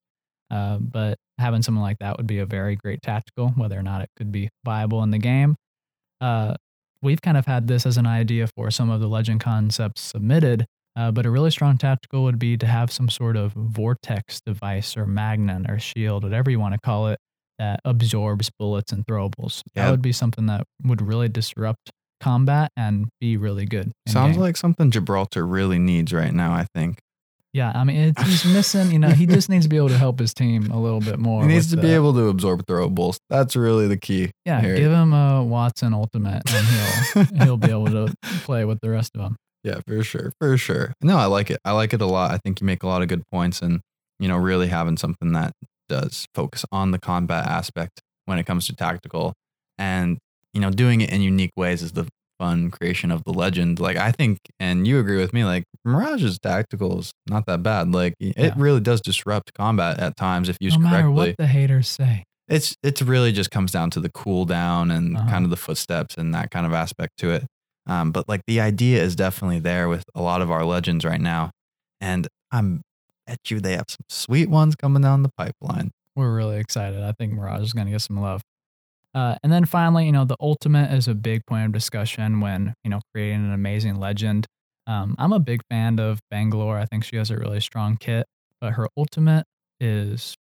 Uh, 0.54 0.78
but 0.78 1.18
having 1.40 1.64
something 1.64 1.82
like 1.82 1.98
that 2.00 2.16
would 2.18 2.28
be 2.28 2.38
a 2.38 2.46
very 2.46 2.76
great 2.76 3.02
tactical, 3.02 3.50
whether 3.56 3.78
or 3.78 3.82
not 3.82 4.02
it 4.02 4.10
could 4.16 4.32
be 4.32 4.50
viable 4.64 5.02
in 5.02 5.10
the 5.10 5.18
game. 5.18 5.56
Uh, 6.22 6.54
we've 7.02 7.22
kind 7.22 7.38
of 7.38 7.46
had 7.48 7.68
this 7.68 7.88
as 7.88 7.98
an 7.98 8.06
idea 8.06 8.48
for 8.56 8.70
some 8.70 8.92
of 8.92 9.02
the 9.02 9.08
legend 9.08 9.42
concepts 9.42 10.02
submitted, 10.02 10.66
uh, 10.96 11.12
but 11.12 11.26
a 11.26 11.32
really 11.32 11.50
strong 11.50 11.78
tactical 11.78 12.24
would 12.24 12.38
be 12.38 12.56
to 12.56 12.68
have 12.68 12.92
some 12.92 13.10
sort 13.10 13.36
of 13.36 13.52
vortex 13.54 14.42
device 14.46 14.96
or 14.96 15.08
magnet 15.08 15.66
or 15.68 15.80
shield, 15.80 16.24
whatever 16.24 16.52
you 16.52 16.60
want 16.60 16.76
to 16.76 16.80
call 16.80 17.08
it, 17.08 17.18
that 17.58 17.80
absorbs 17.84 18.52
bullets 18.60 18.92
and 18.92 19.06
throwables. 19.08 19.64
Yeah. 19.74 19.86
That 19.86 19.92
would 19.92 20.02
be 20.04 20.12
something 20.12 20.46
that 20.46 20.66
would 20.84 21.02
really 21.02 21.30
disrupt 21.30 21.90
combat 22.22 22.72
and 22.78 23.08
be 23.20 23.38
really 23.38 23.66
good. 23.66 23.92
Sounds 24.08 24.36
game. 24.36 24.42
like 24.42 24.56
something 24.56 24.92
Gibraltar 24.92 25.48
really 25.48 25.80
needs 25.80 26.14
right 26.14 26.34
now, 26.34 26.54
I 26.54 26.68
think. 26.76 27.00
Yeah, 27.54 27.72
I 27.76 27.84
mean, 27.84 27.98
it's, 27.98 28.22
he's 28.24 28.46
missing. 28.46 28.92
You 28.92 28.98
know, 28.98 29.10
he 29.10 29.28
just 29.28 29.48
needs 29.48 29.66
to 29.66 29.70
be 29.70 29.78
able 29.78 29.90
to 29.90 29.98
help 29.98 30.18
his 30.18 30.34
team 30.34 30.72
a 30.72 30.80
little 30.80 31.00
bit 31.00 31.20
more. 31.20 31.44
He 31.44 31.48
needs 31.48 31.70
to 31.70 31.76
with 31.76 31.86
be 31.86 31.92
able 31.92 32.12
to 32.14 32.28
absorb 32.30 32.66
throwables. 32.66 33.18
That's 33.30 33.56
really 33.56 33.88
the 33.88 33.98
key. 33.98 34.32
Yeah, 34.44 34.60
here. 34.60 34.76
give 34.76 34.92
him 34.92 35.14
a 35.14 35.46
Wattson 35.46 35.94
Ultimate, 35.94 36.42
and 36.52 36.68
he'll 36.68 37.24
he'll 37.46 37.58
be 37.58 37.70
able 37.70 37.88
to 37.88 38.14
play 38.44 38.66
with 38.66 38.80
the 38.82 38.90
rest 38.90 39.12
of 39.16 39.22
them. 39.22 39.38
Yeah, 39.64 39.80
for 39.88 40.04
sure. 40.04 40.34
For 40.40 40.58
sure. 40.58 40.94
No, 41.02 41.18
I 41.18 41.26
like 41.26 41.50
it. 41.50 41.60
I 41.64 41.72
like 41.72 41.94
it 41.94 42.02
a 42.02 42.06
lot. 42.06 42.32
I 42.32 42.38
think 42.38 42.60
you 42.60 42.66
make 42.66 42.84
a 42.84 42.88
lot 42.88 43.02
of 43.02 43.08
good 43.08 43.24
points 43.32 43.62
and, 43.62 43.80
you 44.20 44.28
know, 44.28 44.36
really 44.36 44.68
having 44.68 44.98
something 44.98 45.32
that 45.34 45.54
does 45.88 46.26
focus 46.36 46.66
on 46.72 46.92
the 46.92 47.00
combat 47.00 47.48
aspect 47.48 48.02
when 48.26 48.40
it 48.40 48.46
comes 48.46 48.66
to 48.68 48.76
tactical 48.76 49.34
and, 49.78 50.18
you 50.54 50.60
know, 50.60 50.70
doing 50.70 51.02
it 51.02 51.12
in 51.12 51.22
unique 51.22 51.54
ways 51.56 51.82
is 51.82 51.94
the 51.94 52.08
fun 52.40 52.72
creation 52.72 53.12
of 53.12 53.24
the 53.26 53.32
legend. 53.34 53.80
Like, 53.80 53.98
I 53.98 54.12
think, 54.12 54.40
and 54.60 54.88
you 54.88 55.00
agree 55.00 55.18
with 55.18 55.34
me, 55.34 55.44
like, 55.46 55.64
Mirage's 55.86 56.40
tactical 56.40 57.00
is 57.00 57.12
not 57.28 57.46
that 57.48 57.64
bad. 57.64 57.92
Like, 57.94 58.16
it 58.20 58.36
Yeah. 58.38 58.54
really 58.58 58.80
does 58.80 59.02
disrupt 59.02 59.54
combat 59.54 60.00
at 60.00 60.16
times 60.18 60.50
if 60.50 60.58
used 60.60 60.76
correctly. 60.76 60.90
no 60.92 60.92
matter 60.98 61.08
correctly. 61.08 61.30
what 61.32 61.38
the 61.38 61.48
haters 61.48 61.88
say. 61.88 62.24
it's 62.50 62.76
it's 62.84 63.02
really 63.02 63.32
just 63.32 63.50
comes 63.52 63.72
down 63.72 63.90
to 63.90 64.02
the 64.02 64.10
cooldown 64.10 64.94
and 64.96 65.16
Uh-huh. 65.18 65.30
kind 65.30 65.46
of 65.46 65.50
the 65.50 65.56
footsteps 65.58 66.16
and 66.18 66.34
that 66.36 66.52
kind 66.52 66.66
of 66.66 66.74
aspect 66.74 67.14
to 67.18 67.30
it. 67.32 67.46
Um, 67.88 68.12
but 68.12 68.28
like 68.28 68.42
the 68.48 68.60
idea 68.60 69.02
is 69.02 69.16
definitely 69.16 69.60
there 69.60 69.88
with 69.88 70.04
a 70.14 70.22
lot 70.22 70.42
of 70.42 70.52
our 70.52 70.66
legends 70.66 71.06
right 71.06 71.22
now, 71.22 71.52
and 72.02 72.28
I'm 72.52 72.82
at 73.28 73.50
you 73.50 73.60
they 73.62 73.74
have 73.78 73.86
some 73.90 74.06
sweet 74.10 74.50
ones 74.50 74.76
coming 74.76 75.02
down 75.02 75.24
the 75.24 75.32
pipeline. 75.38 75.92
We're 76.18 76.36
really 76.36 76.58
excited. 76.58 77.02
I 77.02 77.14
think 77.14 77.32
Mirage 77.34 77.62
is 77.64 77.74
going 77.74 77.86
to 77.88 77.92
get 77.92 78.02
some 78.02 78.20
love. 78.20 78.42
Uh, 79.14 79.36
and 79.44 79.52
then 79.52 79.66
finally, 79.66 80.06
you 80.06 80.12
know, 80.12 80.26
the 80.26 80.38
ultimate 80.40 80.92
is 80.92 81.08
a 81.08 81.14
big 81.14 81.46
point 81.46 81.66
of 81.68 81.72
discussion 81.72 82.40
when 82.40 82.74
you 82.84 82.90
know 82.90 83.00
creating 83.14 83.46
an 83.46 83.54
amazing 83.54 83.96
legend. 84.00 84.48
Um, 84.88 85.16
I'm 85.20 85.32
a 85.34 85.40
big 85.40 85.62
fan 85.70 86.00
of 86.00 86.20
Bangalore. 86.32 86.78
I 86.78 86.86
think 86.86 87.04
she 87.04 87.16
has 87.18 87.30
a 87.32 87.38
really 87.38 87.62
strong 87.62 87.98
kit, 87.98 88.26
but 88.60 88.74
her 88.74 88.88
ultimate 88.98 89.46
is 89.80 90.36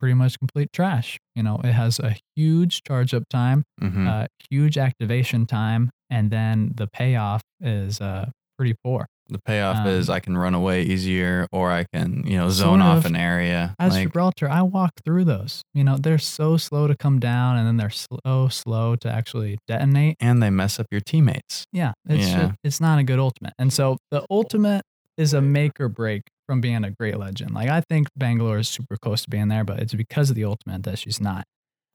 pretty 0.00 0.14
much 0.14 0.38
complete 0.38 0.72
trash. 0.72 1.18
You 1.34 1.42
know, 1.42 1.60
it 1.64 1.72
has 1.72 1.98
a 2.00 2.16
huge 2.36 2.82
charge 2.84 3.14
up 3.14 3.24
time, 3.30 3.64
Mhm. 3.80 4.06
uh, 4.08 4.26
huge 4.50 4.78
activation 4.78 5.46
time, 5.46 5.90
and 6.10 6.30
then 6.30 6.72
the 6.76 6.86
payoff 6.88 7.42
is 7.60 8.00
uh, 8.00 8.30
pretty 8.58 8.74
poor. 8.84 9.06
The 9.28 9.38
payoff 9.44 9.78
um, 9.78 9.86
is 9.88 10.08
I 10.08 10.20
can 10.20 10.36
run 10.36 10.54
away 10.54 10.82
easier, 10.82 11.46
or 11.52 11.70
I 11.70 11.84
can 11.84 12.24
you 12.26 12.36
know 12.36 12.48
zone 12.50 12.80
Sort 12.80 12.82
off 12.82 12.98
of. 12.98 13.06
an 13.06 13.16
area. 13.16 13.74
As 13.78 13.92
like, 13.94 14.04
Gibraltar, 14.04 14.48
I 14.48 14.62
walk 14.62 14.92
through 15.04 15.24
those. 15.24 15.62
You 15.74 15.84
know, 15.84 15.96
they're 15.96 16.18
so 16.18 16.56
slow 16.56 16.86
to 16.86 16.96
come 16.96 17.18
down, 17.20 17.56
and 17.56 17.66
then 17.66 17.76
they're 17.76 17.90
so 17.90 18.48
slow 18.48 18.96
to 18.96 19.08
actually 19.10 19.58
detonate. 19.66 20.16
and 20.20 20.42
they 20.42 20.50
mess 20.50 20.78
up 20.80 20.86
your 20.90 21.00
teammates. 21.00 21.64
Yeah, 21.72 21.92
it's 22.08 22.28
Yeah. 22.28 22.48
ju- 22.48 22.54
it's 22.64 22.80
not 22.80 22.98
a 22.98 23.02
good 23.02 23.18
ultimate. 23.18 23.54
And 23.58 23.72
so 23.72 23.98
the 24.10 24.24
ultimate 24.30 24.82
is 25.16 25.34
a 25.34 25.40
make 25.40 25.80
or 25.80 25.88
break 25.88 26.22
from 26.46 26.60
being 26.60 26.84
a 26.84 26.90
great 26.90 27.18
legend. 27.18 27.52
Like 27.52 27.68
I 27.68 27.80
think 27.82 28.08
Bangalore 28.16 28.58
is 28.58 28.68
super 28.68 28.96
close 28.96 29.22
to 29.24 29.30
being 29.30 29.48
there, 29.48 29.64
but 29.64 29.80
it's 29.80 29.92
because 29.94 30.30
of 30.30 30.36
the 30.36 30.44
ultimate 30.44 30.84
that 30.84 30.98
she's 30.98 31.20
not. 31.20 31.44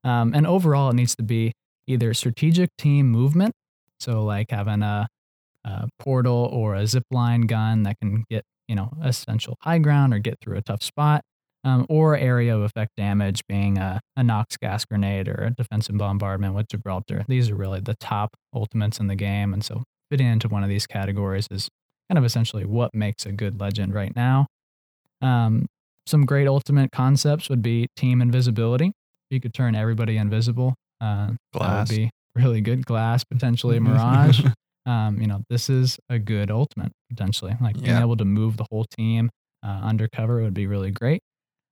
Um, 0.03 0.33
and 0.35 0.45
overall, 0.45 0.89
it 0.89 0.95
needs 0.95 1.15
to 1.15 1.23
be 1.23 1.53
either 1.87 2.13
strategic 2.13 2.69
team 2.77 3.09
movement, 3.09 3.53
so 3.99 4.23
like 4.23 4.51
having 4.51 4.83
a, 4.83 5.07
a 5.65 5.87
portal 5.99 6.49
or 6.51 6.75
a 6.75 6.85
zip 6.87 7.05
line 7.11 7.41
gun 7.41 7.83
that 7.83 7.97
can 8.01 8.23
get 8.29 8.43
you 8.67 8.75
know 8.75 8.91
essential 9.03 9.55
high 9.61 9.79
ground 9.79 10.13
or 10.13 10.19
get 10.19 10.37
through 10.41 10.57
a 10.57 10.61
tough 10.61 10.83
spot, 10.83 11.21
um, 11.63 11.85
or 11.89 12.17
area 12.17 12.55
of 12.55 12.63
effect 12.63 12.91
damage 12.97 13.41
being 13.47 13.77
a, 13.77 13.99
a 14.15 14.23
Nox 14.23 14.57
gas 14.57 14.85
grenade 14.85 15.27
or 15.27 15.35
a 15.35 15.49
defensive 15.51 15.97
bombardment 15.97 16.55
with 16.55 16.67
Gibraltar. 16.67 17.25
These 17.27 17.49
are 17.49 17.55
really 17.55 17.79
the 17.79 17.95
top 17.95 18.35
ultimates 18.53 18.99
in 18.99 19.07
the 19.07 19.15
game, 19.15 19.53
and 19.53 19.63
so 19.63 19.83
fitting 20.09 20.27
into 20.27 20.47
one 20.47 20.63
of 20.63 20.69
these 20.69 20.85
categories 20.85 21.47
is 21.49 21.69
kind 22.09 22.17
of 22.17 22.25
essentially 22.25 22.65
what 22.65 22.93
makes 22.93 23.25
a 23.25 23.31
good 23.31 23.59
legend 23.59 23.93
right 23.93 24.15
now. 24.15 24.47
Um, 25.21 25.67
some 26.05 26.25
great 26.25 26.47
ultimate 26.47 26.91
concepts 26.91 27.49
would 27.49 27.61
be 27.61 27.87
team 27.95 28.21
invisibility. 28.21 28.91
You 29.29 29.39
could 29.39 29.53
turn 29.53 29.73
everybody 29.73 30.17
invisible. 30.17 30.75
Uh, 30.99 31.31
Glass. 31.53 31.89
That 31.89 31.95
would 31.95 32.01
be 32.01 32.09
really 32.35 32.61
good. 32.61 32.85
Glass, 32.85 33.23
potentially 33.23 33.79
Mirage. 33.81 34.41
Um, 34.85 35.19
you 35.21 35.27
know, 35.27 35.43
this 35.49 35.69
is 35.69 35.97
a 36.09 36.19
good 36.19 36.51
ultimate 36.51 36.91
potentially. 37.09 37.55
Like 37.61 37.75
being 37.75 37.97
able 38.01 38.17
to 38.17 38.25
move 38.25 38.57
the 38.57 38.65
whole 38.71 38.85
team 38.97 39.29
uh, 39.65 39.79
undercover 39.83 40.41
would 40.41 40.53
be 40.53 40.67
really 40.67 40.91
great. 40.91 41.21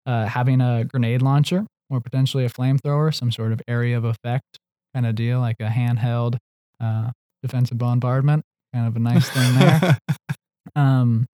Uh, 0.06 0.26
having 0.26 0.62
a 0.62 0.86
grenade 0.86 1.22
launcher 1.22 1.66
or 1.90 2.02
potentially 2.02 2.46
a 2.46 2.50
flamethrower, 2.50 3.14
some 3.14 3.32
sort 3.32 3.52
of 3.52 3.62
area 3.68 3.98
of 3.98 4.06
effect 4.06 4.58
kind 4.94 5.06
of 5.06 5.16
deal, 5.16 5.40
like 5.40 5.58
a 5.60 5.68
handheld 5.68 6.38
uh, 6.80 7.12
defensive 7.44 7.78
bombardment, 7.78 8.44
kind 8.74 8.88
of 8.88 8.96
a 8.96 9.00
nice 9.00 9.30
thing 9.30 9.60
there. 9.60 9.98
Um, 10.76 11.26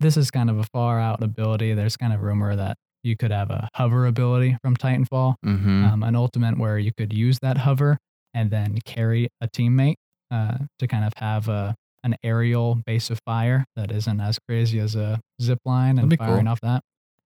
this 0.00 0.16
is 0.16 0.30
kind 0.30 0.50
of 0.50 0.58
a 0.58 0.64
far 0.64 1.00
out 1.00 1.22
ability. 1.22 1.72
There's 1.74 1.96
kind 1.96 2.12
of 2.12 2.20
rumor 2.20 2.54
that 2.56 2.76
you 3.02 3.16
could 3.16 3.30
have 3.30 3.50
a 3.50 3.68
hover 3.74 4.06
ability 4.06 4.56
from 4.62 4.76
Titanfall, 4.76 5.36
hmm 5.42 5.84
um, 5.84 6.02
an 6.02 6.16
ultimate 6.16 6.58
where 6.58 6.78
you 6.78 6.92
could 6.96 7.12
use 7.12 7.38
that 7.40 7.58
hover 7.58 7.98
and 8.34 8.50
then 8.50 8.78
carry 8.84 9.28
a 9.40 9.48
teammate 9.48 9.94
uh, 10.32 10.58
to 10.78 10.88
kind 10.88 11.04
of 11.04 11.12
have 11.16 11.48
a 11.48 11.76
an 12.04 12.16
aerial 12.24 12.74
base 12.86 13.10
of 13.10 13.20
fire 13.24 13.64
that 13.76 13.92
isn't 13.92 14.20
as 14.20 14.38
crazy 14.48 14.80
as 14.80 14.96
a 14.96 15.20
zip 15.40 15.58
line 15.64 15.98
and 15.98 16.16
firing 16.18 16.46
cool. 16.46 16.48
off 16.48 16.60
that. 16.60 16.82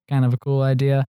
kind 0.09 0.25
of 0.25 0.35
a 0.35 0.37
cool 0.37 0.61
idea. 0.61 1.07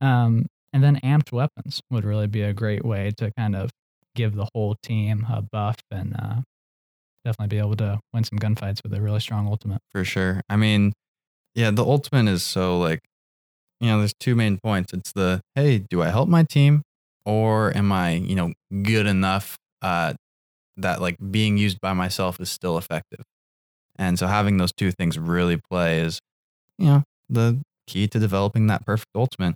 Um, 0.00 0.46
and 0.72 0.84
then 0.84 1.00
amped 1.02 1.32
weapons 1.32 1.80
would 1.90 2.04
really 2.04 2.28
be 2.28 2.42
a 2.42 2.52
great 2.52 2.84
way 2.84 3.10
to 3.16 3.32
kind 3.36 3.56
of 3.56 3.70
give 4.14 4.36
the 4.36 4.46
whole 4.54 4.76
team 4.82 5.26
a 5.28 5.42
buff 5.42 5.76
and 5.90 6.14
uh, 6.16 6.36
definitely 7.24 7.48
be 7.48 7.58
able 7.58 7.76
to 7.76 7.98
win 8.14 8.22
some 8.22 8.38
gunfights 8.38 8.82
with 8.84 8.94
a 8.94 9.00
really 9.00 9.20
strong 9.20 9.48
ultimate. 9.48 9.80
for 9.90 10.04
sure. 10.04 10.42
I 10.48 10.56
mean, 10.56 10.92
yeah, 11.54 11.72
the 11.72 11.84
ultimate 11.84 12.30
is 12.30 12.44
so 12.44 12.78
like, 12.78 13.00
you 13.80 13.88
know, 13.88 13.98
there's 13.98 14.14
two 14.20 14.36
main 14.36 14.58
points. 14.58 14.92
It's 14.92 15.12
the 15.12 15.40
hey, 15.54 15.78
do 15.78 16.02
I 16.02 16.10
help 16.10 16.28
my 16.28 16.44
team, 16.44 16.82
or 17.24 17.76
am 17.76 17.90
I, 17.90 18.12
you 18.12 18.36
know, 18.36 18.52
good 18.82 19.06
enough 19.06 19.56
uh, 19.82 20.14
that 20.76 21.00
like 21.00 21.16
being 21.30 21.56
used 21.58 21.80
by 21.80 21.92
myself 21.92 22.40
is 22.40 22.50
still 22.50 22.78
effective? 22.78 23.24
And 23.96 24.18
so 24.18 24.26
having 24.26 24.56
those 24.56 24.72
two 24.72 24.90
things 24.92 25.18
really 25.18 25.56
play 25.58 26.00
is, 26.00 26.20
you 26.78 26.86
know, 26.86 27.04
the 27.28 27.60
key 27.86 28.06
to 28.08 28.18
developing 28.18 28.66
that 28.68 28.86
perfect 28.86 29.10
ultimate. 29.14 29.54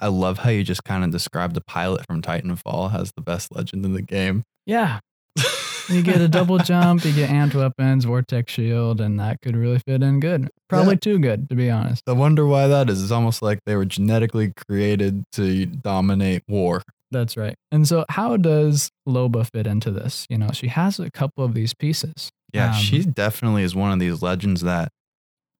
I 0.00 0.08
love 0.08 0.38
how 0.38 0.50
you 0.50 0.62
just 0.62 0.84
kind 0.84 1.02
of 1.04 1.10
described 1.10 1.54
the 1.54 1.60
pilot 1.60 2.06
from 2.06 2.22
Titanfall 2.22 2.94
as 2.94 3.12
the 3.16 3.22
best 3.22 3.54
legend 3.54 3.84
in 3.84 3.94
the 3.94 4.02
game. 4.02 4.44
Yeah. 4.66 5.00
You 5.90 6.02
get 6.02 6.20
a 6.20 6.28
double 6.28 6.58
jump, 6.58 7.02
you 7.06 7.14
get 7.14 7.30
amped 7.30 7.54
weapons, 7.54 8.04
vortex 8.04 8.52
shield, 8.52 9.00
and 9.00 9.18
that 9.20 9.40
could 9.40 9.56
really 9.56 9.78
fit 9.78 10.02
in 10.02 10.20
good. 10.20 10.50
Probably 10.68 10.96
Yeah. 10.96 10.98
too 11.00 11.18
good, 11.18 11.48
to 11.48 11.54
be 11.54 11.70
honest. 11.70 12.02
I 12.06 12.12
wonder 12.12 12.44
why 12.46 12.66
that 12.66 12.90
is. 12.90 13.02
It's 13.02 13.10
almost 13.10 13.40
like 13.40 13.60
they 13.64 13.74
were 13.74 13.86
genetically 13.86 14.52
created 14.68 15.24
to 15.32 15.64
dominate 15.64 16.42
war. 16.46 16.82
That's 17.10 17.36
right. 17.36 17.54
And 17.72 17.86
so, 17.88 18.04
how 18.10 18.36
does 18.36 18.90
Loba 19.08 19.48
fit 19.52 19.66
into 19.66 19.90
this? 19.90 20.26
You 20.28 20.38
know, 20.38 20.50
she 20.52 20.68
has 20.68 21.00
a 21.00 21.10
couple 21.10 21.44
of 21.44 21.54
these 21.54 21.74
pieces. 21.74 22.28
Yeah, 22.52 22.68
Um, 22.68 22.74
she 22.74 23.02
definitely 23.04 23.62
is 23.62 23.74
one 23.74 23.92
of 23.92 23.98
these 23.98 24.22
legends 24.22 24.60
that 24.62 24.88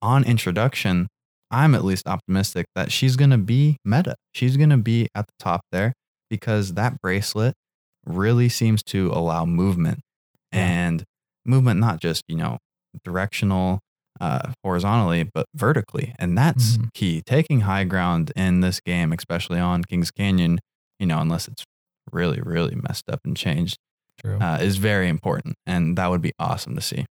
on 0.02 0.24
introduction, 0.24 1.06
I'm 1.50 1.74
at 1.74 1.84
least 1.84 2.06
optimistic 2.06 2.66
that 2.74 2.92
she's 2.92 3.16
going 3.16 3.30
to 3.30 3.38
be 3.38 3.78
meta. 3.84 4.14
She's 4.34 4.56
going 4.56 4.70
to 4.70 4.76
be 4.76 5.08
at 5.14 5.26
the 5.26 5.32
top 5.38 5.62
there 5.72 5.92
because 6.30 6.74
that 6.74 7.00
bracelet 7.00 7.54
really 8.06 8.48
seems 8.48 8.82
to 8.84 9.10
allow 9.12 9.44
movement 9.44 10.00
and 10.52 11.04
movement, 11.44 11.80
not 11.80 12.00
just, 12.00 12.22
you 12.28 12.36
know, 12.36 12.58
directional, 13.04 13.80
uh, 14.20 14.52
horizontally, 14.64 15.28
but 15.34 15.46
vertically. 15.54 16.14
And 16.18 16.36
that's 16.36 16.76
Mhm. 16.76 16.88
key. 16.94 17.22
Taking 17.24 17.60
high 17.62 17.84
ground 17.84 18.32
in 18.36 18.60
this 18.60 18.80
game, 18.80 19.12
especially 19.12 19.58
on 19.60 19.84
Kings 19.84 20.10
Canyon, 20.10 20.58
you 20.98 21.06
know, 21.06 21.18
unless 21.20 21.48
it's 21.48 21.64
really, 22.12 22.40
really 22.40 22.74
messed 22.74 23.08
up 23.10 23.20
and 23.24 23.36
changed, 23.36 23.76
True. 24.20 24.38
uh, 24.38 24.58
is 24.60 24.76
very 24.78 25.08
important. 25.08 25.54
And 25.66 25.96
that 25.98 26.10
would 26.10 26.22
be 26.22 26.32
awesome 26.38 26.74
to 26.74 26.80
see. 26.80 27.04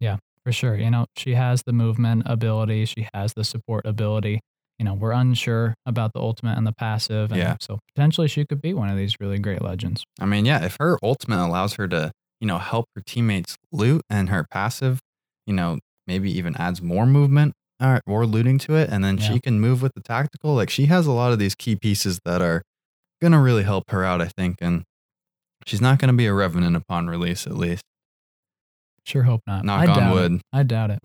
Yeah, 0.00 0.16
for 0.44 0.52
sure. 0.52 0.76
You 0.76 0.90
know, 0.90 1.06
she 1.16 1.34
has 1.34 1.62
the 1.66 1.72
movement 1.72 2.22
ability, 2.26 2.84
she 2.86 3.08
has 3.14 3.32
the 3.34 3.44
support 3.44 3.86
ability. 3.86 4.40
You 4.78 4.84
know, 4.84 4.92
we're 4.94 5.12
unsure 5.12 5.74
about 5.86 6.12
the 6.12 6.20
ultimate 6.20 6.58
and 6.58 6.66
the 6.66 6.72
passive. 6.72 7.30
And 7.32 7.38
Yeah. 7.38 7.56
So, 7.60 7.78
potentially, 7.94 8.28
she 8.28 8.44
could 8.44 8.60
be 8.60 8.74
one 8.74 8.90
of 8.90 8.96
these 8.98 9.16
really 9.20 9.38
great 9.38 9.62
legends. 9.62 10.04
I 10.20 10.26
mean, 10.26 10.44
yeah, 10.44 10.64
if 10.64 10.76
her 10.78 10.98
ultimate 11.02 11.42
allows 11.42 11.74
her 11.74 11.88
to, 11.88 12.12
you 12.40 12.46
know, 12.46 12.58
help 12.58 12.84
her 12.94 13.02
teammates 13.06 13.56
loot 13.72 14.02
and 14.10 14.28
her 14.28 14.44
passive, 14.50 15.00
you 15.46 15.54
know, 15.54 15.78
maybe 16.06 16.30
even 16.36 16.54
adds 16.58 16.82
more 16.82 17.06
movement 17.06 17.54
or, 17.82 18.00
or 18.06 18.26
looting 18.26 18.58
to 18.58 18.74
it, 18.76 18.90
and 18.90 19.02
then 19.02 19.16
Yeah. 19.16 19.32
she 19.32 19.40
can 19.40 19.60
move 19.60 19.80
with 19.80 19.92
the 19.94 20.02
tactical, 20.02 20.54
like 20.54 20.68
she 20.70 20.86
has 20.86 21.06
a 21.06 21.12
lot 21.12 21.32
of 21.32 21.38
these 21.38 21.54
key 21.54 21.74
pieces 21.76 22.20
that 22.26 22.42
are 22.42 22.60
to 23.20 23.38
really 23.38 23.62
help 23.62 23.90
her 23.90 24.04
out, 24.04 24.20
I 24.20 24.28
think. 24.28 24.58
And 24.60 24.84
she's 25.64 25.80
not 25.80 25.98
to 25.98 26.12
be 26.12 26.26
a 26.26 26.32
revenant 26.32 26.76
upon 26.76 27.08
release, 27.08 27.46
at 27.46 27.56
least. 27.56 27.82
Sure 29.04 29.22
hope 29.22 29.42
not. 29.46 29.64
Knock 29.64 29.88
I 29.88 29.92
on 29.92 29.98
doubt 29.98 30.14
wood. 30.14 30.32
It. 30.34 30.42
I 30.52 30.62
doubt 30.62 30.90
it. 30.90 30.98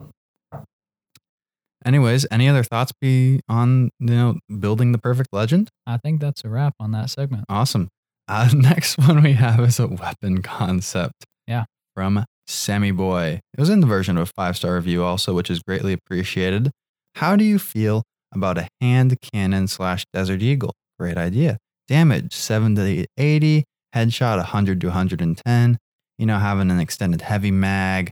Anyways, 1.84 2.26
any 2.30 2.48
other 2.48 2.62
thoughts 2.62 2.92
be 3.00 3.40
on, 3.48 3.90
you 3.98 4.14
know, 4.14 4.38
building 4.60 4.92
the 4.92 4.98
perfect 4.98 5.30
legend? 5.32 5.68
I 5.86 5.96
think 5.96 6.20
that's 6.20 6.44
a 6.44 6.48
wrap 6.48 6.74
on 6.78 6.92
that 6.92 7.10
segment. 7.10 7.44
Awesome. 7.48 7.88
Uh, 8.28 8.48
next 8.54 8.98
one 8.98 9.22
we 9.22 9.32
have 9.32 9.60
is 9.60 9.80
a 9.80 9.88
weapon 9.88 10.42
concept. 10.42 11.24
Yeah. 11.46 11.64
From 11.94 12.24
Sammy 12.46 12.92
Boy. 12.92 13.40
It 13.56 13.60
was 13.60 13.68
in 13.68 13.80
the 13.80 13.86
version 13.86 14.16
of 14.16 14.28
a 14.28 14.32
five 14.36 14.56
star 14.56 14.76
review 14.76 15.02
also, 15.02 15.34
which 15.34 15.50
is 15.50 15.60
greatly 15.62 15.92
appreciated. 15.92 16.70
How 17.16 17.36
do 17.36 17.44
you 17.44 17.58
feel 17.58 18.04
about 18.32 18.58
a 18.58 18.68
hand 18.80 19.16
cannon 19.20 19.68
slash 19.68 20.04
Desert 20.12 20.40
Eagle? 20.42 20.72
Great 20.98 21.16
idea. 21.16 21.58
Damage 21.88 22.34
70 22.34 23.02
to 23.02 23.08
80, 23.16 23.64
headshot 23.94 24.36
100 24.36 24.80
to 24.80 24.86
110. 24.88 25.78
You 26.18 26.26
know, 26.26 26.38
having 26.38 26.70
an 26.70 26.78
extended 26.78 27.20
heavy 27.20 27.50
mag, 27.50 28.10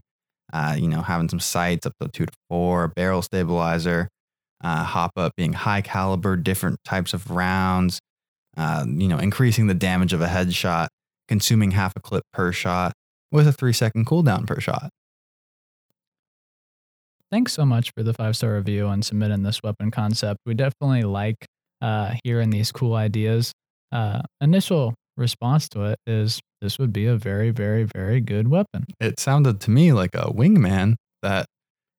uh, 0.51 0.75
you 0.77 0.87
know, 0.87 1.01
having 1.01 1.29
some 1.29 1.39
sights 1.39 1.85
up 1.85 1.93
to 2.01 2.09
two 2.09 2.25
to 2.25 2.33
four, 2.49 2.89
barrel 2.89 3.21
stabilizer, 3.21 4.09
uh, 4.63 4.83
hop 4.83 5.11
up 5.17 5.33
being 5.35 5.53
high 5.53 5.81
caliber, 5.81 6.35
different 6.35 6.79
types 6.83 7.13
of 7.13 7.31
rounds, 7.31 7.99
uh, 8.57 8.85
you 8.87 9.07
know, 9.07 9.17
increasing 9.17 9.67
the 9.67 9.73
damage 9.73 10.13
of 10.13 10.21
a 10.21 10.27
headshot, 10.27 10.87
consuming 11.27 11.71
half 11.71 11.93
a 11.95 12.01
clip 12.01 12.23
per 12.33 12.51
shot 12.51 12.93
with 13.31 13.47
a 13.47 13.53
three 13.53 13.73
second 13.73 14.05
cooldown 14.05 14.45
per 14.45 14.59
shot. 14.59 14.89
Thanks 17.31 17.53
so 17.53 17.65
much 17.65 17.91
for 17.95 18.03
the 18.03 18.13
five 18.13 18.35
star 18.35 18.55
review 18.55 18.87
and 18.87 19.05
submitting 19.05 19.43
this 19.43 19.63
weapon 19.63 19.89
concept. 19.89 20.41
We 20.45 20.53
definitely 20.53 21.03
like 21.03 21.37
uh, 21.81 22.15
hearing 22.25 22.49
these 22.49 22.73
cool 22.73 22.93
ideas. 22.93 23.53
Uh, 23.91 24.21
initial 24.39 24.93
response 25.17 25.67
to 25.69 25.83
it 25.83 25.99
is 26.07 26.39
this 26.61 26.79
would 26.79 26.93
be 26.93 27.05
a 27.05 27.15
very, 27.15 27.51
very, 27.51 27.83
very 27.83 28.21
good 28.21 28.47
weapon. 28.47 28.85
It 28.99 29.19
sounded 29.19 29.59
to 29.61 29.71
me 29.71 29.93
like 29.93 30.15
a 30.15 30.31
wingman 30.31 30.95
that 31.21 31.45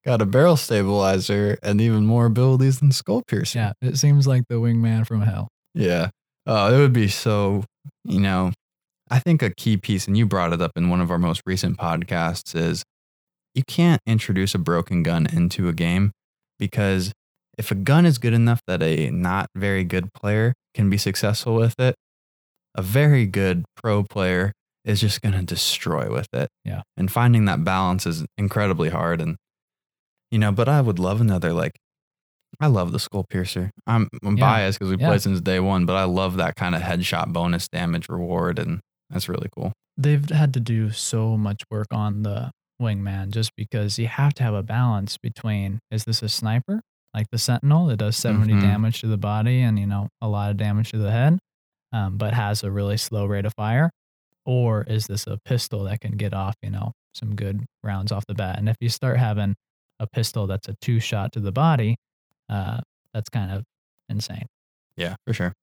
got 0.05 0.21
a 0.21 0.25
barrel 0.25 0.57
stabilizer 0.57 1.57
and 1.63 1.79
even 1.79 2.05
more 2.05 2.25
abilities 2.25 2.79
than 2.79 2.91
skull 2.91 3.23
piercing. 3.27 3.61
Yeah, 3.61 3.73
it 3.81 3.97
seems 3.97 4.27
like 4.27 4.43
the 4.49 4.55
wingman 4.55 5.05
from 5.07 5.21
hell. 5.21 5.49
Yeah. 5.73 6.09
Oh, 6.45 6.73
it 6.73 6.77
would 6.77 6.93
be 6.93 7.07
so, 7.07 7.63
you 8.03 8.19
know, 8.19 8.51
I 9.09 9.19
think 9.19 9.41
a 9.41 9.53
key 9.53 9.77
piece, 9.77 10.07
and 10.07 10.17
you 10.17 10.25
brought 10.25 10.53
it 10.53 10.61
up 10.61 10.71
in 10.75 10.89
one 10.89 10.99
of 10.99 11.11
our 11.11 11.19
most 11.19 11.41
recent 11.45 11.77
podcasts, 11.77 12.55
is 12.55 12.83
you 13.53 13.63
can't 13.67 14.01
introduce 14.05 14.55
a 14.55 14.59
broken 14.59 15.03
gun 15.03 15.27
into 15.31 15.67
a 15.67 15.73
game 15.73 16.11
because 16.57 17.13
if 17.57 17.71
a 17.71 17.75
gun 17.75 18.05
is 18.05 18.17
good 18.17 18.33
enough 18.33 18.61
that 18.67 18.81
a 18.81 19.09
not 19.11 19.47
very 19.55 19.83
good 19.83 20.11
player 20.13 20.53
can 20.73 20.89
be 20.89 20.97
successful 20.97 21.55
with 21.55 21.75
it, 21.79 21.95
a 22.75 22.81
very 22.81 23.25
good 23.25 23.63
pro 23.75 24.03
player 24.03 24.51
is 24.85 24.99
just 24.99 25.21
going 25.21 25.33
to 25.33 25.43
destroy 25.43 26.11
with 26.11 26.27
it. 26.33 26.49
Yeah. 26.65 26.81
And 26.97 27.11
finding 27.11 27.45
that 27.45 27.63
balance 27.63 28.05
is 28.05 28.25
incredibly 28.37 28.89
hard. 28.89 29.21
And, 29.21 29.37
you 30.31 30.39
know, 30.39 30.51
but 30.51 30.67
I 30.67 30.81
would 30.81 30.99
love 30.99 31.21
another, 31.21 31.53
like, 31.53 31.73
I 32.59 32.67
love 32.67 32.91
the 32.91 32.99
skull 32.99 33.25
piercer. 33.29 33.71
I'm, 33.87 34.09
I'm 34.23 34.37
Yeah. 34.37 34.45
biased 34.45 34.79
because 34.79 34.95
we 34.95 35.01
Yeah. 35.01 35.07
played 35.09 35.21
since 35.21 35.39
day 35.41 35.59
one, 35.59 35.85
but 35.85 35.95
I 35.95 36.03
love 36.03 36.35
that 36.37 36.55
kind 36.55 36.75
of 36.75 36.81
headshot 36.81 37.31
bonus 37.31 37.67
damage 37.67 38.09
reward. 38.09 38.59
And 38.59 38.79
that's 39.09 39.29
really 39.29 39.49
cool. 39.55 39.71
They've 39.95 40.27
had 40.29 40.53
to 40.55 40.59
do 40.59 40.89
so 40.91 41.37
much 41.37 41.61
work 41.71 41.87
on 41.91 42.23
the 42.23 42.51
wingman 42.81 43.29
just 43.29 43.51
because 43.55 43.97
you 43.99 44.07
have 44.07 44.33
to 44.33 44.43
have 44.43 44.53
a 44.55 44.63
balance 44.63 45.17
between 45.17 45.79
is 45.91 46.03
this 46.05 46.21
a 46.23 46.29
sniper 46.29 46.81
like 47.13 47.27
the 47.31 47.37
sentinel 47.37 47.85
that 47.87 47.97
does 47.97 48.15
70 48.17 48.53
Mhm. 48.53 48.61
damage 48.61 49.01
to 49.01 49.07
the 49.07 49.17
body 49.17 49.61
and 49.61 49.77
you 49.79 49.85
know 49.85 50.07
a 50.21 50.27
lot 50.27 50.49
of 50.51 50.57
damage 50.57 50.91
to 50.91 50.97
the 50.97 51.11
head 51.11 51.39
um, 51.91 52.17
but 52.17 52.33
has 52.33 52.63
a 52.63 52.71
really 52.71 52.97
slow 52.97 53.25
rate 53.25 53.45
of 53.45 53.53
fire 53.55 53.89
or 54.45 54.83
is 54.83 55.05
this 55.07 55.27
a 55.27 55.37
pistol 55.45 55.83
that 55.83 56.01
can 56.01 56.17
get 56.17 56.33
off 56.33 56.55
you 56.61 56.69
know 56.69 56.91
some 57.13 57.35
good 57.35 57.63
rounds 57.83 58.11
off 58.11 58.25
the 58.27 58.33
bat 58.33 58.57
and 58.57 58.67
if 58.67 58.75
you 58.81 58.89
start 58.89 59.17
having 59.17 59.55
a 59.99 60.07
pistol 60.07 60.47
that's 60.47 60.67
a 60.67 60.75
two 60.81 60.99
shot 60.99 61.31
to 61.31 61.39
the 61.39 61.51
body 61.51 61.95
uh, 62.49 62.79
that's 63.13 63.29
kind 63.29 63.51
of 63.51 63.63
insane 64.09 64.45
Yeah, 64.97 65.15
for 65.25 65.33
sure. 65.33 65.53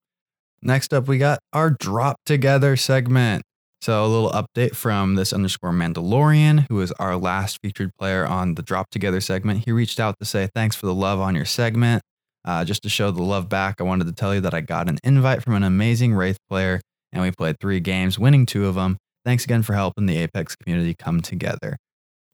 Next 0.62 0.92
up, 0.94 1.08
we 1.08 1.18
got 1.18 1.38
our 1.52 1.70
drop 1.70 2.16
together 2.26 2.76
segment. 2.76 3.42
So, 3.82 4.04
a 4.04 4.06
little 4.06 4.30
update 4.30 4.76
from 4.76 5.14
this 5.14 5.32
underscore 5.32 5.72
Mandalorian, 5.72 6.66
who 6.68 6.80
is 6.82 6.92
our 6.92 7.16
last 7.16 7.58
featured 7.62 7.90
player 7.98 8.26
on 8.26 8.54
the 8.54 8.62
drop 8.62 8.90
together 8.90 9.22
segment. 9.22 9.64
He 9.64 9.72
reached 9.72 9.98
out 9.98 10.16
to 10.18 10.26
say, 10.26 10.50
Thanks 10.54 10.76
for 10.76 10.84
the 10.86 10.94
love 10.94 11.18
on 11.18 11.34
your 11.34 11.46
segment. 11.46 12.02
Uh, 12.44 12.64
just 12.64 12.82
to 12.82 12.88
show 12.88 13.10
the 13.10 13.22
love 13.22 13.48
back, 13.48 13.80
I 13.80 13.84
wanted 13.84 14.06
to 14.06 14.12
tell 14.12 14.34
you 14.34 14.40
that 14.42 14.54
I 14.54 14.60
got 14.60 14.88
an 14.88 14.98
invite 15.02 15.42
from 15.42 15.54
an 15.54 15.62
amazing 15.62 16.14
Wraith 16.14 16.38
player, 16.48 16.80
and 17.12 17.22
we 17.22 17.30
played 17.30 17.56
three 17.60 17.80
games, 17.80 18.18
winning 18.18 18.44
two 18.46 18.66
of 18.66 18.74
them. 18.74 18.98
Thanks 19.24 19.44
again 19.44 19.62
for 19.62 19.74
helping 19.74 20.06
the 20.06 20.16
Apex 20.18 20.56
community 20.56 20.94
come 20.98 21.20
together. 21.20 21.76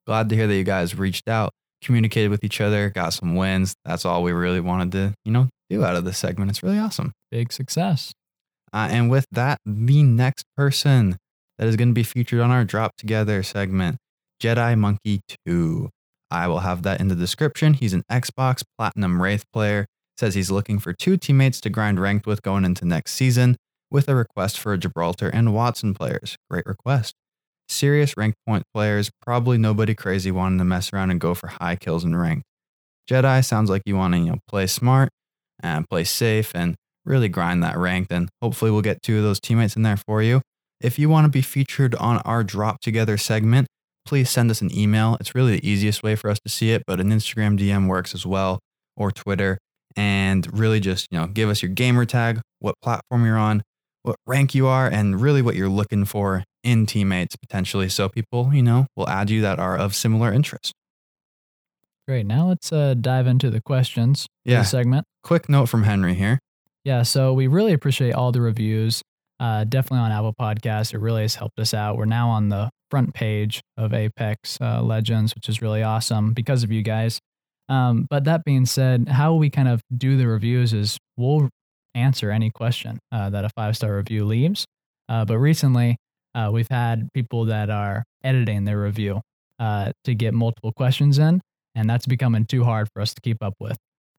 Glad 0.06 0.28
to 0.28 0.36
hear 0.36 0.46
that 0.46 0.54
you 0.54 0.64
guys 0.64 0.96
reached 0.96 1.28
out, 1.28 1.50
communicated 1.82 2.30
with 2.30 2.44
each 2.44 2.60
other, 2.60 2.90
got 2.90 3.12
some 3.12 3.34
wins. 3.34 3.74
That's 3.84 4.04
all 4.04 4.22
we 4.22 4.32
really 4.32 4.60
wanted 4.60 4.92
to, 4.92 5.14
you 5.24 5.32
know, 5.32 5.48
do 5.70 5.84
out 5.84 5.96
of 5.96 6.04
this 6.04 6.18
segment. 6.18 6.50
It's 6.50 6.62
really 6.62 6.78
awesome. 6.78 7.12
big 7.30 7.52
success 7.52 8.12
Uh, 8.72 8.88
and 8.90 9.10
with 9.10 9.26
that, 9.32 9.58
the 9.64 10.02
next 10.02 10.44
person 10.56 11.16
that 11.58 11.68
is 11.68 11.76
going 11.76 11.88
to 11.88 11.94
be 11.94 12.02
featured 12.02 12.40
on 12.40 12.50
our 12.50 12.64
Drop 12.64 12.96
Together 12.96 13.42
segment, 13.42 13.96
Jedi 14.42 14.78
Monkey 14.78 15.20
2. 15.46 15.90
I 16.30 16.48
will 16.48 16.60
have 16.60 16.82
that 16.82 17.00
in 17.00 17.08
the 17.08 17.14
description. 17.14 17.74
He's 17.74 17.92
an 17.92 18.02
Xbox 18.10 18.62
Platinum 18.76 19.22
Wraith 19.22 19.44
player. 19.52 19.86
Says 20.18 20.34
he's 20.34 20.50
looking 20.50 20.78
for 20.78 20.92
two 20.92 21.16
teammates 21.16 21.60
to 21.60 21.70
grind 21.70 22.00
ranked 22.00 22.26
with 22.26 22.42
going 22.42 22.64
into 22.64 22.84
next 22.84 23.12
season, 23.12 23.56
with 23.90 24.08
a 24.08 24.14
request 24.14 24.58
for 24.58 24.72
a 24.72 24.78
Gibraltar 24.78 25.28
and 25.28 25.48
Wattson 25.48 25.94
players. 25.94 26.36
Great 26.50 26.66
request. 26.66 27.14
Serious 27.68 28.16
ranked 28.16 28.38
point 28.46 28.64
players, 28.72 29.10
probably 29.20 29.58
nobody 29.58 29.94
crazy 29.94 30.30
wanting 30.30 30.58
to 30.58 30.64
mess 30.64 30.92
around 30.92 31.10
and 31.10 31.20
go 31.20 31.34
for 31.34 31.48
high 31.48 31.76
kills 31.76 32.04
in 32.04 32.16
ranked. 32.16 32.44
Jedi 33.10 33.44
sounds 33.44 33.68
like 33.68 33.82
you 33.84 33.96
want 33.96 34.14
to 34.14 34.20
you 34.20 34.26
know 34.26 34.38
play 34.48 34.66
smart, 34.66 35.10
and 35.60 35.88
play 35.88 36.04
safe 36.04 36.52
and 36.54 36.76
really 37.04 37.28
grind 37.28 37.62
that 37.62 37.76
ranked. 37.76 38.12
And 38.12 38.28
hopefully, 38.42 38.70
we'll 38.70 38.82
get 38.82 39.02
two 39.02 39.18
of 39.18 39.22
those 39.22 39.40
teammates 39.40 39.76
in 39.76 39.82
there 39.82 39.96
for 39.96 40.22
you. 40.22 40.42
If 40.80 40.98
you 40.98 41.08
want 41.08 41.24
to 41.24 41.28
be 41.30 41.42
featured 41.42 41.94
on 41.96 42.18
our 42.18 42.44
drop 42.44 42.80
together 42.80 43.16
segment, 43.16 43.66
please 44.04 44.30
send 44.30 44.50
us 44.50 44.60
an 44.60 44.76
email. 44.76 45.16
It's 45.20 45.34
really 45.34 45.56
the 45.58 45.68
easiest 45.68 46.02
way 46.02 46.14
for 46.16 46.30
us 46.30 46.38
to 46.44 46.48
see 46.50 46.70
it, 46.72 46.82
but 46.86 47.00
an 47.00 47.10
Instagram 47.10 47.58
DM 47.58 47.88
works 47.88 48.14
as 48.14 48.26
well 48.26 48.60
or 48.96 49.10
Twitter. 49.10 49.58
And 49.96 50.46
really 50.58 50.78
just, 50.80 51.08
you 51.10 51.18
know, 51.18 51.26
give 51.26 51.48
us 51.48 51.62
your 51.62 51.70
gamer 51.70 52.04
tag, 52.04 52.40
what 52.60 52.74
platform 52.82 53.24
you're 53.24 53.38
on, 53.38 53.62
what 54.02 54.16
rank 54.26 54.54
you 54.54 54.66
are, 54.66 54.86
and 54.86 55.20
really 55.20 55.40
what 55.40 55.56
you're 55.56 55.70
looking 55.70 56.04
for 56.04 56.44
in 56.62 56.84
teammates 56.84 57.34
potentially. 57.36 57.88
So 57.88 58.08
people, 58.10 58.50
you 58.52 58.62
know, 58.62 58.86
will 58.94 59.08
add 59.08 59.30
you 59.30 59.40
that 59.40 59.58
are 59.58 59.76
of 59.76 59.94
similar 59.94 60.30
interest. 60.32 60.72
Great. 62.06 62.26
Now 62.26 62.48
let's 62.48 62.72
uh, 62.72 62.94
dive 62.94 63.26
into 63.26 63.50
the 63.50 63.60
questions 63.62 64.26
Yeah. 64.44 64.62
segment. 64.62 65.06
Quick 65.22 65.48
note 65.48 65.66
from 65.66 65.84
Henry 65.84 66.14
here. 66.14 66.38
Yeah, 66.84 67.02
so 67.02 67.32
we 67.32 67.48
really 67.48 67.72
appreciate 67.72 68.12
all 68.12 68.30
the 68.30 68.40
reviews. 68.40 69.02
Uh, 69.38 69.64
definitely 69.64 69.98
on 69.98 70.12
Apple 70.12 70.34
Podcasts, 70.38 70.94
it 70.94 70.98
really 70.98 71.22
has 71.22 71.34
helped 71.34 71.58
us 71.58 71.74
out. 71.74 71.96
We're 71.96 72.06
now 72.06 72.30
on 72.30 72.48
the 72.48 72.70
front 72.90 73.14
page 73.14 73.60
of 73.76 73.92
Apex 73.92 74.58
uh, 74.60 74.82
Legends, 74.82 75.34
which 75.34 75.48
is 75.48 75.60
really 75.60 75.82
awesome 75.82 76.32
because 76.32 76.62
of 76.62 76.72
you 76.72 76.82
guys. 76.82 77.20
Um, 77.68 78.06
but 78.08 78.24
that 78.24 78.44
being 78.44 78.64
said, 78.64 79.08
how 79.08 79.34
we 79.34 79.50
kind 79.50 79.68
of 79.68 79.82
do 79.96 80.16
the 80.16 80.26
reviews 80.26 80.72
is 80.72 80.98
we'll 81.16 81.48
answer 81.94 82.30
any 82.30 82.50
question 82.50 82.98
uh, 83.10 83.30
that 83.30 83.44
a 83.44 83.50
five 83.50 83.76
star 83.76 83.96
review 83.96 84.24
leaves. 84.24 84.64
Uh, 85.08 85.24
but 85.24 85.38
recently, 85.38 85.96
uh, 86.34 86.50
we've 86.52 86.68
had 86.70 87.08
people 87.14 87.46
that 87.46 87.70
are 87.70 88.04
editing 88.22 88.64
their 88.64 88.80
review 88.80 89.20
uh, 89.58 89.92
to 90.04 90.14
get 90.14 90.34
multiple 90.34 90.72
questions 90.72 91.18
in, 91.18 91.40
and 91.74 91.88
that's 91.88 92.06
becoming 92.06 92.44
too 92.44 92.64
hard 92.64 92.88
for 92.92 93.00
us 93.00 93.14
to 93.14 93.20
keep 93.20 93.42
up 93.42 93.54
with. 93.58 93.76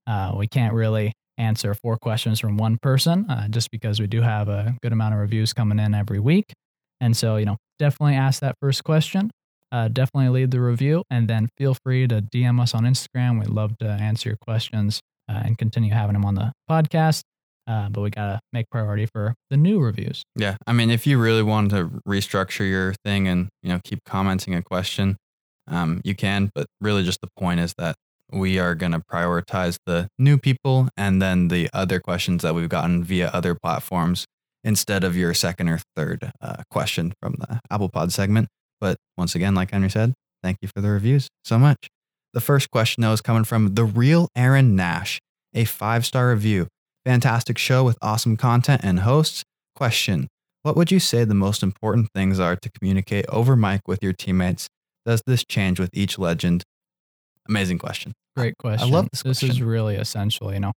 Uh, 0.07 0.33
we 0.35 0.47
can't 0.47 0.73
really 0.73 1.13
answer 1.37 1.73
four 1.73 1.97
questions 1.97 2.39
from 2.39 2.57
one 2.57 2.77
person 2.81 3.29
uh, 3.29 3.47
just 3.47 3.71
because 3.71 3.99
we 3.99 4.07
do 4.07 4.21
have 4.21 4.49
a 4.49 4.75
good 4.81 4.91
amount 4.91 5.13
of 5.13 5.19
reviews 5.19 5.53
coming 5.53 5.79
in 5.79 5.93
every 5.93 6.19
week. 6.19 6.53
And 6.99 7.15
so, 7.15 7.37
you 7.37 7.45
know, 7.45 7.57
definitely 7.79 8.15
ask 8.15 8.41
that 8.41 8.55
first 8.61 8.83
question. 8.83 9.31
Uh, 9.71 9.89
definitely 9.89 10.29
leave 10.29 10.51
the 10.51 10.61
review 10.61 11.03
and 11.09 11.27
then 11.27 11.49
feel 11.57 11.75
free 11.85 12.07
to 12.07 12.21
DM 12.21 12.61
us 12.61 12.73
on 12.73 12.83
Instagram. 12.83 13.39
We'd 13.39 13.49
love 13.49 13.77
to 13.79 13.87
answer 13.87 14.29
your 14.29 14.37
questions 14.37 15.01
uh, 15.29 15.41
and 15.45 15.57
continue 15.57 15.91
having 15.91 16.13
them 16.13 16.25
on 16.25 16.35
the 16.35 16.53
podcast. 16.69 17.21
Uh, 17.67 17.89
but 17.89 17.99
we 17.99 18.09
got 18.09 18.27
to 18.27 18.39
make 18.53 18.69
priority 18.69 19.05
for 19.05 19.35
the 19.49 19.57
new 19.57 19.79
reviews. 19.79 20.23
Yeah. 20.37 20.55
I 20.65 20.71
mean, 20.71 20.89
if 20.89 21.05
you 21.05 21.19
really 21.19 21.43
want 21.43 21.71
to 21.71 21.89
restructure 22.07 22.67
your 22.67 22.93
thing 23.03 23.27
and, 23.27 23.49
you 23.61 23.67
know, 23.67 23.81
keep 23.83 23.99
commenting 24.05 24.55
a 24.55 24.61
question, 24.61 25.17
um, 25.67 25.99
you 26.05 26.15
can. 26.15 26.49
But 26.55 26.67
really, 26.79 27.03
just 27.03 27.19
the 27.19 27.27
point 27.37 27.59
is 27.59 27.73
that 27.77 27.95
we 28.31 28.59
are 28.59 28.75
going 28.75 28.91
to 28.91 28.99
prioritize 28.99 29.77
the 29.85 30.09
new 30.17 30.37
people 30.37 30.89
and 30.97 31.21
then 31.21 31.47
the 31.47 31.69
other 31.73 31.99
questions 31.99 32.43
that 32.43 32.53
we've 32.53 32.69
gotten 32.69 33.03
via 33.03 33.29
other 33.29 33.55
platforms 33.55 34.25
instead 34.63 35.03
of 35.03 35.15
your 35.15 35.33
second 35.33 35.69
or 35.69 35.79
third 35.95 36.31
uh, 36.41 36.63
question 36.69 37.13
from 37.21 37.35
the 37.39 37.59
Apple 37.71 37.89
Pod 37.89 38.11
segment. 38.11 38.47
But 38.81 38.97
once 39.17 39.33
again, 39.33 39.55
like 39.55 39.71
Henry 39.71 39.89
said, 39.89 40.13
thank 40.43 40.57
you 40.61 40.67
for 40.67 40.81
the 40.81 40.89
reviews 40.89 41.29
so 41.43 41.57
much. 41.57 41.87
The 42.33 42.41
first 42.41 42.69
question, 42.69 43.01
though, 43.01 43.13
is 43.13 43.21
coming 43.21 43.45
from 43.45 43.75
the 43.75 43.85
real 43.85 44.27
Aaron 44.35 44.75
Nash, 44.75 45.19
a 45.53 45.63
five 45.65 46.05
star 46.05 46.29
review. 46.29 46.67
Fantastic 47.05 47.57
show 47.57 47.83
with 47.83 47.97
awesome 48.01 48.35
content 48.35 48.81
and 48.83 48.99
hosts. 48.99 49.43
Question 49.75 50.27
What 50.63 50.75
would 50.75 50.91
you 50.91 50.99
say 50.99 51.23
the 51.23 51.33
most 51.33 51.63
important 51.63 52.09
things 52.13 52.39
are 52.39 52.57
to 52.57 52.69
communicate 52.69 53.25
over 53.29 53.55
mic 53.55 53.87
with 53.87 54.03
your 54.03 54.13
teammates? 54.13 54.67
Does 55.05 55.21
this 55.25 55.45
change 55.45 55.79
with 55.79 55.89
each 55.93 56.19
legend? 56.19 56.63
Amazing 57.47 57.79
question. 57.79 58.13
Great 58.35 58.57
question. 58.57 58.87
I 58.87 58.91
love 58.91 59.07
this 59.11 59.23
This 59.23 59.43
is 59.43 59.61
really 59.61 59.95
essential. 59.95 60.53
You 60.53 60.59
know, 60.59 60.73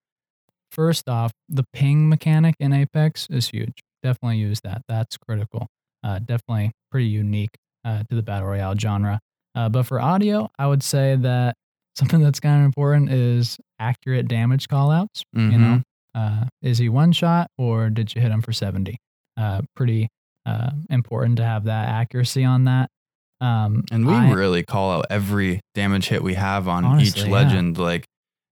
first 0.72 1.10
off, 1.10 1.32
the 1.50 1.64
ping 1.74 2.08
mechanic 2.10 2.56
in 2.60 2.74
Apex 2.74 3.28
is 3.30 3.50
huge. 3.50 3.80
Definitely 4.04 4.38
use 4.38 4.62
that. 4.62 4.82
That's 4.88 5.18
critical. 5.18 5.68
Uh, 6.04 6.20
definitely 6.20 6.72
pretty 6.92 7.08
unique 7.08 7.52
uh, 7.84 8.04
to 8.10 8.16
the 8.16 8.24
battle 8.24 8.48
royale 8.48 8.76
genre. 8.78 9.20
Uh, 9.56 9.68
but 9.68 9.84
for 9.84 10.00
audio, 10.00 10.50
I 10.58 10.68
would 10.68 10.84
say 10.84 11.16
that 11.18 11.56
something 11.96 12.22
that's 12.22 12.40
kind 12.40 12.62
of 12.62 12.66
important 12.66 13.12
is 13.12 13.58
accurate 13.80 14.28
damage 14.28 14.68
callouts. 14.68 15.24
You 15.34 15.42
Mhm. 15.42 15.60
know, 15.60 15.82
uh, 16.16 16.46
is 16.62 16.78
he 16.78 16.88
one 16.88 17.12
shot 17.12 17.50
or 17.58 17.90
did 17.90 18.16
you 18.16 18.22
hit 18.22 18.32
him 18.32 18.42
for 18.42 18.54
seventy? 18.54 18.98
Uh, 19.36 19.62
pretty 19.76 20.08
uh, 20.46 20.72
important 20.90 21.38
to 21.38 21.44
have 21.44 21.66
that 21.66 21.90
accuracy 21.90 22.44
on 22.46 22.64
that. 22.66 22.90
Um, 23.42 23.84
And 23.92 24.06
we 24.06 24.14
I- 24.14 24.32
really 24.32 24.64
call 24.64 24.92
out 24.92 25.06
every 25.10 25.62
damage 25.74 26.08
hit 26.10 26.22
we 26.24 26.34
have 26.34 26.68
on 26.68 26.84
Honestly, 26.86 27.22
each 27.22 27.28
yeah. 27.28 27.34
legend. 27.34 27.78
Like 27.78 28.06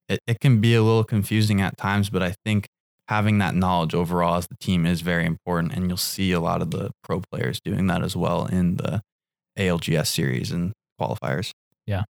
it, 0.10 0.20
it 0.28 0.40
can 0.40 0.62
be 0.62 0.74
a 0.76 0.82
little 0.84 1.04
confusing 1.04 1.60
at 1.62 1.78
times, 1.78 2.10
but 2.10 2.24
I 2.24 2.34
think 2.46 2.68
having 3.10 3.38
that 3.40 3.56
knowledge 3.56 3.94
overall 3.94 4.36
as 4.36 4.48
the 4.48 4.56
team 4.62 4.86
is 4.86 5.02
very 5.02 5.26
important. 5.26 5.74
And 5.74 5.88
you'll 5.90 5.98
see 5.98 6.32
a 6.32 6.40
lot 6.40 6.62
of 6.62 6.72
the 6.72 6.92
pro 7.04 7.22
players 7.32 7.60
doing 7.64 7.88
that 7.88 8.04
as 8.04 8.16
well 8.16 8.46
in 8.46 8.78
the 8.78 9.02
ALGS 9.58 10.08
series 10.08 10.52
and 10.52 10.72
qualifiers. 11.00 11.52
Yeah. 11.86 12.04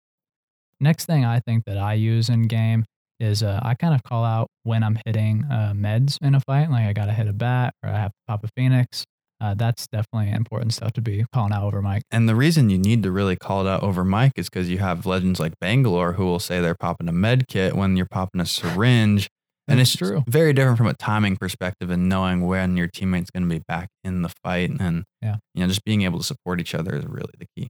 Next 0.79 1.05
thing 1.05 1.25
I 1.25 1.39
think 1.39 1.63
that 1.65 1.77
I 1.77 1.93
use 1.93 2.29
in 2.29 2.43
game 2.43 2.85
is 3.19 3.41
uh, 3.41 3.59
I 3.63 3.73
kind 3.73 3.95
of 3.95 4.03
call 4.03 4.23
out 4.23 4.47
when 4.63 4.83
I'm 4.83 4.99
hitting 5.05 5.43
uh, 5.49 5.73
meds 5.75 6.17
in 6.21 6.35
a 6.35 6.39
fight. 6.39 6.69
Like 6.69 6.85
I 6.87 6.93
got 6.93 7.07
to 7.07 7.13
hit 7.13 7.27
a 7.27 7.33
bat 7.33 7.73
or 7.83 7.89
I 7.89 7.97
have 7.97 8.11
to 8.11 8.17
pop 8.27 8.43
a 8.43 8.49
phoenix. 8.55 9.03
Uh, 9.39 9.53
that's 9.53 9.87
definitely 9.87 10.31
important 10.31 10.73
stuff 10.73 10.93
to 10.93 11.01
be 11.01 11.23
calling 11.31 11.53
out 11.53 11.63
over 11.63 11.81
mic. 11.81 12.03
And 12.09 12.27
the 12.27 12.35
reason 12.35 12.69
you 12.69 12.77
need 12.77 13.03
to 13.03 13.11
really 13.11 13.35
call 13.35 13.65
it 13.65 13.69
out 13.69 13.83
over 13.83 14.03
mic 14.03 14.33
is 14.35 14.49
because 14.49 14.69
you 14.69 14.79
have 14.79 15.05
legends 15.05 15.39
like 15.39 15.53
Bangalore 15.59 16.13
who 16.13 16.25
will 16.25 16.39
say 16.39 16.59
they're 16.59 16.75
popping 16.75 17.07
a 17.07 17.11
med 17.11 17.47
kit 17.47 17.75
when 17.75 17.95
you're 17.95 18.07
popping 18.09 18.41
a 18.41 18.45
syringe. 18.45 19.29
And 19.69 19.81
it's 19.81 19.95
true. 19.95 20.23
very 20.27 20.53
different 20.53 20.77
from 20.77 20.87
a 20.87 20.93
timing 20.93 21.35
perspective 21.35 21.89
and 21.89 22.07
knowing 22.07 22.47
when 22.47 22.77
your 22.77 22.87
teammate's 22.87 23.29
going 23.29 23.43
to 23.43 23.49
be 23.49 23.61
back 23.67 23.89
in 24.03 24.21
the 24.21 24.29
fight. 24.43 24.71
And, 24.79 25.03
Yeah. 25.21 25.35
you 25.53 25.61
know, 25.61 25.67
just 25.67 25.83
being 25.83 26.03
able 26.03 26.19
to 26.19 26.23
support 26.23 26.61
each 26.61 26.73
other 26.73 26.95
is 26.95 27.05
really 27.05 27.33
the 27.37 27.47
key. 27.55 27.67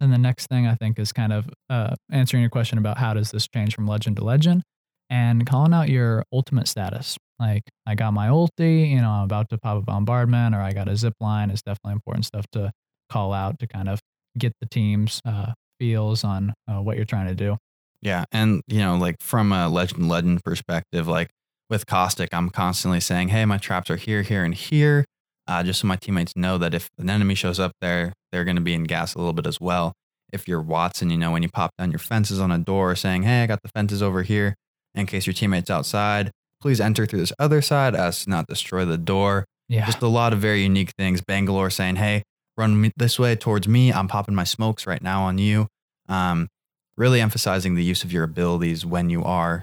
And 0.00 0.12
the 0.12 0.18
next 0.18 0.48
thing 0.48 0.66
I 0.66 0.74
think 0.74 0.98
is 0.98 1.12
kind 1.12 1.32
of 1.32 1.48
uh, 1.70 1.94
answering 2.10 2.42
your 2.42 2.50
question 2.50 2.76
about 2.76 2.98
how 2.98 3.14
does 3.14 3.30
this 3.30 3.46
change 3.48 3.74
from 3.74 3.86
legend 3.86 4.16
to 4.16 4.24
legend 4.24 4.62
and 5.10 5.46
calling 5.46 5.74
out 5.74 5.88
your 5.88 6.24
ultimate 6.32 6.68
status. 6.68 7.16
Like 7.38 7.62
I 7.86 7.94
got 7.94 8.12
my 8.12 8.28
ulti, 8.28 8.90
you 8.90 9.00
know, 9.00 9.10
I'm 9.10 9.24
about 9.24 9.48
to 9.50 9.58
pop 9.58 9.78
a 9.78 9.82
bombardment 9.82 10.54
or 10.54 10.60
I 10.60 10.72
got 10.72 10.88
a 10.88 10.96
zip 10.96 11.14
line 11.20 11.50
is 11.50 11.62
definitely 11.62 11.92
important 11.92 12.24
stuff 12.24 12.46
to 12.52 12.72
call 13.10 13.32
out 13.32 13.58
to 13.60 13.66
kind 13.66 13.88
of 13.88 14.00
get 14.36 14.52
the 14.60 14.66
team's 14.66 15.20
uh, 15.24 15.52
feels 15.78 16.24
on 16.24 16.52
uh, 16.66 16.80
what 16.82 16.96
you're 16.96 17.06
trying 17.06 17.28
to 17.28 17.34
do. 17.34 17.56
Yeah. 18.02 18.24
And, 18.32 18.62
you 18.66 18.78
know, 18.78 18.96
like 18.96 19.16
from 19.20 19.52
a 19.52 19.68
legend 19.68 20.08
legend 20.08 20.44
perspective, 20.44 21.08
like 21.08 21.30
with 21.70 21.86
Caustic, 21.86 22.32
I'm 22.32 22.50
constantly 22.50 23.00
saying, 23.00 23.28
hey, 23.28 23.44
my 23.44 23.58
traps 23.58 23.90
are 23.90 23.96
here, 23.96 24.22
here, 24.22 24.44
and 24.44 24.54
here. 24.54 25.04
Uh, 25.46 25.62
just 25.62 25.80
so 25.80 25.86
my 25.86 25.96
teammates 25.96 26.36
know 26.36 26.58
that 26.58 26.74
if 26.74 26.88
an 26.98 27.08
enemy 27.08 27.34
shows 27.34 27.58
up 27.58 27.72
there, 27.80 28.12
they're 28.32 28.44
going 28.44 28.56
to 28.56 28.62
be 28.62 28.74
in 28.74 28.84
gas 28.84 29.14
a 29.14 29.18
little 29.18 29.32
bit 29.32 29.46
as 29.46 29.60
well. 29.60 29.92
If 30.32 30.46
you're 30.46 30.62
Wattson, 30.62 31.10
you 31.10 31.16
know, 31.16 31.30
when 31.30 31.42
you 31.42 31.48
pop 31.48 31.70
down 31.78 31.90
your 31.90 31.98
fences 31.98 32.38
on 32.38 32.52
a 32.52 32.58
door 32.58 32.94
saying, 32.94 33.22
hey, 33.22 33.42
I 33.42 33.46
got 33.46 33.62
the 33.62 33.70
fences 33.70 34.02
over 34.02 34.22
here 34.22 34.54
in 34.98 35.06
case 35.06 35.26
your 35.26 35.34
teammate's 35.34 35.70
outside, 35.70 36.30
please 36.60 36.80
enter 36.80 37.06
through 37.06 37.20
this 37.20 37.32
other 37.38 37.62
side 37.62 37.94
as 37.94 38.24
to 38.24 38.30
not 38.30 38.46
destroy 38.46 38.84
the 38.84 38.98
door. 38.98 39.44
Yeah. 39.68 39.86
Just 39.86 40.02
a 40.02 40.08
lot 40.08 40.32
of 40.32 40.40
very 40.40 40.62
unique 40.62 40.92
things. 40.98 41.20
Bangalore 41.20 41.70
saying, 41.70 41.96
hey, 41.96 42.22
run 42.56 42.80
me 42.80 42.90
this 42.96 43.18
way 43.18 43.36
towards 43.36 43.68
me. 43.68 43.92
I'm 43.92 44.08
popping 44.08 44.34
my 44.34 44.44
smokes 44.44 44.86
right 44.86 45.02
now 45.02 45.22
on 45.22 45.38
you. 45.38 45.68
Um, 46.08 46.48
really 46.96 47.20
emphasizing 47.20 47.74
the 47.74 47.84
use 47.84 48.02
of 48.02 48.12
your 48.12 48.24
abilities 48.24 48.84
when 48.84 49.08
you 49.10 49.22
are 49.22 49.62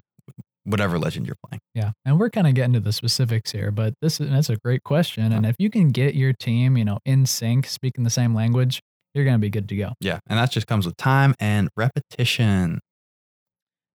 whatever 0.64 0.98
legend 0.98 1.28
you're 1.28 1.36
playing. 1.48 1.60
Yeah, 1.74 1.92
and 2.06 2.20
we're 2.20 2.30
kind 2.30 2.48
of 2.48 2.54
getting 2.54 2.74
to 2.74 2.80
the 2.80 2.94
specifics 2.94 3.52
here, 3.52 3.72
but 3.72 3.94
this 4.02 4.20
is 4.20 4.30
that's 4.30 4.50
a 4.50 4.58
great 4.58 4.84
question. 4.84 5.32
And 5.32 5.46
if 5.46 5.56
you 5.60 5.70
can 5.70 5.92
get 5.92 6.16
your 6.16 6.34
team, 6.34 6.78
you 6.78 6.86
know, 6.86 7.00
in 7.06 7.26
sync, 7.26 7.68
speaking 7.68 8.04
the 8.04 8.10
same 8.10 8.34
language, 8.34 8.82
you're 9.14 9.26
gonna 9.26 9.38
be 9.38 9.50
good 9.50 9.70
to 9.70 9.76
go. 9.76 9.94
Yeah. 10.00 10.20
And 10.28 10.40
that 10.40 10.52
just 10.52 10.68
comes 10.68 10.86
with 10.86 10.98
time 10.98 11.36
and 11.40 11.70
repetition. 11.76 12.80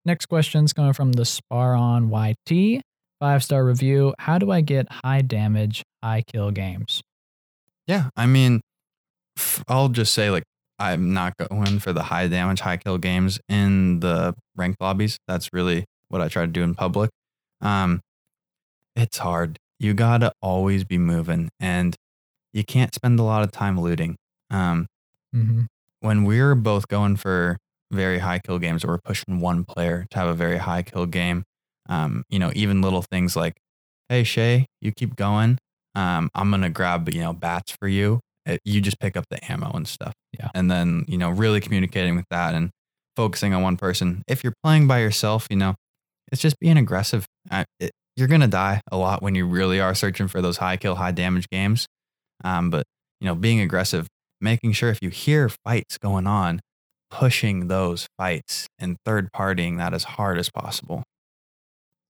Next 0.05 0.27
question 0.27 0.65
is 0.65 0.73
coming 0.73 0.93
from 0.93 1.11
the 1.13 1.25
Spar 1.25 1.75
on 1.75 2.09
YT, 2.09 2.81
five 3.19 3.43
star 3.43 3.65
review. 3.65 4.13
How 4.19 4.37
do 4.37 4.51
I 4.51 4.61
get 4.61 4.87
high 5.03 5.21
damage, 5.21 5.83
high 6.03 6.23
kill 6.25 6.51
games? 6.51 7.01
Yeah. 7.87 8.09
I 8.15 8.25
mean, 8.25 8.61
I'll 9.67 9.89
just 9.89 10.13
say, 10.13 10.29
like, 10.29 10.43
I'm 10.79 11.13
not 11.13 11.33
going 11.37 11.79
for 11.79 11.91
the 11.91 12.03
high 12.03 12.27
damage, 12.27 12.61
high 12.61 12.77
kill 12.77 12.97
games 12.97 13.39
in 13.49 13.99
the 13.99 14.33
ranked 14.55 14.79
lobbies. 14.81 15.17
That's 15.27 15.49
really 15.51 15.85
what 16.07 16.21
I 16.21 16.27
try 16.29 16.43
to 16.43 16.51
do 16.51 16.63
in 16.63 16.73
public. 16.75 17.09
Um, 17.61 17.99
it's 18.95 19.17
hard. 19.17 19.57
You 19.79 19.93
got 19.93 20.19
to 20.19 20.31
always 20.41 20.83
be 20.83 20.97
moving 20.97 21.49
and 21.59 21.95
you 22.53 22.63
can't 22.63 22.93
spend 22.95 23.19
a 23.19 23.23
lot 23.23 23.43
of 23.43 23.51
time 23.51 23.79
looting. 23.79 24.15
Um, 24.49 24.87
Mm-hmm. 25.35 25.65
when 25.99 26.23
we're 26.23 26.55
both 26.55 26.87
going 26.87 27.15
for 27.15 27.57
very 27.91 28.19
high 28.19 28.39
kill 28.39 28.59
games 28.59 28.83
or 28.83 28.89
we're 28.89 28.99
pushing 29.03 29.39
one 29.39 29.63
player 29.63 30.05
to 30.11 30.17
have 30.17 30.27
a 30.27 30.33
very 30.33 30.57
high 30.57 30.83
kill 30.83 31.05
game, 31.05 31.43
um, 31.87 32.23
you 32.29 32.39
know, 32.39 32.51
even 32.55 32.81
little 32.81 33.01
things 33.01 33.35
like, 33.35 33.55
hey, 34.09 34.23
Shay, 34.23 34.65
you 34.81 34.91
keep 34.91 35.15
going. 35.15 35.57
Um, 35.95 36.29
I'm 36.35 36.49
going 36.49 36.61
to 36.61 36.69
grab, 36.69 37.09
you 37.13 37.21
know, 37.21 37.33
bats 37.33 37.75
for 37.79 37.87
you. 37.87 38.19
Uh, 38.47 38.57
You 38.63 38.81
just 38.81 38.99
pick 38.99 39.17
up 39.17 39.25
the 39.29 39.51
ammo 39.51 39.71
and 39.71 39.87
stuff. 39.87 40.13
Yeah. 40.37 40.49
And 40.53 40.69
then, 40.69 41.05
you 41.07 41.17
know, 41.17 41.29
really 41.29 41.59
communicating 41.59 42.15
with 42.15 42.25
that 42.29 42.53
and 42.55 42.69
focusing 43.15 43.53
on 43.53 43.61
one 43.61 43.77
person. 43.77 44.23
If 44.27 44.43
you're 44.43 44.53
playing 44.63 44.87
by 44.87 44.99
yourself, 44.99 45.47
you 45.49 45.57
know, 45.57 45.75
it's 46.31 46.41
just 46.41 46.59
being 46.59 46.77
aggressive. 46.77 47.25
I, 47.49 47.65
it, 47.79 47.91
you're 48.15 48.27
gonna 48.27 48.47
die 48.47 48.81
a 48.91 48.97
lot 48.97 49.21
when 49.21 49.33
you 49.35 49.45
really 49.45 49.79
are 49.79 49.95
searching 49.95 50.27
for 50.27 50.41
those 50.41 50.57
high 50.57 50.77
kill, 50.77 50.95
high 50.95 51.11
damage 51.11 51.47
games. 51.49 51.85
Um, 52.43 52.69
but 52.69 52.85
you 53.19 53.25
know, 53.25 53.35
being 53.35 53.59
aggressive, 53.59 54.07
making 54.39 54.73
sure 54.73 54.89
if 54.89 54.99
you 55.01 55.09
hear 55.09 55.49
fights 55.65 55.97
going 55.97 56.27
on, 56.27 56.59
pushing 57.09 57.67
those 57.67 58.07
fights 58.17 58.67
and 58.77 58.97
third 59.05 59.29
partying 59.35 59.77
that 59.77 59.93
as 59.93 60.03
hard 60.03 60.37
as 60.37 60.49
possible. 60.49 61.03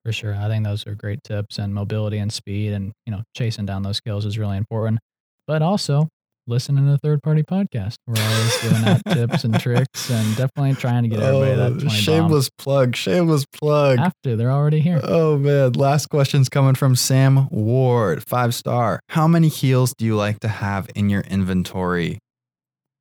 For 0.06 0.12
sure. 0.14 0.34
I 0.36 0.48
think 0.48 0.64
those 0.66 0.88
are 0.88 0.96
great 0.96 1.24
tips 1.24 1.58
and 1.58 1.74
mobility 1.74 2.18
and 2.18 2.32
speed 2.32 2.72
and, 2.74 2.92
you 3.06 3.12
know, 3.12 3.22
chasing 3.36 3.66
down 3.66 3.84
those 3.84 3.98
skills 3.98 4.26
is 4.26 4.38
really 4.38 4.58
important. 4.58 5.00
But 5.46 5.62
also 5.62 6.08
listening 6.48 6.86
to 6.86 6.92
the 6.92 6.98
third 6.98 7.22
party 7.22 7.44
podcast. 7.44 7.96
We're 8.08 8.16
always 8.22 8.62
giving 8.62 8.86
out 8.88 9.02
tips 9.14 9.44
and 9.44 9.60
tricks 9.60 10.10
and 10.10 10.36
definitely 10.36 10.74
trying 10.76 11.04
to 11.04 11.10
get 11.10 11.20
everybody 11.20 11.56
that 11.56 11.70
20 11.82 11.86
Oh, 11.86 11.90
shameless 11.90 12.50
plug, 12.58 12.96
shameless 12.96 13.46
plug. 13.52 13.98
bomb. 13.98 14.06
After 14.08 14.36
they're 14.36 14.50
already 14.52 14.80
here. 14.80 15.00
Oh 15.04 15.38
man, 15.38 15.74
last 15.74 16.08
question's 16.08 16.50
coming 16.50 16.74
from 16.76 16.96
Sam 16.96 17.48
Ward, 17.52 18.24
five 18.24 18.56
star. 18.56 19.00
How 19.10 19.28
many 19.28 19.48
heals 19.50 19.94
do 19.96 20.06
you 20.06 20.16
like 20.16 20.40
to 20.40 20.48
have 20.48 20.90
in 20.96 21.10
your 21.10 21.22
inventory? 21.22 22.18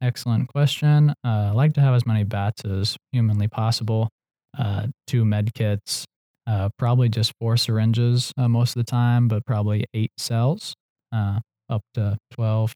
Excellent 0.01 0.49
question. 0.49 1.11
Uh, 1.24 1.28
I 1.28 1.51
like 1.51 1.74
to 1.74 1.80
have 1.80 1.94
as 1.94 2.07
many 2.07 2.24
bats 2.24 2.64
as 2.64 2.96
humanly 3.12 3.49
possible. 3.49 4.09
Uh, 4.57 4.86
two 5.07 5.24
med 5.24 5.53
kits, 5.55 6.05
uh, 6.46 6.68
probably 6.78 7.09
just 7.09 7.32
four 7.40 7.57
syringes 7.57 8.32
uh, 8.38 8.49
most 8.49 8.76
of 8.76 8.84
the 8.84 8.90
time, 8.90 9.28
but 9.28 9.44
probably 9.44 9.84
eight 9.94 10.12
cells, 10.16 10.74
uh, 11.12 11.40
up 11.68 11.82
to 11.94 12.16
12, 12.32 12.72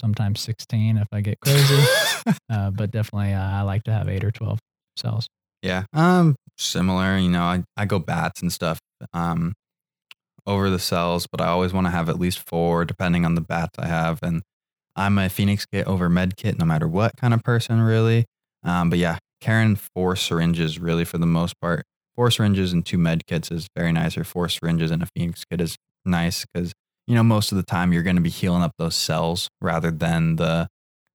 sometimes 0.00 0.40
16 0.40 0.98
if 0.98 1.08
I 1.12 1.20
get 1.20 1.38
crazy. 1.40 1.84
uh, 2.50 2.70
but 2.70 2.90
definitely, 2.90 3.32
uh, 3.34 3.50
I 3.50 3.62
like 3.62 3.82
to 3.84 3.92
have 3.92 4.08
eight 4.08 4.24
or 4.24 4.30
12 4.30 4.58
cells. 4.96 5.26
Yeah. 5.62 5.84
Um, 5.92 6.36
similar. 6.58 7.18
You 7.18 7.28
know, 7.28 7.42
I, 7.42 7.64
I 7.76 7.84
go 7.86 7.98
bats 7.98 8.42
and 8.42 8.52
stuff 8.52 8.78
um 9.12 9.52
over 10.46 10.70
the 10.70 10.78
cells, 10.78 11.26
but 11.30 11.40
I 11.40 11.46
always 11.46 11.72
want 11.72 11.86
to 11.86 11.90
have 11.90 12.08
at 12.08 12.18
least 12.18 12.42
four, 12.48 12.84
depending 12.84 13.24
on 13.24 13.34
the 13.34 13.40
bats 13.40 13.78
I 13.78 13.86
have. 13.86 14.20
And 14.22 14.42
I'm 14.96 15.18
a 15.18 15.28
Phoenix 15.28 15.66
kit 15.66 15.86
over 15.86 16.08
med 16.08 16.36
kit, 16.36 16.58
no 16.58 16.64
matter 16.64 16.86
what 16.86 17.16
kind 17.16 17.32
of 17.34 17.42
person, 17.42 17.80
really. 17.80 18.24
Um, 18.62 18.90
but 18.90 18.98
yeah, 18.98 19.18
carrying 19.40 19.76
four 19.76 20.16
syringes 20.16 20.78
really 20.78 21.04
for 21.04 21.18
the 21.18 21.26
most 21.26 21.60
part. 21.60 21.84
Four 22.14 22.30
syringes 22.30 22.72
and 22.72 22.84
two 22.84 22.98
med 22.98 23.26
kits 23.26 23.50
is 23.50 23.68
very 23.76 23.92
nice, 23.92 24.16
or 24.16 24.24
four 24.24 24.48
syringes 24.48 24.90
and 24.90 25.02
a 25.02 25.08
Phoenix 25.16 25.44
kit 25.50 25.60
is 25.60 25.76
nice 26.04 26.44
because 26.44 26.72
you 27.06 27.14
know 27.14 27.22
most 27.22 27.52
of 27.52 27.56
the 27.56 27.64
time 27.64 27.92
you're 27.92 28.02
going 28.02 28.16
to 28.16 28.22
be 28.22 28.30
healing 28.30 28.62
up 28.62 28.72
those 28.78 28.94
cells 28.94 29.48
rather 29.60 29.90
than 29.90 30.36
the 30.36 30.68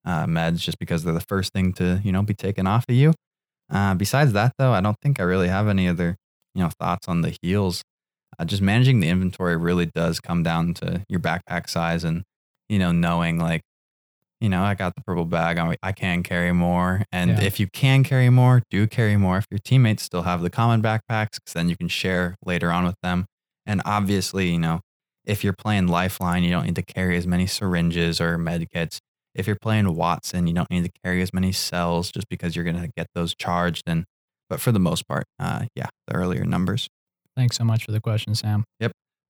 uh, 0.06 0.26
meds, 0.26 0.60
just 0.60 0.80
because 0.80 1.04
they're 1.04 1.14
the 1.14 1.26
first 1.30 1.54
thing 1.54 1.74
to 1.74 2.02
you 2.04 2.12
know 2.12 2.24
be 2.24 2.34
taken 2.34 2.66
off 2.66 2.86
of 2.90 2.96
you. 2.96 3.14
Uh, 3.72 3.94
besides 3.96 4.34
that, 4.34 4.54
though, 4.58 4.72
I 4.72 4.82
don't 4.82 4.98
think 5.02 5.20
I 5.20 5.24
really 5.24 5.50
have 5.50 5.68
any 5.68 5.88
other, 5.88 6.16
you 6.56 6.64
know, 6.64 6.70
thoughts 6.80 7.08
on 7.08 7.22
the 7.22 7.36
heals. 7.42 7.84
Uh, 8.40 8.46
just 8.46 8.62
managing 8.62 9.00
the 9.00 9.10
inventory 9.10 9.58
really 9.58 9.86
does 9.86 10.20
come 10.20 10.44
down 10.44 10.74
to 10.76 11.04
your 11.10 11.20
backpack 11.20 11.70
size 11.70 12.04
and, 12.04 12.24
you 12.70 12.80
know, 12.80 12.92
knowing 12.92 13.40
like, 13.40 13.62
you 14.40 14.50
know, 14.50 14.64
I 14.64 14.76
got 14.76 14.96
the 14.96 15.02
purple 15.02 15.26
bag. 15.26 15.58
I, 15.58 15.76
I 15.82 15.92
can 15.92 16.24
carry 16.24 16.52
more. 16.52 17.04
And 17.12 17.32
Yeah. 17.32 17.42
if 17.44 17.60
you 17.60 17.68
can 17.68 18.04
carry 18.04 18.30
more, 18.30 18.62
do 18.70 18.86
carry 18.88 19.18
more. 19.18 19.38
If 19.40 19.46
your 19.50 19.60
teammates 19.60 20.04
still 20.04 20.24
have 20.24 20.42
the 20.42 20.50
common 20.50 20.82
backpacks, 20.82 21.36
because 21.36 21.54
then 21.56 21.70
you 21.70 21.76
can 21.78 21.88
share 21.88 22.36
later 22.46 22.72
on 22.72 22.86
with 22.86 22.96
them. 23.02 23.26
And 23.66 23.82
obviously, 23.86 24.52
you 24.52 24.60
know, 24.60 24.82
if 25.26 25.44
you're 25.44 25.56
playing 25.58 25.88
Lifeline, 25.88 26.44
you 26.44 26.52
don't 26.52 26.66
need 26.66 26.76
to 26.76 26.84
carry 26.84 27.18
as 27.18 27.26
many 27.28 27.48
syringes 27.48 28.22
or 28.22 28.38
med 28.38 28.68
kits 28.72 29.00
if 29.38 29.46
you're 29.46 29.56
playing 29.56 29.86
Wattson, 29.86 30.48
you 30.48 30.54
don't 30.54 30.70
need 30.72 30.84
to 30.84 30.92
carry 31.04 31.22
as 31.22 31.32
many 31.32 31.52
cells 31.52 32.12
just 32.12 32.28
because 32.28 32.56
you're 32.56 32.66
going 32.66 32.82
to 32.82 32.90
get 32.98 33.08
those 33.14 33.36
charged. 33.36 33.84
And 33.86 34.06
but 34.50 34.60
for 34.60 34.72
the 34.72 34.80
most 34.80 35.08
part, 35.08 35.26
uh, 35.40 35.66
yeah, 35.76 35.88
the 36.08 36.16
earlier 36.16 36.44
numbers. 36.44 36.88
Thanks 37.36 37.58
so 37.58 37.64
much 37.64 37.86
for 37.86 37.92
the 37.92 38.02
question, 38.02 38.34
Sam. 38.34 38.64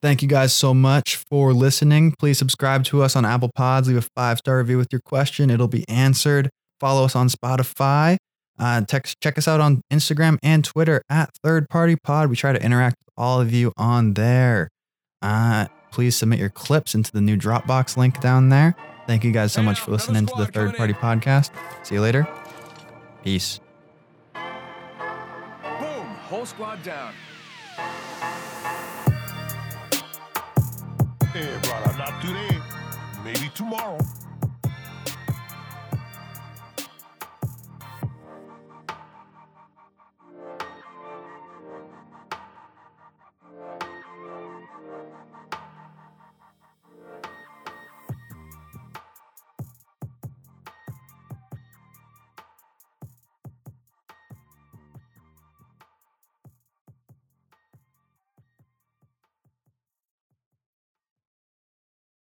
Thank 0.02 0.22
you 0.22 0.28
guys 0.28 0.54
so 0.54 0.74
much 0.74 1.16
for 1.16 1.54
listening. 1.54 2.14
Please 2.20 2.38
subscribe 2.38 2.84
to 2.86 3.02
us 3.02 3.16
on 3.16 3.26
Apple 3.26 3.50
Pods. 3.56 3.88
Leave 3.88 3.98
a 3.98 4.08
five 4.16 4.38
star 4.38 4.60
review 4.60 4.78
with 4.78 4.90
your 4.92 5.02
question. 5.04 5.50
It'll 5.50 5.68
be 5.68 5.84
answered. 5.90 6.50
Follow 6.80 7.06
us 7.06 7.16
on 7.16 7.30
Spotify. 7.30 8.18
Uh, 8.60 8.82
text, 8.82 9.16
check 9.22 9.38
us 9.38 9.48
out 9.48 9.60
on 9.60 9.82
Instagram 9.92 10.38
and 10.44 10.64
Twitter 10.64 11.02
at 11.10 11.30
Third 11.44 11.68
Party 11.70 11.96
Pod. 11.96 12.30
We 12.30 12.36
try 12.36 12.54
to 12.54 12.64
interact 12.64 12.98
with 13.06 13.14
all 13.18 13.42
of 13.42 13.52
you 13.54 13.72
on 13.78 14.14
there. 14.14 14.70
Uh, 15.22 15.66
please 15.92 16.16
submit 16.16 16.40
your 16.40 16.50
clips 16.50 16.94
into 16.96 17.12
the 17.12 17.22
new 17.22 17.38
Dropbox 17.38 17.98
link 17.98 18.20
down 18.20 18.50
there. 18.50 18.76
Thank 19.08 19.24
you 19.24 19.32
guys 19.32 19.54
so 19.54 19.64
much 19.64 19.80
for 19.80 19.92
listening 19.92 20.26
to 20.26 20.34
the 20.38 20.46
Third 20.46 20.76
Party 20.76 20.94
Podcast. 20.94 21.52
See 21.84 21.96
you 21.96 22.02
later. 22.02 22.28
Peace. 23.24 23.60
Boom! 24.34 26.06
Whole 26.30 26.46
squad 26.46 26.84
down. 26.84 27.14
Hey, 31.38 31.56
brother, 31.62 31.96
not 32.00 32.20
today. 32.20 32.58
Maybe 33.24 33.52
tomorrow. 33.54 34.00